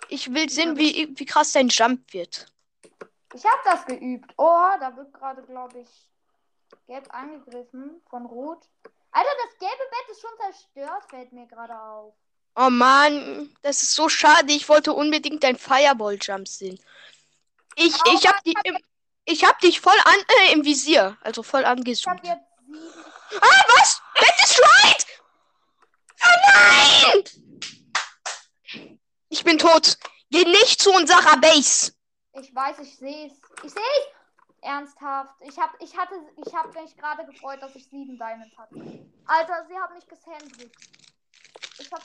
Ich 0.09 0.31
will 0.33 0.49
sehen, 0.49 0.77
wie, 0.77 1.11
wie 1.17 1.25
krass 1.25 1.51
dein 1.53 1.69
Jump 1.69 2.13
wird. 2.13 2.45
Ich 3.33 3.43
habe 3.45 3.61
das 3.65 3.85
geübt. 3.85 4.31
Oh, 4.37 4.69
da 4.79 4.95
wird 4.95 5.11
gerade, 5.13 5.41
glaube 5.43 5.79
ich, 5.79 6.09
gelb 6.85 7.11
angegriffen 7.13 8.01
von 8.09 8.25
rot. 8.25 8.69
Alter, 9.11 9.29
das 9.45 9.57
gelbe 9.57 9.83
Bett 9.89 10.09
ist 10.11 10.21
schon 10.21 10.37
zerstört, 10.39 11.05
fällt 11.09 11.33
mir 11.33 11.47
gerade 11.47 11.79
auf. 11.79 12.13
Oh 12.55 12.69
Mann, 12.69 13.49
das 13.63 13.81
ist 13.83 13.95
so 13.95 14.09
schade. 14.09 14.53
Ich 14.53 14.69
wollte 14.69 14.93
unbedingt 14.93 15.43
dein 15.43 15.57
Fireball-Jump 15.57 16.47
sehen. 16.47 16.79
Ich, 17.75 17.95
Aber 18.01 18.13
ich 18.13 18.27
hab 18.27 18.43
dich 18.43 18.53
im, 18.63 18.77
ich 19.25 19.43
hab 19.43 19.59
dich 19.59 19.79
voll 19.81 19.97
an, 20.05 20.15
äh, 20.47 20.53
im 20.53 20.63
Visier. 20.63 21.17
Also 21.21 21.41
voll 21.41 21.61
Ich 21.61 21.67
habe 21.67 21.79
angezoomt. 21.79 22.23
jetzt 22.23 22.43
sieben. 22.67 22.79
Ah, 23.41 23.63
was? 23.77 24.01
Bett 24.19 24.35
ist 24.43 24.61
right! 24.61 25.05
Oh 26.23 26.37
nein! 26.53 27.23
Ich 29.29 29.43
bin 29.43 29.57
tot. 29.57 29.97
Geh 30.29 30.45
nicht 30.45 30.81
zu 30.81 30.91
unserer 30.91 31.37
Base. 31.37 31.93
Ich 32.33 32.53
weiß, 32.53 32.79
ich 32.79 32.97
sehe 32.97 33.27
es. 33.27 33.33
Ich 33.63 33.71
sehe 33.71 33.81
es! 33.81 34.07
Ernsthaft. 34.61 35.33
Ich 35.41 35.57
hab, 35.57 35.73
ich 35.81 35.97
hatte, 35.97 36.15
ich 36.45 36.53
habe 36.55 36.69
mich 36.79 36.95
gerade 36.95 37.25
gefreut, 37.25 37.61
dass 37.61 37.75
ich 37.75 37.83
sieben 37.89 38.17
Diamonds 38.17 38.55
hatte. 38.57 38.75
Alter, 39.25 39.65
sie 39.67 39.77
hat 39.77 39.93
mich 39.93 40.07
gesandwiched. 40.07 40.71
Ich 41.79 41.91
hab. 41.91 42.01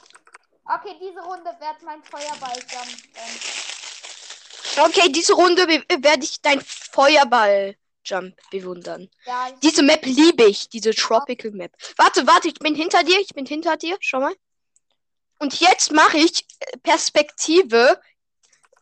Okay, 0.69 0.97
diese 1.01 1.21
Runde 1.21 1.51
wird 1.61 1.83
mein 1.83 2.03
Feuerball-Jump. 2.03 2.89
Ähm, 3.15 3.39
Okay, 4.85 5.11
diese 5.11 5.33
Runde 5.33 5.67
werde 5.67 6.23
ich 6.23 6.41
dein 6.41 6.61
Feuerball-Jump 6.61 8.37
bewundern. 8.51 9.09
ja, 9.27 9.49
Diese 9.63 9.83
Map 9.83 10.05
liebe 10.05 10.45
ich, 10.45 10.69
diese 10.69 10.95
Tropical 10.95 11.51
Map. 11.53 11.73
Warte, 11.97 12.27
warte, 12.27 12.49
ich 12.49 12.59
bin 12.61 12.75
hinter 12.75 13.03
dir, 13.03 13.19
ich 13.19 13.35
bin 13.35 13.47
hinter 13.47 13.77
dir, 13.77 13.97
schau 14.01 14.21
mal. 14.21 14.35
Und 15.39 15.59
jetzt 15.61 15.91
mache 15.93 16.19
ich 16.19 16.45
äh, 16.61 16.77
Perspektive, 16.79 18.01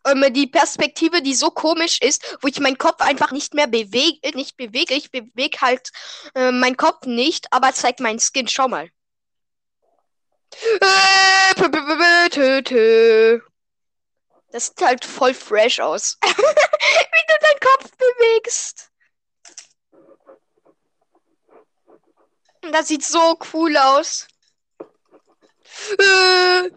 ähm, 0.06 0.24
die 0.32 0.46
Perspektive, 0.46 1.22
die 1.22 1.34
so 1.34 1.50
komisch 1.50 2.00
ist, 2.00 2.36
wo 2.40 2.48
ich 2.48 2.60
meinen 2.60 2.78
Kopf 2.78 3.00
einfach 3.00 3.30
nicht 3.30 3.54
mehr 3.54 3.66
bewege, 3.66 4.36
nicht 4.36 4.56
bewege. 4.56 4.94
Ich 4.94 5.10
bewege 5.10 5.60
halt 5.60 5.90
äh, 6.34 6.50
meinen 6.50 6.76
Kopf 6.76 7.06
nicht, 7.06 7.46
aber 7.52 7.72
zeig 7.72 8.00
meinen 8.00 8.20
Skin, 8.20 8.48
schau 8.48 8.68
mal. 8.68 8.90
Das 14.50 14.66
sieht 14.66 14.80
halt 14.82 15.04
voll 15.04 15.34
fresh 15.34 15.80
aus. 15.80 16.18
Wie 16.24 16.28
du 16.28 17.34
deinen 17.40 17.60
Kopf 17.60 17.90
bewegst. 17.96 18.90
Das 22.72 22.88
sieht 22.88 23.04
so 23.04 23.38
cool 23.52 23.76
aus. 23.76 24.26
Äh, 25.98 26.70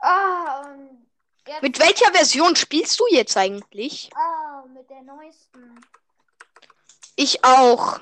ah, 0.00 0.76
mit 1.62 1.78
welcher 1.78 2.12
Version 2.12 2.56
spielst 2.56 3.00
du 3.00 3.06
jetzt 3.10 3.36
eigentlich? 3.36 4.10
Ah, 4.14 4.64
mit 4.66 4.88
der 4.90 5.02
neuesten. 5.02 5.80
Ich 7.16 7.42
auch. 7.44 8.00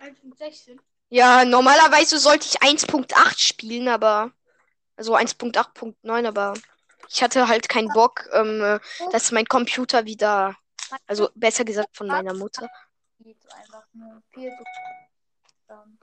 1.16. 0.00 0.78
Ja, 1.10 1.44
normalerweise 1.44 2.18
sollte 2.18 2.46
ich 2.46 2.62
1.8 2.62 3.38
spielen, 3.38 3.88
aber. 3.88 4.32
Also 4.96 5.16
1.8.9, 5.16 6.26
aber 6.26 6.54
ich 7.08 7.22
hatte 7.22 7.48
halt 7.48 7.68
keinen 7.68 7.88
Bock, 7.88 8.28
ähm, 8.32 8.62
äh, 8.62 8.78
dass 9.12 9.32
mein 9.32 9.46
Computer 9.46 10.04
wieder. 10.04 10.56
Also 11.06 11.30
besser 11.34 11.64
gesagt 11.64 11.96
von 11.96 12.06
meiner 12.06 12.34
Mutter. 12.34 12.68
Zu. 13.22 14.40
Ähm, 15.68 15.98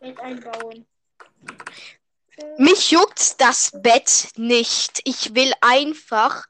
Bett 0.00 0.20
einbauen. 0.20 0.86
Mich 2.58 2.90
juckt 2.90 3.40
das 3.40 3.70
Bett 3.74 4.28
nicht. 4.36 5.00
Ich 5.04 5.34
will 5.34 5.52
einfach. 5.60 6.46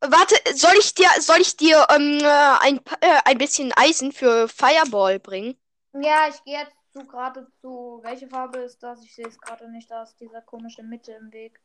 Warte, 0.00 0.36
soll 0.54 0.74
ich 0.78 0.94
dir, 0.94 1.08
soll 1.20 1.40
ich 1.40 1.56
dir 1.56 1.86
ähm, 1.90 2.18
äh, 2.20 2.56
ein, 2.60 2.80
äh, 3.00 3.20
ein 3.24 3.38
bisschen 3.38 3.72
Eisen 3.72 4.12
für 4.12 4.48
Fireball 4.48 5.18
bringen? 5.18 5.58
Ja, 6.02 6.28
ich 6.28 6.42
gehe 6.44 6.58
jetzt 6.58 6.76
zu 6.92 7.06
gerade 7.06 7.46
zu. 7.60 8.00
Welche 8.02 8.28
Farbe 8.28 8.58
ist 8.58 8.82
das? 8.82 9.02
Ich 9.02 9.14
sehe 9.14 9.26
es 9.26 9.40
gerade 9.40 9.70
nicht. 9.70 9.90
Da 9.90 10.02
ist 10.02 10.20
dieser 10.20 10.42
komische 10.42 10.82
Mitte 10.82 11.12
im 11.12 11.32
Weg. 11.32 11.60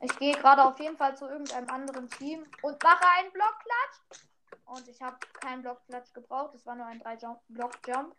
Ich 0.00 0.16
gehe 0.18 0.34
gerade 0.34 0.64
auf 0.64 0.78
jeden 0.80 0.96
Fall 0.96 1.16
zu 1.16 1.26
irgendeinem 1.26 1.70
anderen 1.70 2.10
Team 2.10 2.44
und 2.62 2.82
mache 2.82 3.04
einen 3.18 3.32
Blockklatsch. 3.32 4.26
Und 4.64 4.88
ich 4.88 5.00
habe 5.00 5.16
keinen 5.40 5.62
Blockklatsch 5.62 6.12
gebraucht. 6.12 6.54
Es 6.54 6.66
war 6.66 6.74
nur 6.74 6.86
ein 6.86 7.00
3-Block-Jump. 7.02 8.14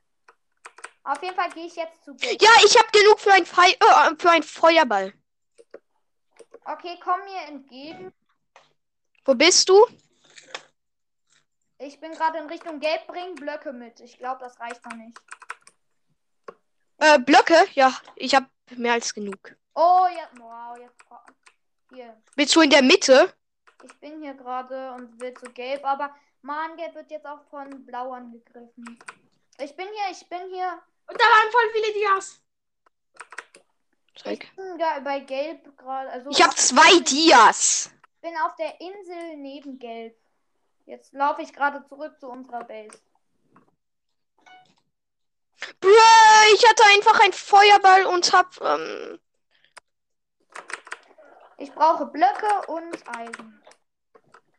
Auf 1.03 1.21
jeden 1.21 1.35
Fall 1.35 1.49
gehe 1.49 1.65
ich 1.65 1.75
jetzt 1.75 2.03
zu 2.05 2.15
Gate. 2.15 2.41
Ja, 2.41 2.49
ich 2.63 2.77
habe 2.77 2.87
genug 2.91 3.19
für 3.19 3.33
ein, 3.33 3.45
Fi 3.45 3.73
äh, 3.73 4.15
für 4.17 4.31
ein 4.31 4.43
Feuerball. 4.43 5.13
Okay, 6.63 6.97
komm 7.03 7.19
mir 7.25 7.41
entgegen. 7.49 8.13
Wo 9.25 9.35
bist 9.35 9.67
du? 9.67 9.85
Ich 11.85 11.99
bin 11.99 12.13
gerade 12.13 12.37
in 12.37 12.47
Richtung 12.47 12.79
Gelb. 12.79 13.07
Bring 13.07 13.35
Blöcke 13.35 13.73
mit. 13.73 13.99
Ich 13.99 14.17
glaube, 14.17 14.39
das 14.39 14.57
reicht 14.59 14.83
noch 14.85 14.95
nicht. 14.95 15.17
Äh, 16.97 17.19
Blöcke? 17.19 17.57
Ja, 17.73 17.93
ich 18.15 18.33
habe 18.33 18.47
mehr 18.77 18.93
als 18.93 19.13
genug. 19.13 19.55
Oh, 19.75 20.07
ja. 20.15 20.29
Wow, 20.37 20.77
jetzt. 20.79 20.95
Hier. 21.93 22.21
Bist 22.35 22.55
du 22.55 22.61
in 22.61 22.69
der 22.69 22.81
Mitte? 22.81 23.33
Ich 23.83 23.99
bin 23.99 24.21
hier 24.21 24.33
gerade 24.33 24.93
und 24.93 25.19
will 25.19 25.33
zu 25.33 25.51
gelb, 25.51 25.83
aber 25.83 26.15
Mann, 26.41 26.77
gelb 26.77 26.95
wird 26.95 27.11
jetzt 27.11 27.25
auch 27.25 27.43
von 27.49 27.85
blau 27.85 28.13
angegriffen. 28.13 28.97
Ich 29.59 29.75
bin 29.75 29.87
hier, 29.87 30.11
ich 30.11 30.27
bin 30.29 30.39
hier. 30.53 30.81
Und 31.07 31.19
da 31.19 31.25
waren 31.25 31.51
voll 31.51 31.69
viele 31.73 31.93
Dias. 31.93 32.41
Zeig. 34.15 34.43
Ich 34.45 34.55
bin 34.55 34.77
da 34.77 34.99
bei 35.01 35.19
gelb 35.19 35.77
gerade. 35.77 36.09
Also 36.11 36.29
Ich 36.29 36.41
habe 36.41 36.55
zwei 36.55 36.99
Dias. 36.99 37.91
Ich 38.15 38.21
bin 38.21 38.37
auf 38.37 38.55
der 38.55 38.79
Insel 38.79 39.35
neben 39.35 39.77
gelb. 39.79 40.22
Jetzt 40.85 41.13
laufe 41.13 41.41
ich 41.41 41.53
gerade 41.53 41.85
zurück 41.87 42.19
zu 42.19 42.27
unserer 42.27 42.63
Base. 42.63 42.99
Bruh, 45.79 46.53
ich 46.55 46.67
hatte 46.67 46.83
einfach 46.93 47.19
ein 47.21 47.33
Feuerball 47.33 48.05
und 48.05 48.33
hab. 48.33 48.59
Ähm, 48.61 49.19
Ich 51.57 51.71
brauche 51.71 52.05
Blöcke 52.07 52.67
und 52.67 53.07
Eisen. 53.17 53.61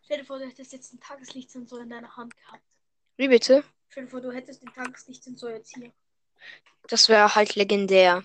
Stell 0.04 0.18
dir 0.18 0.24
vor, 0.24 0.38
du 0.38 0.46
hättest 0.46 0.72
jetzt 0.72 0.92
einen 0.92 1.00
Tageslichtsensor 1.00 1.80
in 1.80 1.90
deiner 1.90 2.16
Hand 2.16 2.34
gehabt. 2.36 2.62
wie 3.16 3.28
bitte? 3.28 3.64
Stell 3.90 4.04
dir 4.04 4.10
vor, 4.10 4.20
du 4.20 4.32
hättest 4.32 4.62
den 4.62 4.72
Tageslichtsensor 4.72 5.50
jetzt 5.50 5.74
hier. 5.74 5.92
Das 6.88 7.08
wäre 7.08 7.34
halt 7.34 7.54
legendär. 7.56 8.24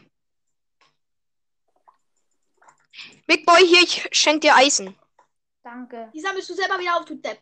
Big 3.28 3.46
Boy, 3.46 3.66
hier, 3.66 3.82
ich 3.82 4.08
schenk 4.12 4.42
dir 4.42 4.56
Eisen. 4.56 4.98
Danke. 5.64 6.10
Die 6.14 6.22
sammelst 6.22 6.50
du 6.50 6.54
selber 6.54 6.80
wieder 6.80 6.98
auf, 6.98 7.06
du 7.06 7.16
Depp. 7.16 7.40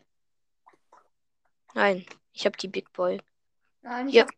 Nein, 1.74 2.06
ich 2.32 2.46
hab 2.46 2.56
die 2.56 2.68
Big 2.68 2.92
Boy. 2.92 3.20
Nein, 3.82 4.08
ich 4.08 4.14
Ja. 4.14 4.22
hab... 4.24 4.30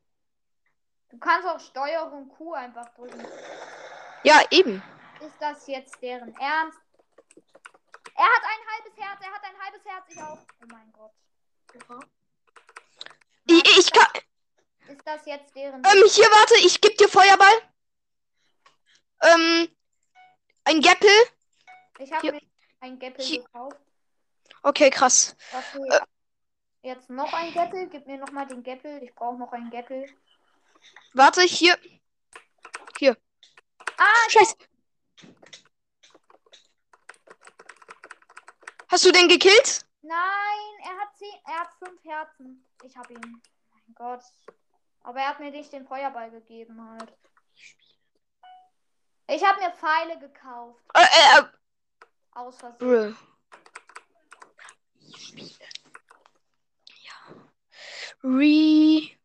Du 1.11 1.19
kannst 1.19 1.47
auch 1.49 1.59
Steuerung 1.61 2.29
Q 2.29 2.53
einfach 2.55 2.89
drücken. 2.95 3.27
Ja, 4.23 4.41
eben. 4.51 4.83
Ist 5.21 5.35
das 5.41 5.67
jetzt 5.67 6.01
deren 6.03 6.35
Ernst? 6.37 6.79
Er 8.15 8.25
hat 8.25 8.43
ein 8.45 8.67
halbes 8.75 8.97
Herz, 8.97 9.21
er 9.23 9.33
hat 9.33 9.43
ein 9.45 9.59
halbes 9.61 9.85
Herz, 9.85 10.05
ich 10.09 10.21
auch. 10.23 10.39
Oh 10.63 10.67
mein 10.69 10.93
Gott. 10.93 11.13
Oha. 11.89 12.01
Ich, 13.47 13.79
ich 13.79 13.93
kann. 13.93 14.07
Ist 14.89 15.07
das 15.07 15.25
jetzt 15.27 15.55
deren. 15.57 15.83
Ähm, 15.85 16.05
hier, 16.09 16.27
warte, 16.27 16.55
ich 16.65 16.81
geb 16.81 16.97
dir 16.99 17.09
Feuerball. 17.09 17.55
Ähm, 19.23 19.69
ein 20.65 20.81
Gappel. 20.81 21.11
ich 21.99 22.13
habe 22.13 22.39
ein 22.81 22.99
Gäppel 22.99 23.25
hier- 23.25 23.43
gekauft. 23.43 23.77
Okay, 24.63 24.91
krass. 24.91 25.37
Okay. 25.53 25.89
Äh. 25.97 26.01
Jetzt 26.83 27.11
noch 27.11 27.33
ein 27.33 27.53
Gäppel. 27.53 27.89
Gib 27.89 28.07
mir 28.07 28.19
noch 28.19 28.33
mal 28.33 28.47
den 28.47 28.63
Gäppel. 28.63 29.03
Ich 29.03 29.15
brauche 29.15 29.39
noch 29.39 29.53
ein 29.53 29.71
Gäppel. 29.71 30.07
Warte, 31.15 31.43
hier. 31.43 31.77
Ah, 34.03 34.31
Scheiße. 34.31 34.57
Hast 38.89 39.05
du 39.05 39.13
den 39.13 39.29
gekillt? 39.29 39.85
nein, 40.01 40.73
er 40.83 40.99
hat 41.01 41.17
zehn, 41.17 41.41
er 41.45 41.61
hat 41.61 41.71
fünf 41.79 42.03
Herzen. 42.05 42.67
Ich 42.83 42.97
habe 42.97 43.13
ihn. 43.13 43.43
Mein 43.71 43.95
Gott. 43.95 44.23
Aber 45.03 45.21
er 45.21 45.29
hat 45.29 45.41
mir 45.41 45.51
nicht 45.51 45.73
den 45.73 45.87
Feuerball 45.87 46.31
gegeben 46.31 46.81
halt. 46.91 47.13
Ich 49.29 49.45
habe 49.45 49.61
mir 49.61 49.71
Pfeile 49.73 50.19
gekauft. 50.19 50.81
Äh, 50.95 51.03
äh, 51.03 51.45
Aus 52.33 52.57
Versehen. 52.57 52.79
Bruh. 52.79 53.15
Ja. 57.03 57.13
Rejoin. 58.23 59.19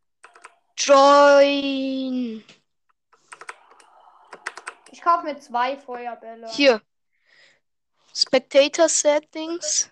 Ich 4.91 5.01
kaufe 5.01 5.25
mir 5.25 5.37
zwei 5.39 5.77
Feuerbälle. 5.77 6.47
Hier. 6.49 6.81
Spectator 8.13 8.87
Settings. 8.87 9.89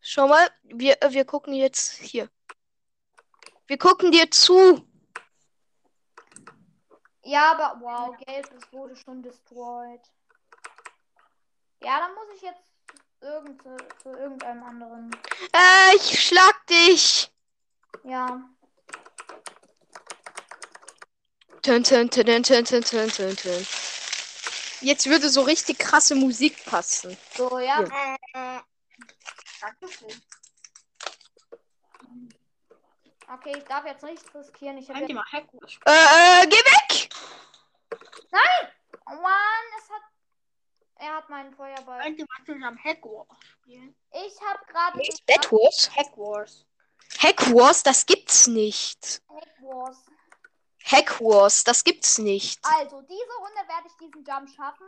Schau 0.00 0.26
mal, 0.26 0.50
wir, 0.64 1.00
äh, 1.02 1.12
wir 1.12 1.24
gucken 1.24 1.54
jetzt 1.54 1.92
hier. 1.92 2.28
Wir 3.66 3.78
gucken 3.78 4.10
dir 4.10 4.30
zu. 4.30 4.86
Ja, 7.22 7.52
aber 7.52 7.80
wow, 7.80 8.16
gelb, 8.26 8.50
es 8.54 8.72
wurde 8.72 8.96
schon 8.96 9.22
destroyed. 9.22 10.02
Ja, 11.82 12.00
dann 12.00 12.14
muss 12.14 12.26
ich 12.34 12.42
jetzt 12.42 12.72
irgend, 13.20 13.62
zu 14.02 14.10
irgendeinem 14.10 14.62
anderen. 14.64 15.10
Äh, 15.54 15.96
ich 15.96 16.20
schlag 16.20 16.66
dich. 16.66 17.33
Ja. 18.02 18.42
Tön, 21.62 21.82
tön, 21.84 22.10
tön, 22.10 22.26
tön, 22.26 22.42
tön, 22.42 22.64
tön, 22.64 22.82
tön, 22.82 23.08
tön, 23.08 23.36
tön. 23.36 23.66
Jetzt 24.80 25.06
würde 25.06 25.28
so 25.30 25.42
richtig 25.42 25.78
krasse 25.78 26.14
Musik 26.14 26.64
passen. 26.66 27.16
So, 27.34 27.58
ja. 27.58 27.84
Dankeschön. 29.60 30.22
Okay, 33.32 33.54
ich 33.56 33.64
darf 33.64 33.86
jetzt 33.86 34.04
nichts 34.04 34.34
riskieren. 34.34 34.76
Ich 34.76 34.88
mal 34.88 35.24
spielen? 35.66 35.86
Äh, 35.86 36.42
äh, 36.42 36.46
geh 36.46 36.56
weg! 36.56 37.08
Oh 39.06 39.14
Mann, 39.14 39.64
es 39.78 39.90
hat... 39.90 40.02
Er 40.96 41.16
hat 41.16 41.28
meinen 41.28 41.54
Feuerball. 41.54 42.00
Könnt 42.02 42.18
ihr 42.18 42.26
mal 42.26 42.44
zusammen 42.44 42.78
Hackwars 42.82 43.26
spielen? 43.62 43.94
Ich 44.12 44.40
habe 44.42 44.64
gerade... 44.66 44.98
Bad 45.26 45.52
Wars? 45.52 45.90
Hackwars. 45.96 46.66
Hack 47.18 47.52
Wars, 47.54 47.82
das 47.82 48.06
gibt's 48.06 48.46
nicht. 48.46 49.22
Hack 49.28 49.48
Wars. 49.62 49.96
Hack 50.84 51.20
Wars, 51.20 51.64
das 51.64 51.82
gibt's 51.84 52.18
nicht. 52.18 52.60
Also, 52.62 53.00
diese 53.02 53.34
Runde 53.38 53.60
werde 53.68 53.86
ich 53.86 53.96
diesen 53.96 54.24
Jump 54.24 54.48
schaffen. 54.50 54.86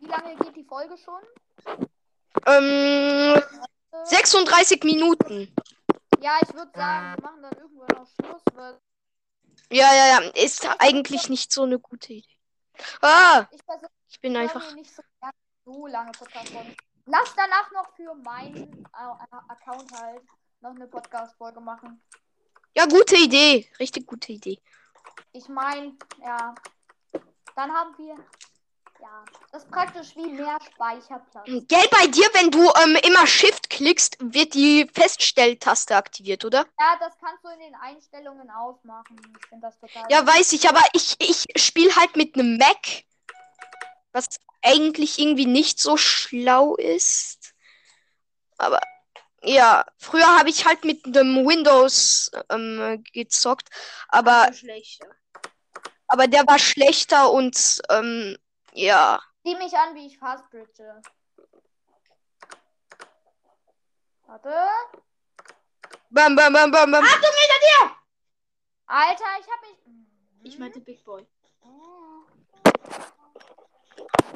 Wie 0.00 0.06
lange 0.06 0.36
geht 0.36 0.56
die 0.56 0.64
Folge 0.64 0.96
schon? 0.98 1.22
Ähm, 2.46 3.42
Äh, 3.92 4.06
36 4.06 4.82
Minuten. 4.84 5.54
Ja, 6.20 6.38
ich 6.42 6.52
würde 6.54 6.70
sagen, 6.74 7.16
wir 7.16 7.22
machen 7.22 7.42
dann 7.42 7.52
irgendwann 7.58 7.98
auch 7.98 8.08
Schluss, 8.20 8.42
weil 8.54 8.78
Ja, 9.70 9.92
ja, 9.94 10.20
ja. 10.20 10.30
Ist 10.30 10.66
eigentlich 10.78 11.28
nicht 11.28 11.52
so 11.52 11.62
eine 11.62 11.78
gute 11.78 12.14
Idee. 12.14 12.36
Ah, 13.00 13.46
ich 13.50 13.60
ich 14.08 14.20
bin 14.20 14.36
einfach. 14.36 14.74
nicht 14.74 14.94
so, 14.94 15.02
so 15.64 15.86
lange 15.86 16.12
Podcast-Folgen. 16.12 16.76
Lass 17.06 17.34
danach 17.36 17.70
noch 17.72 17.94
für 17.96 18.14
meinen 18.14 18.84
äh, 18.94 19.52
Account 19.52 19.90
halt 19.92 20.22
noch 20.62 20.74
eine 20.74 20.86
Podcast-Folge 20.86 21.60
machen. 21.60 22.00
Ja, 22.74 22.86
gute 22.86 23.16
Idee. 23.16 23.68
Richtig 23.78 24.06
gute 24.06 24.32
Idee. 24.32 24.60
Ich 25.32 25.48
meine, 25.48 25.94
ja. 26.20 26.54
Dann 27.54 27.72
haben 27.72 27.96
wir. 27.98 28.14
Ja. 29.00 29.24
Das 29.50 29.64
ist 29.64 29.70
praktisch 29.70 30.14
wie 30.14 30.28
mehr 30.28 30.56
Speicherplatz. 30.72 31.44
Gell, 31.44 31.88
bei 31.90 32.06
dir, 32.06 32.24
wenn 32.34 32.50
du 32.50 32.62
ähm, 32.82 32.96
immer 33.02 33.26
Shift 33.26 33.68
klickst, 33.68 34.16
wird 34.20 34.54
die 34.54 34.88
Feststelltaste 34.94 35.96
aktiviert, 35.96 36.44
oder? 36.44 36.66
Ja, 36.78 36.96
das 37.00 37.18
kannst 37.18 37.44
du 37.44 37.48
in 37.48 37.58
den 37.58 37.74
Einstellungen 37.74 38.48
ausmachen. 38.50 39.20
Ich 39.40 39.48
finde 39.48 39.66
das 39.66 39.78
total. 39.80 40.04
Ja, 40.08 40.24
weiß 40.24 40.52
ich, 40.52 40.68
aber 40.68 40.82
ich, 40.92 41.16
ich 41.18 41.46
spiele 41.60 41.94
halt 41.96 42.16
mit 42.16 42.36
einem 42.36 42.56
Mac. 42.56 43.04
Was 44.12 44.38
eigentlich 44.62 45.18
irgendwie 45.18 45.46
nicht 45.46 45.80
so 45.80 45.96
schlau 45.96 46.76
ist. 46.76 47.54
Aber 48.58 48.80
ja, 49.44 49.84
früher 49.98 50.38
habe 50.38 50.50
ich 50.50 50.64
halt 50.66 50.84
mit 50.84 51.04
dem 51.04 51.46
Windows 51.46 52.30
ähm, 52.48 53.02
gezockt, 53.12 53.68
aber, 54.08 54.52
schlechter. 54.52 55.08
aber 56.06 56.28
der 56.28 56.46
war 56.46 56.58
schlechter 56.58 57.30
und 57.30 57.80
ähm, 57.90 58.36
ja. 58.72 59.20
Sieh 59.44 59.56
mich 59.56 59.76
an, 59.76 59.94
wie 59.94 60.06
ich 60.06 60.18
fast 60.18 60.48
bridge. 60.50 61.02
Warte. 64.26 64.54
Bam, 66.10 66.36
bam, 66.36 66.52
bam, 66.52 66.70
bam, 66.70 66.90
bam. 66.90 67.04
Alter, 68.86 69.24
ich 69.40 69.46
hab 69.46 69.60
mich. 69.62 69.78
Ich 70.44 70.58
meinte 70.58 70.80
Big 70.80 71.04
Boy. 71.04 71.26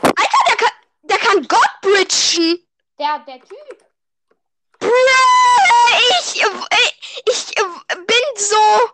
Der 0.07 0.57
kann, 0.57 0.71
der 1.03 1.19
kann 1.19 1.49
God 1.49 1.71
bridgen. 1.83 2.67
Der, 2.99 3.19
der 3.21 3.41
Typ. 3.41 3.86
Ich, 4.81 6.43
ich 7.25 7.55
bin 7.55 8.25
so. 8.37 8.91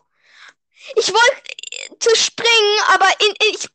Ich 0.97 1.12
wollte 1.12 2.16
springen, 2.16 2.78
aber 2.89 3.09
in, 3.20 3.35
ich, 3.41 3.68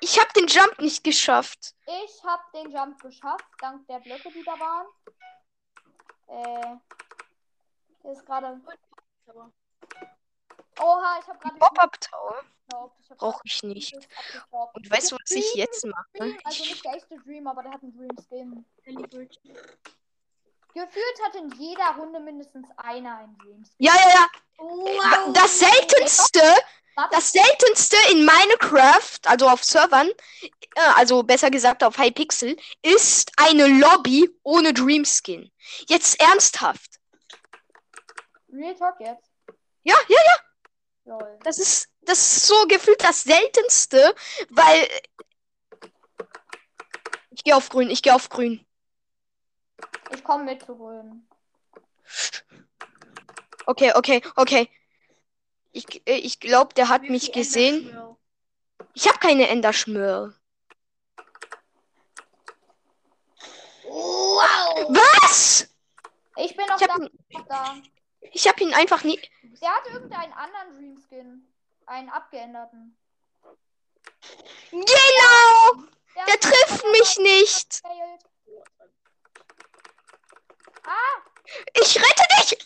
ich 0.00 0.18
habe 0.18 0.32
den 0.34 0.46
Jump 0.46 0.78
nicht 0.80 1.02
geschafft. 1.04 1.74
Ich 1.86 2.24
hab 2.24 2.52
den 2.52 2.70
Jump 2.70 3.00
geschafft, 3.00 3.44
dank 3.60 3.86
der 3.88 4.00
Blöcke, 4.00 4.30
die 4.32 4.44
da 4.44 4.58
waren. 4.58 4.86
Äh. 6.28 6.76
Der 8.02 8.12
ist 8.12 8.26
gerade. 8.26 8.60
Oha, 10.80 11.18
ich 11.20 11.26
hab 11.28 11.40
gerade. 11.40 11.56
Pop-Up 11.56 12.00
Tower 12.00 12.44
brauche 13.18 13.40
ich 13.44 13.62
nicht. 13.62 13.94
Und 14.72 14.90
weißt 14.90 15.12
du, 15.12 15.16
was 15.16 15.30
ich 15.30 15.54
jetzt 15.54 15.84
mache? 15.84 16.36
Also 16.44 16.62
Ich, 16.62 16.70
nicht 16.70 16.84
der 16.84 16.94
echte 16.94 17.16
Dream, 17.18 17.46
aber 17.46 17.62
der 17.62 17.72
hat 17.72 17.82
einen 17.82 17.96
Dream 17.96 18.16
Skin. 18.26 18.64
Celebrity. 18.82 19.54
Gefühlt 20.74 21.22
hat 21.24 21.34
in 21.34 21.50
jeder 21.58 21.96
Runde 21.98 22.20
mindestens 22.20 22.66
einer 22.76 23.28
Dream 23.38 23.62
Skin. 23.64 23.74
ja, 23.78 23.94
ja, 23.94 24.08
ja. 24.08 25.32
Das 25.32 25.58
seltenste, 25.58 26.40
das 27.10 27.32
seltenste 27.32 27.96
in 28.10 28.24
Minecraft, 28.24 29.18
also 29.26 29.48
auf 29.48 29.62
Servern, 29.64 30.08
äh, 30.40 30.80
also 30.96 31.22
besser 31.22 31.50
gesagt 31.50 31.82
auf 31.84 31.98
Hypixel, 31.98 32.56
ist 32.82 33.32
eine 33.36 33.66
Lobby 33.66 34.30
ohne 34.44 34.72
Dream 34.72 35.04
Skin. 35.04 35.50
Jetzt 35.88 36.20
ernsthaft. 36.20 37.00
Real 38.50 38.74
Talk 38.74 39.00
jetzt. 39.00 39.30
Ja, 39.82 39.96
ja, 40.08 40.18
ja. 40.24 40.36
Lol. 41.04 41.38
Das 41.42 41.58
ist, 41.58 41.88
das 42.02 42.18
ist 42.18 42.46
so 42.46 42.66
gefühlt 42.66 43.02
das 43.02 43.24
seltenste, 43.24 44.14
weil. 44.50 44.88
Ich 47.30 47.44
gehe 47.44 47.56
auf 47.56 47.68
grün, 47.70 47.90
ich 47.90 48.02
gehe 48.02 48.14
auf 48.14 48.28
grün. 48.28 48.64
Ich 50.14 50.24
komme 50.24 50.44
mit 50.44 50.62
zu 50.64 50.76
grün. 50.76 51.26
Okay, 53.66 53.92
okay, 53.94 54.22
okay. 54.36 54.68
Ich, 55.72 56.06
äh, 56.06 56.16
ich 56.16 56.40
glaube, 56.40 56.74
der 56.74 56.88
hat 56.88 57.02
Wie 57.02 57.10
mich 57.10 57.32
gesehen. 57.32 57.96
Ich 58.94 59.08
habe 59.08 59.18
keine 59.18 59.48
Enderschmör. 59.48 60.34
Was? 64.88 65.68
Ich 66.36 66.56
bin 66.56 66.66
noch 66.66 66.80
Ich 66.80 66.86
da. 66.86 66.92
habe 66.94 67.10
Noch 67.30 67.46
da. 67.46 67.76
ich 68.20 68.48
hab 68.48 68.60
ihn 68.60 68.74
einfach 68.74 69.04
nie. 69.04 69.20
Der 69.60 69.70
hat 69.70 69.86
irgendeinen 69.86 70.32
anderen 70.32 70.76
Dream 70.76 70.98
Skin. 71.08 71.48
Einen 71.86 72.08
abgeänderten. 72.10 72.96
Genau! 74.70 75.82
Der, 76.14 76.24
Der 76.26 76.40
trifft 76.40 76.84
mich 76.92 77.18
nicht! 77.18 77.80
Failed. 77.82 78.22
Ah, 80.84 81.22
Ich 81.74 81.96
rette 81.96 82.26
dich! 82.38 82.58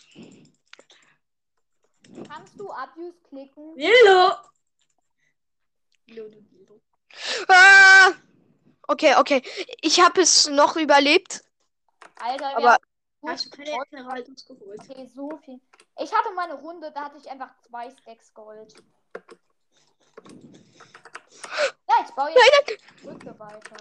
kannst 2.27 2.59
du 2.59 2.71
Abuse 2.71 3.13
klicken? 3.29 3.75
Lilo! 3.75 4.31
Lilo, 6.07 6.29
du 6.29 6.39
Lilo. 6.51 6.81
Ah! 7.47 8.11
Okay, 8.87 9.15
okay. 9.17 9.41
Ich 9.81 9.99
habe 9.99 10.21
es 10.21 10.47
noch 10.47 10.75
überlebt. 10.77 11.43
Alter, 12.15 12.55
Aber- 12.57 12.77
Hast 13.25 13.45
du 13.45 13.49
keine. 13.49 13.71
Erhaltungs 13.91 14.45
geholt? 14.45 14.79
Okay, 14.79 15.09
so 15.13 15.29
viel. 15.43 15.59
Ich 15.99 16.13
hatte 16.13 16.31
meine 16.33 16.53
Runde, 16.53 16.91
da 16.93 17.05
hatte 17.05 17.17
ich 17.17 17.29
einfach 17.29 17.49
zwei 17.67 17.89
Stacks 17.91 18.33
Gold. 18.33 18.73
Ja, 21.89 21.95
ich 22.07 22.13
baue 22.15 22.29
jetzt 22.29 23.01
Brücke 23.03 23.37
weiter. 23.39 23.77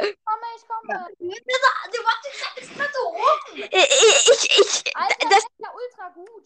Komme, 0.00 0.46
ich 0.56 0.66
komme. 0.66 1.06
Du 1.18 1.98
warst 2.04 2.56
jetzt 2.56 2.74
gerade 2.74 2.92
so 2.92 3.12
hoch. 3.12 3.38
Ich, 3.54 3.64
ich, 3.64 4.58
ich, 4.58 4.96
Alter, 4.96 5.16
das, 5.20 5.30
das 5.30 5.38
ist 5.38 5.58
ja 5.58 5.72
ultra 5.72 6.08
gut. 6.10 6.44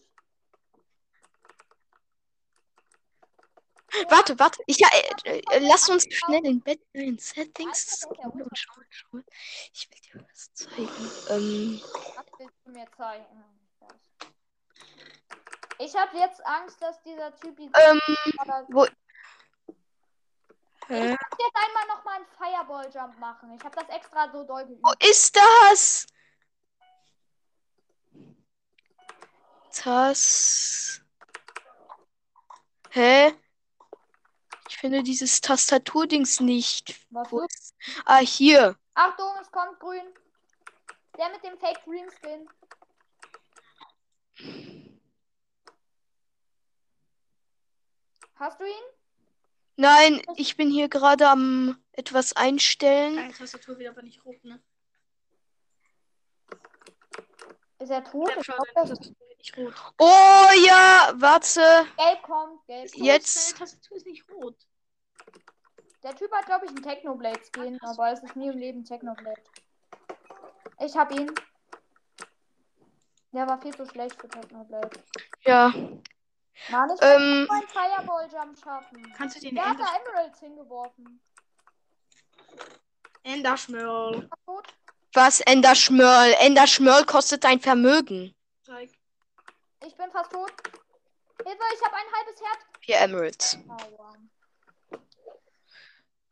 warte, 4.09 4.37
warte. 4.39 4.63
Ich, 4.67 4.77
ja, 4.77 4.87
äh, 5.23 5.39
äh, 5.39 5.59
lass 5.59 5.89
uns 5.89 6.05
schnell 6.09 6.45
in 6.45 6.61
Bett 6.61 6.81
in 6.93 7.17
Settings. 7.17 8.05
Und 8.05 8.57
schauen. 8.57 9.25
Ich 9.73 9.89
will 9.89 9.99
dir 10.01 10.27
was 10.29 10.53
zeigen. 10.53 11.11
Ähm, 11.29 11.81
Was 12.15 12.25
willst 12.37 12.55
du 12.65 12.71
mir 12.71 12.87
zeigen? 12.97 13.43
Ich 15.77 15.95
habe 15.95 16.17
jetzt 16.17 16.45
Angst, 16.45 16.81
dass 16.81 17.01
dieser 17.03 17.35
Typ 17.35 17.57
die 17.57 17.69
ähm, 17.73 18.01
wo. 18.69 18.87
Ich 20.87 20.99
muss 20.99 21.39
jetzt 21.39 21.55
einmal 21.55 21.87
noch 21.87 22.03
mal 22.03 22.15
einen 22.15 22.25
Fireball 22.37 22.91
Jump 22.93 23.17
machen. 23.19 23.51
Ich 23.57 23.63
habe 23.63 23.75
das 23.75 23.89
extra 23.89 24.31
so 24.31 24.43
doll 24.43 24.65
geübt. 24.65 24.81
Wo 24.83 24.93
ist 24.99 25.35
das? 25.35 26.05
Das. 29.83 31.01
Hä? 32.91 33.33
Ich 34.69 34.77
finde 34.77 35.03
dieses 35.03 35.41
Tastaturdings 35.41 36.39
nicht. 36.39 36.95
Was 37.11 37.31
Wo 37.31 37.41
ist- 37.41 37.75
Ah, 38.05 38.17
hier. 38.19 38.77
Achtung, 38.93 39.31
es 39.41 39.51
kommt 39.51 39.79
grün. 39.79 40.13
Der 41.17 41.29
mit 41.29 41.43
dem 41.43 41.57
Fake 41.59 41.83
Green 41.85 42.09
Skin. 42.11 42.47
Hast 48.35 48.59
du 48.59 48.65
ihn? 48.65 48.83
Nein, 49.77 50.21
ich 50.35 50.55
bin 50.55 50.69
hier 50.69 50.87
gerade 50.89 51.27
am 51.27 51.77
etwas 51.91 52.33
einstellen. 52.33 53.15
Deine 53.15 53.33
Tastatur 53.33 53.77
wird 53.77 53.89
aber 53.89 54.03
nicht 54.03 54.23
rot, 54.25 54.43
ne? 54.43 54.61
Ist 57.79 57.89
er 57.91 58.03
tot? 58.03 58.29
Ja, 58.29 58.37
Ich 58.39 58.45
glaub, 58.45 58.67
das 58.75 58.99
nicht 59.37 59.57
rot. 59.57 59.73
Oh 59.99 60.47
ja, 60.65 61.11
warte. 61.15 61.85
gelb 61.97 62.21
kommt, 62.23 62.65
gelb 62.67 62.91
kommt. 62.91 63.05
Jetzt. 63.05 63.51
Deine 63.53 63.59
Tastatur 63.59 63.97
ist 63.97 64.05
nicht 64.05 64.29
rot. 64.29 64.55
Der 66.03 66.15
Typ 66.15 66.31
hat, 66.31 66.45
glaube 66.45 66.65
ich, 66.65 66.71
einen 66.71 66.83
Technoblade 66.83 67.41
Skin, 67.51 67.79
aber 67.81 68.11
es 68.11 68.21
ist 68.23 68.35
nie 68.35 68.47
im 68.47 68.57
Leben 68.57 68.85
Technoblade. 68.85 69.41
Ich 70.79 70.95
hab 70.95 71.11
ihn. 71.11 71.31
Der 73.31 73.47
war 73.47 73.59
viel 73.61 73.75
zu 73.75 73.85
schlecht 73.87 74.19
für 74.21 74.29
Technoblade. 74.29 74.89
Ja. 75.45 75.73
Mann, 76.69 76.89
ich 76.89 77.01
Ähm, 77.01 77.47
will 77.47 77.51
einen 77.51 77.67
Fireball 77.67 78.29
Jump 78.31 78.57
schaffen. 78.57 79.13
Kannst 79.17 79.35
du 79.37 79.39
den 79.41 79.55
Der 79.55 79.65
hat 79.65 79.71
Ender 79.71 79.85
da 79.85 80.11
Emeralds 80.11 80.39
hingeworfen. 80.39 81.21
Enderschmörl 83.23 84.29
was? 85.15 85.39
Enderschmörl. 85.41 86.33
Enderschmörl 86.39 87.05
kostet 87.05 87.45
ein 87.45 87.59
Vermögen. 87.59 88.35
zeig? 88.63 88.91
Ich 89.85 89.95
bin 89.95 90.11
fast 90.11 90.31
tot. 90.31 90.51
Hilfe, 91.43 91.63
ich 91.73 91.85
habe 91.85 91.95
ein 91.95 92.13
halbes 92.17 92.41
Herz. 92.41 92.59
Vier 92.81 92.97
Emeralds. 92.97 93.57
Aua. 93.67 94.15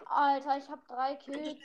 Alter, 0.05 0.57
ich 0.57 0.69
habe 0.69 0.81
drei 0.87 1.15
Kills. 1.15 1.57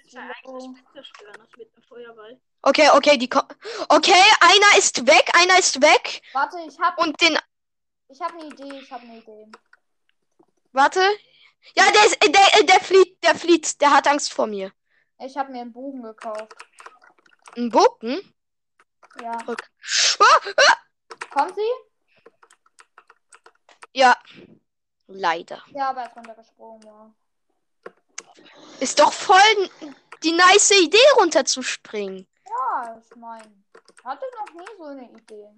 Feuerball. 1.88 2.40
Okay, 2.62 2.88
okay, 2.94 3.16
die 3.16 3.28
ko 3.28 3.40
Okay, 3.88 4.22
einer 4.40 4.78
ist 4.78 5.06
weg, 5.06 5.30
einer 5.34 5.58
ist 5.58 5.80
weg. 5.80 6.22
Warte, 6.32 6.58
ich 6.66 6.78
habe 6.80 7.00
Und 7.02 7.20
den. 7.20 7.38
Ich 8.08 8.20
hab 8.20 8.32
eine 8.32 8.46
Idee, 8.46 8.78
ich 8.80 8.90
habe 8.90 9.02
eine 9.04 9.18
Idee. 9.18 9.46
Warte. 10.72 11.00
Ja, 11.74 11.90
der, 11.90 12.04
ist, 12.06 12.18
der, 12.22 12.62
der 12.64 12.80
flieht, 12.80 13.22
der 13.22 13.34
flieht. 13.34 13.80
Der 13.80 13.90
hat 13.90 14.06
Angst 14.06 14.32
vor 14.32 14.46
mir. 14.46 14.72
Ich 15.18 15.36
habe 15.36 15.50
mir 15.52 15.62
einen 15.62 15.72
Bogen 15.72 16.02
gekauft. 16.02 16.54
Ein 17.56 17.70
Bogen? 17.70 18.34
Ja. 19.20 19.36
Ah, 19.46 19.56
ah, 20.56 20.76
Kommt 21.30 21.54
sie? 21.54 21.60
ja. 23.92 24.16
Leider. 25.10 25.62
Ja, 25.72 25.88
aber 25.88 26.02
er 26.02 26.08
ist 26.08 26.16
runtergesprungen, 26.16 26.82
ja. 26.82 27.14
Ist 28.78 28.98
doch 28.98 29.12
voll 29.12 29.70
die 30.22 30.32
nice 30.32 30.70
Idee, 30.72 30.98
runterzuspringen. 31.16 32.28
Ja, 32.46 33.00
ich 33.02 33.16
meine, 33.16 33.64
hatte 34.04 34.26
noch 34.36 34.54
nie 34.54 34.76
so 34.76 34.84
eine 34.84 35.10
Idee. 35.10 35.48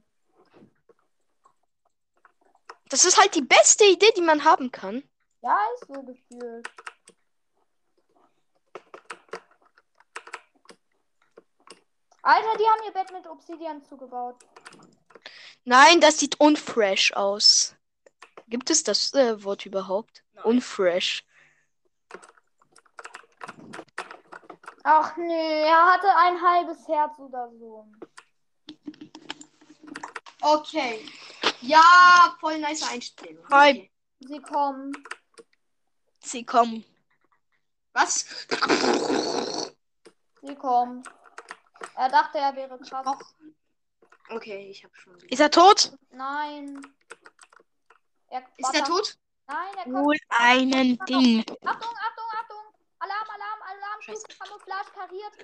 Das 2.91 3.05
ist 3.05 3.19
halt 3.19 3.35
die 3.37 3.43
beste 3.43 3.85
Idee, 3.85 4.11
die 4.17 4.21
man 4.21 4.45
haben 4.45 4.71
kann. 4.73 5.03
Ja, 5.43 5.57
ist 5.77 5.87
so 5.87 6.03
gefühlt. 6.03 6.69
Alter, 12.23 12.59
die 12.59 12.65
haben 12.65 12.85
ihr 12.85 12.93
Bett 12.93 13.13
mit 13.13 13.27
Obsidian 13.27 13.83
zugebaut. 13.85 14.37
Nein, 15.65 16.01
das 16.01 16.19
sieht 16.19 16.39
unfresh 16.41 17.13
aus. 17.13 17.77
Gibt 18.49 18.71
es 18.71 18.83
das 18.83 19.15
äh, 19.15 19.43
Wort 19.45 19.65
überhaupt? 19.65 20.25
Unfresh. 20.43 21.25
Ach 24.83 25.17
nee, 25.17 25.63
er 25.63 25.93
hatte 25.93 26.09
ein 26.17 26.43
halbes 26.43 26.89
Herz 26.89 27.19
oder 27.19 27.51
so. 27.59 27.87
Okay. 30.41 31.07
Ja, 31.63 32.37
voll 32.41 32.59
nice 32.59 32.83
Einstellung. 32.91 33.45
Hi. 33.51 33.71
Okay. 33.71 33.91
Sie 34.21 34.41
kommen. 34.41 34.93
Sie 36.23 36.45
kommen. 36.45 36.85
Was? 37.93 38.27
Sie 40.43 40.55
kommen. 40.55 41.03
Er 41.97 42.09
dachte, 42.09 42.39
er 42.39 42.55
wäre 42.57 42.79
krass. 42.79 43.07
Okay, 44.31 44.69
ich 44.71 44.85
hab 44.85 44.95
schon. 44.97 45.17
Ist 45.29 45.41
er 45.41 45.51
tot? 45.51 45.93
Nein. 46.11 46.81
Er, 48.29 48.41
Ist 48.57 48.63
warte. 48.73 48.83
tot? 48.85 49.19
Nein, 49.47 49.75
er 49.77 49.85
kommt. 49.85 49.97
Wohl 49.97 50.17
einen 50.29 50.99
Ding. 51.07 51.41
Achtung, 51.65 51.65
Achtung, 51.65 52.29
Achtung. 52.39 52.65
Alarm, 53.01 53.29
Alarm, 53.35 53.63
Alarm. 53.63 54.01
Stufe 54.03 54.27
Camouflage 54.39 54.91
kariert. 54.95 55.35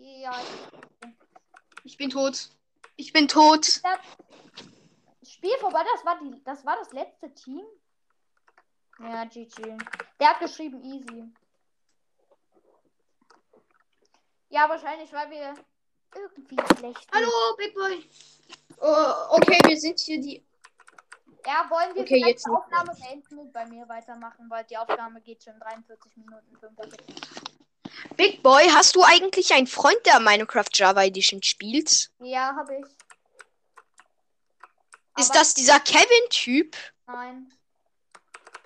Ja, 0.00 0.32
Ich 0.40 0.77
bin 1.98 2.08
tot. 2.10 2.48
Ich 2.96 3.12
bin 3.12 3.28
tot. 3.28 3.82
Spiel 5.22 5.56
vorbei, 5.60 5.84
das 5.94 6.04
war 6.06 6.18
die, 6.18 6.42
das 6.44 6.64
war 6.64 6.76
das 6.76 6.92
letzte 6.92 7.32
Team. 7.34 7.62
Ja, 9.00 9.24
GG. 9.26 9.76
Der 10.18 10.30
hat 10.30 10.40
geschrieben 10.40 10.82
easy. 10.82 11.32
Ja, 14.48 14.68
wahrscheinlich, 14.68 15.12
weil 15.12 15.30
wir 15.30 15.54
irgendwie 16.14 16.56
schlecht. 16.76 17.06
Hallo, 17.12 17.30
Big 17.56 17.74
Boy. 17.74 18.08
Oh, 18.80 19.36
okay, 19.36 19.58
wir 19.66 19.78
sind 19.78 20.00
hier 20.00 20.20
die. 20.20 20.44
Ja, 21.46 21.68
wollen 21.70 21.94
wir 21.94 22.02
Okay, 22.02 22.24
jetzt 22.26 22.46
die. 22.46 22.50
Aufnahme 22.50 22.94
beenden 22.94 23.38
und 23.38 23.52
bei 23.52 23.66
mir 23.66 23.88
weitermachen, 23.88 24.48
weil 24.48 24.64
die 24.64 24.76
Aufnahme 24.76 25.20
geht 25.20 25.42
schon 25.44 25.58
43 25.60 26.16
Minuten 26.16 26.56
45. 26.58 27.37
Big 28.18 28.42
Boy, 28.42 28.68
hast 28.70 28.96
du 28.96 29.04
eigentlich 29.04 29.52
einen 29.54 29.68
Freund, 29.68 30.04
der 30.04 30.18
Minecraft 30.18 30.68
Java 30.74 31.04
Edition 31.04 31.40
spielt? 31.40 32.10
Ja, 32.18 32.52
habe 32.56 32.74
ich. 32.74 32.84
Ist 35.16 35.30
Aber 35.30 35.38
das 35.38 35.54
dieser 35.54 35.78
Kevin-Typ? 35.78 36.76
Nein. 37.06 37.52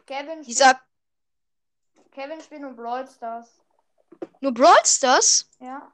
Kevin, 0.06 0.42
Dieser 0.42 0.80
Kevin 2.12 2.40
spielt 2.40 2.62
nur 2.62 2.72
Brawl 2.72 3.06
Stars. 3.06 3.60
nur 4.40 4.52
Brawl 4.52 4.84
Stars? 4.84 5.48
Ja. 5.60 5.92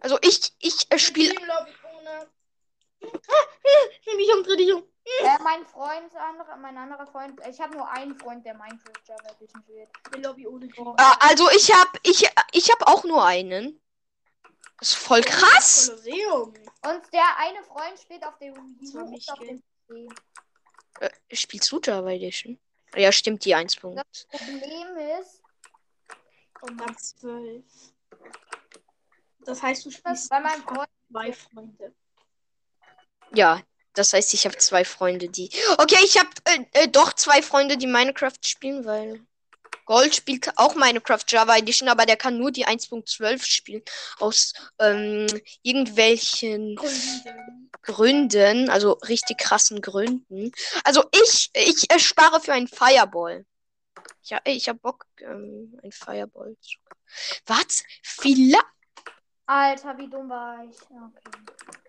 Also 0.00 0.18
ich, 0.22 0.52
ich 0.58 0.90
äh, 0.90 0.98
spiele. 0.98 1.32
Teamlobby 1.34 1.72
ohne. 1.96 2.28
Dreh 3.00 4.16
mich 4.16 4.34
um, 4.34 4.42
dreh 4.42 4.56
dich 4.56 4.72
um. 4.74 4.82
Äh, 5.04 5.42
mein 5.42 5.66
Freund, 5.66 6.14
andere, 6.16 6.56
mein 6.56 6.76
anderer 6.78 7.06
Freund, 7.06 7.38
ich 7.48 7.60
habe 7.60 7.76
nur 7.76 7.88
einen 7.90 8.18
Freund, 8.18 8.44
der 8.44 8.54
Minecraft 8.54 9.02
Java 9.06 9.28
Edition 9.30 9.62
spielt. 9.62 9.88
Die 10.14 10.20
Lobby 10.20 10.46
ohne 10.46 10.68
Team. 10.68 10.94
Ah, 10.96 11.16
also 11.20 11.50
ich 11.50 11.70
hab, 11.72 11.98
ich, 12.02 12.26
ich 12.52 12.70
hab 12.70 12.88
auch 12.88 13.04
nur 13.04 13.24
einen. 13.24 13.80
Das 14.78 14.88
ist 14.88 14.94
voll 14.94 15.20
krass. 15.22 15.88
Kolosseum. 15.88 16.54
Und 16.82 17.12
der 17.12 17.36
eine 17.38 17.62
Freund 17.64 17.98
spielt 18.00 18.24
auf 18.24 18.38
dem 18.38 18.54
Wii 18.54 18.94
war 18.94 19.04
nicht 19.04 19.30
auf 19.30 19.38
gay. 19.38 19.60
dem 19.88 20.08
PC. 20.08 20.20
Äh, 21.00 21.36
spielst 21.36 21.70
du 21.70 21.80
Java 21.82 22.10
Edition? 22.10 22.58
Ja, 22.96 23.12
stimmt, 23.12 23.44
die 23.44 23.54
1. 23.54 23.76
Punkt. 23.76 24.02
Das 24.30 24.40
Problem 24.40 24.96
ist, 25.20 25.42
Und 26.62 26.80
dann 26.80 26.96
zwölf. 26.96 27.64
Das 29.40 29.62
heißt, 29.62 29.84
du 29.84 29.90
spielst 29.90 30.30
bei 30.30 30.40
meinem 30.40 30.62
Freund, 30.62 30.88
zwei 31.10 31.32
Freunde. 31.32 31.94
Ja, 33.34 33.60
das 33.94 34.12
heißt, 34.12 34.34
ich 34.34 34.44
habe 34.44 34.58
zwei 34.58 34.84
Freunde, 34.84 35.28
die. 35.28 35.50
Okay, 35.78 35.98
ich 36.04 36.18
habe 36.18 36.28
äh, 36.44 36.84
äh, 36.84 36.88
doch 36.88 37.12
zwei 37.12 37.42
Freunde, 37.42 37.76
die 37.76 37.86
Minecraft 37.86 38.38
spielen, 38.42 38.84
weil. 38.84 39.20
Gold 39.86 40.14
spielt 40.14 40.50
auch 40.56 40.74
Minecraft 40.76 41.24
Java 41.28 41.58
Edition, 41.58 41.90
aber 41.90 42.06
der 42.06 42.16
kann 42.16 42.38
nur 42.38 42.50
die 42.50 42.66
1.12 42.66 43.44
spielen. 43.44 43.82
Aus 44.18 44.54
ähm, 44.78 45.26
irgendwelchen 45.62 46.78
Gründen, 47.82 48.70
also 48.70 48.92
richtig 48.92 49.36
krassen 49.36 49.82
Gründen. 49.82 50.52
Also 50.84 51.04
ich, 51.12 51.50
ich 51.52 51.90
äh, 51.92 51.98
spare 51.98 52.40
für 52.40 52.54
einen 52.54 52.68
Fireball. 52.68 53.44
Ja, 54.22 54.40
ich 54.44 54.70
hab 54.70 54.80
Bock, 54.80 55.04
ähm, 55.20 55.78
ein 55.82 55.92
Fireball 55.92 56.56
zu. 56.62 56.78
Was? 57.44 57.84
Vielleicht. 58.02 58.64
Alter, 59.44 59.98
wie 59.98 60.08
dumm 60.08 60.30
war 60.30 60.64
ich. 60.64 60.80
Okay. 60.80 61.83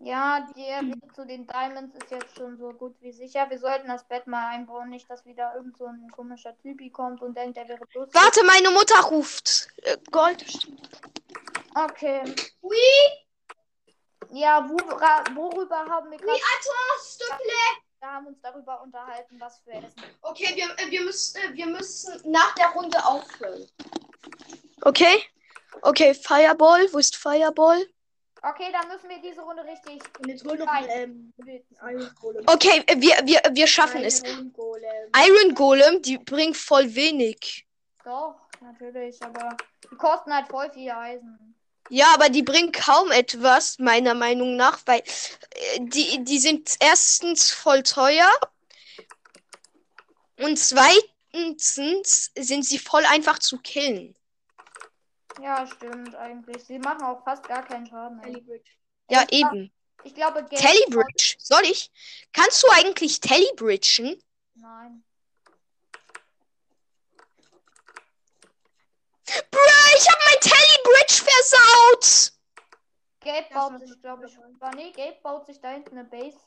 Ja, 0.00 0.46
der 0.56 0.82
Weg 0.82 1.14
zu 1.14 1.26
den 1.26 1.46
Diamonds 1.46 1.94
ist 1.96 2.10
jetzt 2.10 2.36
schon 2.36 2.56
so 2.56 2.72
gut 2.72 2.94
wie 3.00 3.12
sicher. 3.12 3.50
Wir 3.50 3.58
sollten 3.58 3.88
das 3.88 4.04
Bett 4.06 4.26
mal 4.28 4.48
einbauen, 4.54 4.90
nicht, 4.90 5.10
dass 5.10 5.24
wieder 5.24 5.52
irgend 5.56 5.76
so 5.76 5.86
ein 5.86 6.08
komischer 6.12 6.56
Typi 6.58 6.90
kommt 6.90 7.20
und 7.20 7.36
denkt, 7.36 7.58
er 7.58 7.68
wäre 7.68 7.80
lustig. 7.94 8.14
Warte, 8.14 8.44
meine 8.44 8.70
Mutter 8.70 9.00
ruft. 9.00 9.68
Äh, 9.82 9.96
Gold. 10.12 10.44
Okay. 11.74 12.22
Oui, 12.62 12.76
Ja, 14.30 14.68
wora, 14.68 15.24
worüber 15.34 15.78
haben 15.88 16.10
wir 16.10 16.18
oui, 16.20 16.26
gerade? 16.26 16.40
attends, 16.54 17.18
s'il 17.18 17.26
te 17.26 17.36
plaît. 17.42 17.82
Wir 18.00 18.08
haben 18.12 18.26
uns 18.28 18.40
darüber 18.42 18.82
unterhalten, 18.82 19.40
was 19.40 19.60
wir 19.66 19.74
essen. 19.74 20.02
Okay, 20.22 20.54
wir, 20.54 20.66
äh, 20.78 20.90
wir, 20.90 21.02
müssen, 21.02 21.36
äh, 21.38 21.54
wir 21.54 21.66
müssen 21.66 22.30
nach 22.30 22.54
der 22.54 22.68
Runde 22.68 23.04
aufhören. 23.04 23.66
Okay. 24.82 25.24
Okay, 25.82 26.14
Fireball. 26.14 26.86
Wo 26.92 26.98
ist 26.98 27.16
Fireball? 27.16 27.84
Okay, 28.42 28.70
dann 28.72 28.88
müssen 28.88 29.08
wir 29.08 29.20
diese 29.20 29.40
Runde 29.40 29.64
richtig. 29.64 30.02
Und 30.20 30.28
jetzt 30.28 30.44
hol 30.44 30.56
Nein. 30.56 30.86
ähm, 30.88 31.32
Iron 31.82 32.10
Golem. 32.20 32.44
Okay, 32.46 32.84
äh, 32.86 33.00
wir, 33.00 33.16
wir, 33.24 33.40
wir 33.52 33.66
schaffen 33.66 34.04
es. 34.04 34.22
Iron 34.22 34.52
Golem. 34.52 35.12
Iron 35.26 35.54
Golem, 35.54 36.02
die 36.02 36.18
bringt 36.18 36.56
voll 36.56 36.94
wenig. 36.94 37.66
Doch, 38.04 38.36
natürlich, 38.60 39.20
aber 39.22 39.56
die 39.90 39.96
kosten 39.96 40.32
halt 40.32 40.48
voll 40.48 40.70
viel 40.72 40.90
Eisen. 40.90 41.54
Ja, 41.90 42.14
aber 42.14 42.28
die 42.28 42.42
bringen 42.42 42.70
kaum 42.70 43.10
etwas, 43.10 43.78
meiner 43.78 44.14
Meinung 44.14 44.56
nach, 44.56 44.80
weil 44.86 45.00
äh, 45.00 45.80
die, 45.80 46.22
die 46.22 46.38
sind 46.38 46.76
erstens 46.80 47.50
voll 47.50 47.82
teuer 47.82 48.30
und 50.38 50.58
zweitens 50.58 51.74
sind 52.36 52.64
sie 52.64 52.78
voll 52.78 53.04
einfach 53.06 53.38
zu 53.38 53.58
killen. 53.58 54.14
Ja, 55.40 55.66
stimmt 55.66 56.14
eigentlich. 56.16 56.64
Sie 56.64 56.78
machen 56.78 57.02
auch 57.02 57.22
fast 57.24 57.46
gar 57.46 57.64
keinen 57.64 57.86
Schaden. 57.86 58.20
Ja, 59.10 59.22
Ich 59.22 59.28
glaub- 59.28 59.52
eben. 59.52 59.72
Ich 60.04 60.14
glaube, 60.14 60.44
Geld. 60.44 60.60
Telebridge. 60.62 61.34
Soll 61.38 61.64
ich? 61.64 61.90
Kannst 62.32 62.62
du 62.62 62.68
eigentlich 62.70 63.20
Telebridgen? 63.20 64.22
Nein. 64.54 65.04
Bruh, 69.50 69.96
ich 69.96 70.08
hab 70.08 70.18
mein 70.30 70.40
Telebridge 70.40 71.24
versaut! 71.24 72.32
Gabe 73.20 73.46
baut 73.52 73.72
war 73.72 73.78
sich, 73.80 74.00
glaube 74.00 74.26
ich. 74.26 74.38
Ah, 74.60 74.70
nee, 74.74 74.92
Gabe 74.92 75.18
baut 75.22 75.46
sich 75.46 75.60
da 75.60 75.70
hinten 75.70 75.98
eine 75.98 76.08
Base. 76.08 76.38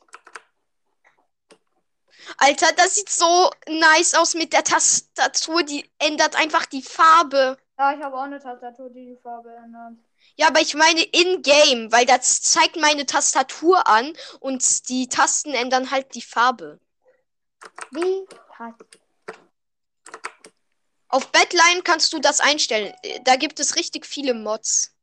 Alter, 2.37 2.71
das 2.73 2.95
sieht 2.95 3.09
so 3.09 3.49
nice 3.67 4.13
aus 4.15 4.33
mit 4.33 4.53
der 4.53 4.63
Tastatur. 4.63 5.63
Die 5.63 5.89
ändert 5.99 6.35
einfach 6.35 6.65
die 6.65 6.81
Farbe. 6.81 7.57
Ja, 7.77 7.93
ich 7.93 8.01
habe 8.03 8.15
auch 8.15 8.23
eine 8.23 8.39
Tastatur, 8.39 8.89
die 8.89 9.05
die 9.05 9.17
Farbe 9.21 9.53
ändert. 9.55 9.93
Ja, 10.35 10.47
aber 10.47 10.61
ich 10.61 10.75
meine 10.75 11.01
in-game, 11.01 11.91
weil 11.91 12.05
das 12.05 12.41
zeigt 12.41 12.75
meine 12.75 13.05
Tastatur 13.05 13.87
an 13.87 14.13
und 14.39 14.89
die 14.89 15.07
Tasten 15.07 15.53
ändern 15.53 15.91
halt 15.91 16.13
die 16.15 16.21
Farbe. 16.21 16.79
Wie 17.91 18.25
krass. 18.55 18.75
Auf 21.07 21.31
Badline 21.31 21.81
kannst 21.83 22.13
du 22.13 22.19
das 22.19 22.39
einstellen. 22.39 22.93
Da 23.23 23.35
gibt 23.35 23.59
es 23.59 23.75
richtig 23.75 24.05
viele 24.05 24.33
Mods. 24.33 24.95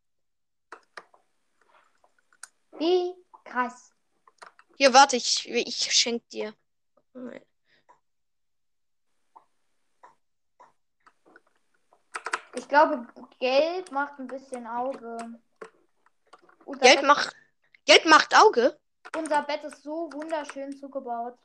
Wie 2.79 3.13
krass. 3.45 3.93
Hier, 4.77 4.95
warte, 4.95 5.17
ich, 5.17 5.49
ich 5.49 5.93
schenk 5.93 6.27
dir. 6.31 6.55
Ich 12.55 12.69
glaube, 12.69 13.07
Geld 13.39 13.93
macht 13.93 14.19
ein 14.19 14.27
bisschen 14.27 14.67
Auge. 14.67 15.17
Unser, 16.65 16.81
Geld 16.81 16.97
Bett, 16.97 17.07
macht, 17.07 17.37
Geld 17.85 18.05
macht 18.05 18.37
Auge. 18.37 18.79
unser 19.17 19.43
Bett 19.43 19.63
ist 19.65 19.83
so 19.83 20.11
wunderschön 20.13 20.77
zugebaut. 20.77 21.39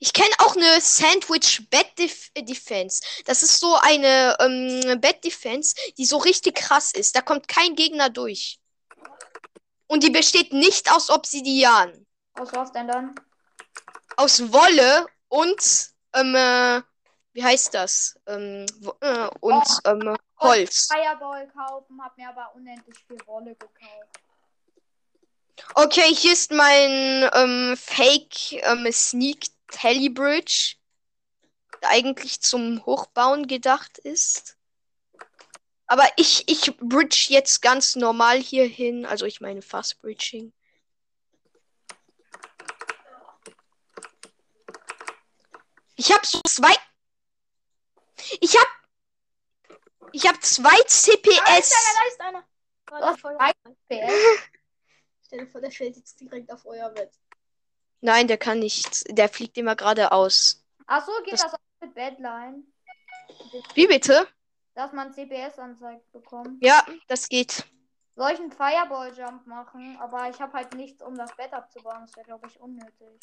Ich 0.00 0.12
kenne 0.12 0.34
auch 0.38 0.56
eine 0.56 0.80
Sandwich 0.80 1.68
Bed 1.70 1.86
Def 1.96 2.30
äh, 2.34 2.42
Defense. 2.42 3.00
Das 3.24 3.44
ist 3.44 3.60
so 3.60 3.76
eine 3.76 4.36
ähm, 4.40 5.00
Bed 5.00 5.22
Defense, 5.22 5.76
die 5.96 6.04
so 6.04 6.16
richtig 6.16 6.56
krass 6.56 6.92
ist. 6.92 7.14
Da 7.14 7.22
kommt 7.22 7.46
kein 7.46 7.76
Gegner 7.76 8.10
durch. 8.10 8.58
Und 9.86 10.02
die 10.02 10.10
besteht 10.10 10.52
nicht 10.52 10.90
aus 10.90 11.08
Obsidian. 11.08 12.06
Aus 12.34 12.52
was 12.52 12.72
denn 12.72 12.88
dann? 12.88 13.14
Aus 14.16 14.52
Wolle 14.52 15.06
und, 15.28 15.90
ähm, 16.14 16.34
äh, 16.34 16.82
wie 17.32 17.44
heißt 17.44 17.74
das? 17.74 18.18
Ähm, 18.26 18.66
äh, 19.00 19.28
und, 19.40 19.64
ähm, 19.84 20.16
Holz. 20.38 20.88
Fireball 20.92 21.48
kaufen, 21.48 22.02
hab 22.02 22.16
mir 22.18 22.28
aber 22.28 22.52
unendlich 22.54 22.98
viel 23.06 23.18
Wolle 23.26 23.54
gekauft. 23.54 24.20
Okay, 25.74 26.14
hier 26.14 26.32
ist 26.32 26.50
mein 26.50 27.30
ähm, 27.34 27.76
Fake 27.76 28.52
ähm, 28.64 28.90
Sneak 28.90 29.46
Telebridge, 29.68 30.76
der 31.80 31.90
eigentlich 31.90 32.40
zum 32.40 32.84
Hochbauen 32.84 33.46
gedacht 33.46 33.98
ist. 33.98 34.56
Aber 35.86 36.06
ich, 36.16 36.48
ich 36.48 36.76
bridge 36.78 37.26
jetzt 37.28 37.60
ganz 37.60 37.96
normal 37.96 38.38
hier 38.38 38.64
hin. 38.64 39.06
Also 39.06 39.26
ich 39.26 39.40
meine 39.40 39.62
Fast 39.62 40.00
Bridging. 40.00 40.52
Ich 45.96 46.12
habe 46.12 46.26
so 46.26 46.40
zwei. 46.46 46.74
Ich 48.40 48.56
habe. 48.56 48.68
Ich 50.12 50.26
habe 50.26 50.38
zwei 50.40 50.76
Da 50.76 50.86
CPS. 50.88 51.70
ist 51.70 51.74
einer, 51.74 51.98
da 52.00 52.06
ist 52.08 52.20
einer. 52.20 52.44
Warte, 52.90 53.06
Was? 53.06 53.20
voll 53.20 53.36
Ein 53.38 53.52
rein. 53.64 53.76
PS? 53.88 54.12
Stell 55.26 55.38
dir 55.40 55.46
vor, 55.50 55.60
der 55.60 55.70
fällt 55.70 55.96
jetzt 55.96 56.20
direkt 56.20 56.52
auf 56.52 56.66
euer 56.66 56.90
Bett. 56.90 57.12
Nein, 58.02 58.28
der 58.28 58.36
kann 58.36 58.58
nicht. 58.58 59.04
Der 59.16 59.28
fliegt 59.28 59.56
immer 59.56 59.76
geradeaus. 59.76 60.62
Ach 60.86 61.04
so, 61.06 61.12
geht 61.24 61.34
Das- 61.34 61.42
das, 61.42 61.54
auch 61.54 61.58
mit 61.80 61.94
Badline? 61.94 62.64
Wie 63.74 63.86
bitte? 63.86 64.28
Dass 64.74 64.92
man 64.92 65.12
CPS 65.12 65.58
anzeigt 65.58 66.10
bekommt. 66.12 66.62
Ja, 66.62 66.84
das 67.08 67.28
geht. 67.28 67.64
Soll 68.16 68.32
ich 68.32 68.38
einen 68.40 68.52
Fireball-Jump 68.52 69.46
machen? 69.46 69.96
Aber 70.00 70.28
ich 70.28 70.38
habe 70.40 70.52
halt 70.52 70.74
nichts, 70.74 71.02
um 71.02 71.16
das 71.16 71.34
Bett 71.36 71.52
abzubauen. 71.54 72.02
Das 72.06 72.14
wäre, 72.16 72.26
glaube 72.26 72.46
ich, 72.48 72.60
unnötig. 72.60 73.20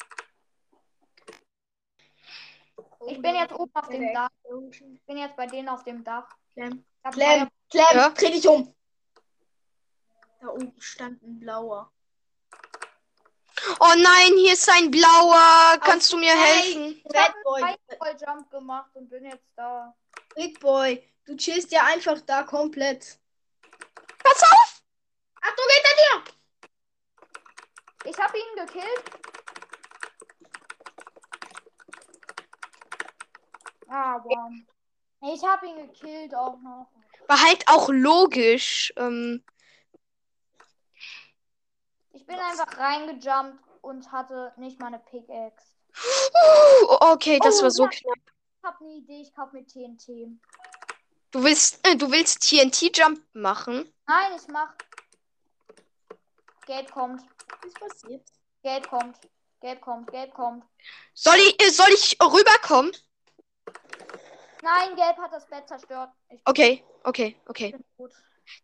Ich 3.06 3.20
bin 3.20 3.34
jetzt 3.34 3.52
oben 3.52 3.70
auf 3.74 3.88
dem 3.88 4.12
Dach. 4.12 4.30
Ich 4.70 5.04
bin 5.06 5.16
jetzt 5.16 5.36
bei 5.36 5.46
denen 5.46 5.68
auf 5.68 5.84
dem 5.84 6.04
Dach. 6.04 6.28
Clem, 6.52 6.84
hab 7.02 7.14
Clem, 7.14 7.48
Clem, 7.70 7.84
Ja? 7.92 8.10
dreh 8.10 8.30
dich 8.30 8.46
um. 8.46 8.74
Da 10.40 10.48
oben 10.48 10.74
stand 10.78 11.22
ein 11.22 11.38
blauer. 11.40 11.90
Oh 13.78 13.94
nein, 13.96 14.32
hier 14.38 14.54
ist 14.54 14.68
ein 14.70 14.90
blauer. 14.90 15.78
Kannst 15.82 16.12
du 16.12 16.16
mir 16.18 16.34
Nein. 16.34 16.44
helfen? 16.44 17.02
Ich 17.04 17.14
habe 17.14 17.34
Red 17.34 17.44
Boy, 17.44 17.62
einen 17.62 17.76
Fireball-Jump 17.88 18.50
gemacht 18.50 18.90
und 18.94 19.08
bin 19.10 19.24
jetzt 19.26 19.46
da. 19.56 19.94
Big 20.34 20.58
Boy, 20.60 21.06
du 21.24 21.36
chillst 21.36 21.70
ja 21.70 21.84
einfach 21.84 22.20
da 22.22 22.42
komplett. 22.42 23.18
Pass 24.22 24.42
auf! 24.42 24.82
Achtung, 25.42 25.64
hinter 25.74 26.24
dir! 26.24 28.10
Ich 28.10 28.18
habe 28.18 28.38
ihn 28.38 28.66
gekillt. 28.66 29.04
Ah, 33.90 34.20
wow. 34.24 34.50
Ich 35.34 35.44
habe 35.44 35.66
ihn 35.66 35.76
gekillt 35.88 36.34
auch 36.34 36.58
noch. 36.60 36.88
War 37.28 37.42
halt 37.42 37.66
auch 37.68 37.88
logisch. 37.90 38.92
Ähm, 38.96 39.44
Ich 42.12 42.26
bin 42.26 42.38
einfach 42.38 42.76
reingejumpt 42.78 43.62
und 43.82 44.10
hatte 44.12 44.52
nicht 44.56 44.78
mal 44.80 44.88
eine 44.88 44.98
Pickaxe. 44.98 45.74
uh, 45.94 46.96
okay, 47.12 47.38
das 47.42 47.60
Oh, 47.60 47.62
war 47.64 47.70
so 47.70 47.84
ja. 47.84 47.88
knapp. 47.90 48.18
Ich 48.58 48.64
habe 48.64 48.84
eine 48.84 48.94
Idee, 48.94 49.20
ich 49.22 49.34
kaufe 49.34 49.56
mir 49.56 49.66
TNT. 49.66 50.38
Du 51.30 51.42
willst, 51.44 51.86
äh, 51.86 51.96
du 51.96 52.10
willst 52.10 52.40
TNT-Jump 52.48 53.20
machen? 53.32 53.92
Nein, 54.06 54.32
ich 54.36 54.48
mach. 54.48 54.74
Geld 56.66 56.90
kommt. 56.90 57.22
Was 57.22 57.64
ist 57.66 57.80
passiert? 57.80 58.28
Geld 58.62 58.88
kommt. 58.88 59.16
Geld 59.60 59.80
kommt. 59.80 60.10
Geld 60.10 60.34
kommt. 60.34 60.64
Soll 61.14 61.36
ich, 61.36 61.62
äh, 61.62 61.70
soll 61.70 61.88
ich 61.90 62.18
rüberkommen? 62.20 62.92
Nein, 64.62 64.96
Gelb 64.96 65.16
hat 65.18 65.32
das 65.32 65.46
Bett 65.48 65.66
zerstört. 65.68 66.10
Ich 66.28 66.40
Okay, 66.44 66.84
okay, 67.04 67.36
okay. 67.46 67.74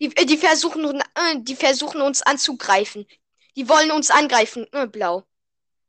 Die, 0.01 0.15
äh, 0.17 0.25
die, 0.27 0.37
versuchen, 0.37 1.01
äh, 1.15 1.37
die 1.39 1.57
versuchen 1.57 2.01
uns 2.01 2.23
anzugreifen. 2.23 3.07
Die 3.57 3.69
wollen 3.69 3.91
uns 3.91 4.11
angreifen. 4.11 4.67
Äh, 4.73 4.87
blau. 4.87 5.25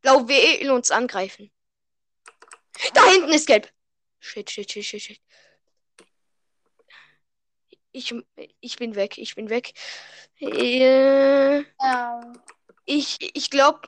Blau 0.01 0.27
will 0.27 0.71
uns 0.71 0.91
angreifen. 0.91 1.51
Da 2.93 3.03
hinten 3.05 3.33
ist 3.33 3.47
gelb. 3.47 3.71
Shit, 4.19 4.49
shit, 4.51 4.71
shit, 4.71 4.85
shit, 4.85 5.01
shit. 5.01 5.21
Ich, 7.91 8.13
ich 8.59 8.77
bin 8.77 8.95
weg, 8.95 9.17
ich 9.17 9.35
bin 9.35 9.49
weg. 9.49 9.73
Äh, 10.39 11.61
Ja. 11.81 12.33
ich 12.85 13.17
ich 13.35 13.49
glaube 13.49 13.81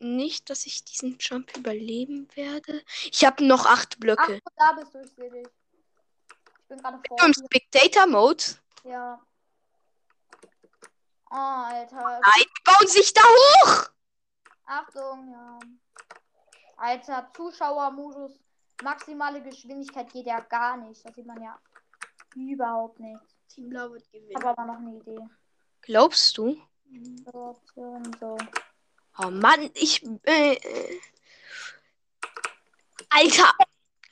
nicht, 0.00 0.50
dass 0.50 0.66
ich 0.66 0.84
diesen 0.84 1.16
Jump 1.18 1.56
überleben 1.56 2.28
werde. 2.34 2.82
Ich 3.10 3.24
habe 3.24 3.44
noch 3.44 3.64
acht 3.64 3.94
Ach, 3.94 4.00
Blöcke. 4.00 4.40
da 4.56 4.72
bist 4.72 4.94
du, 4.94 5.00
ich 5.00 5.10
sehe 5.12 5.30
dich. 5.30 5.46
Ich 6.74 6.82
bin 6.82 6.90
gerade 6.90 7.00
vor 7.06 7.22
Im 7.24 7.32
dir. 7.32 7.44
Spectator 7.44 8.06
Mode. 8.06 8.42
Ja. 8.84 9.20
Oh, 11.30 11.34
Alter. 11.36 11.96
Nein, 12.20 12.44
die 12.44 12.62
bauen 12.64 12.88
sich 12.88 13.12
da 13.12 13.22
hoch. 13.22 13.90
Achtung, 14.66 15.30
ja. 15.32 15.58
Alter, 16.76 17.30
Zuschauermodus. 17.34 18.32
Maximale 18.82 19.40
Geschwindigkeit 19.42 20.12
geht 20.12 20.26
ja 20.26 20.40
gar 20.40 20.76
nicht. 20.76 21.04
Das 21.04 21.14
sieht 21.14 21.26
man 21.26 21.40
ja 21.42 21.58
überhaupt 22.34 22.98
nicht. 22.98 23.20
Team 23.48 23.70
Blau 23.70 23.92
wird 23.92 24.02
Ich 24.06 24.12
gewinnen. 24.12 24.34
habe 24.36 24.48
aber 24.58 24.64
noch 24.64 24.78
eine 24.78 24.96
Idee. 24.96 25.20
Glaubst 25.82 26.36
du? 26.36 26.60
So, 27.24 27.32
Option, 27.32 28.16
so. 28.20 28.36
Oh 29.18 29.30
Mann, 29.30 29.70
ich. 29.74 30.02
Äh, 30.24 30.54
äh. 30.54 31.00
Alter, 33.10 33.48
hab, 33.48 33.63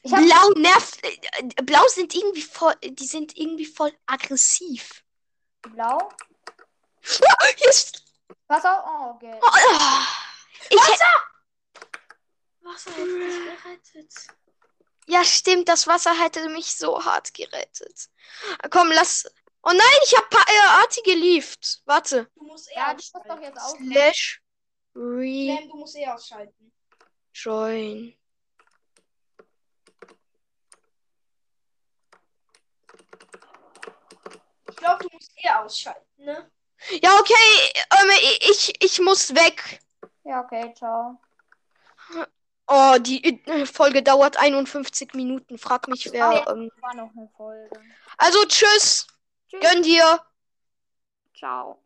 Blau 0.03 0.51
nervt. 0.57 0.99
äh, 1.05 1.63
Blau 1.63 1.87
sind 1.89 2.15
irgendwie 2.15 2.43
voll. 2.43 2.75
Die 2.83 3.07
sind 3.07 3.37
irgendwie 3.37 3.67
voll 3.67 3.93
aggressiv. 4.07 5.05
blau. 5.63 6.09
Hier 7.57 7.69
ist. 7.69 8.05
Pass 8.49 8.65
auf. 8.65 8.85
Oh, 8.87 9.11
okay. 9.15 9.39
Oh, 9.41 9.49
ah. 9.49 10.07
ich 10.71 10.89
hätte. 10.89 11.05
Wasser 12.63 12.91
hat 12.91 12.99
mich 12.99 13.63
gerettet. 13.63 14.15
Ja, 15.07 15.25
stimmt, 15.25 15.69
das 15.69 15.87
Wasser 15.87 16.15
hätte 16.19 16.49
mich 16.49 16.77
so 16.77 17.05
hart 17.05 17.35
gerettet. 17.35 18.09
Komm, 18.71 18.91
lass. 18.93 19.31
Oh 19.65 19.71
nein, 19.71 19.99
ich 20.05 20.17
habe 20.17 20.27
äh, 20.37 20.81
Arti 20.81 21.03
gelieft. 21.03 21.83
Warte. 21.85 22.29
Du 22.35 22.45
musst 22.45 22.71
eh 22.71 22.75
Ja, 22.75 22.91
du 22.91 22.97
musst 22.97 23.15
doch 23.15 23.23
ausschalten. 23.23 23.93
Slash 23.93 24.43
rejoin. 24.95 25.57
Clem, 25.57 25.69
du 25.69 25.77
musst 25.77 25.97
eh 25.97 26.07
ausschalten. 26.07 26.73
Ich 27.33 27.47
glaube, 34.83 35.05
du 35.05 35.09
musst 35.13 35.33
eh 35.37 35.49
ausschalten, 35.51 36.25
ne? 36.25 36.51
Ja, 37.03 37.17
okay. 37.19 37.73
Ähm, 37.93 38.11
ich, 38.51 38.75
ich 38.83 39.01
muss 39.01 39.35
weg. 39.35 39.81
Ja, 40.25 40.41
okay, 40.41 40.75
ciao. 40.77 41.19
Oh, 42.67 42.97
die 42.99 43.43
Folge 43.67 44.03
dauert 44.03 44.37
51 44.37 45.15
Minuten. 45.15 45.59
Frag 45.59 45.89
mich, 45.89 46.13
wer. 46.13 46.47
Ähm, 46.49 46.71
War 46.81 46.95
noch 46.95 47.11
eine 47.17 47.29
Folge. 47.37 47.81
also, 48.19 48.45
tschüss. 48.47 49.07
Tschüss. 49.49 49.61
Gönn 49.61 49.83
dir. 49.83 50.21
Ciao. 51.37 51.82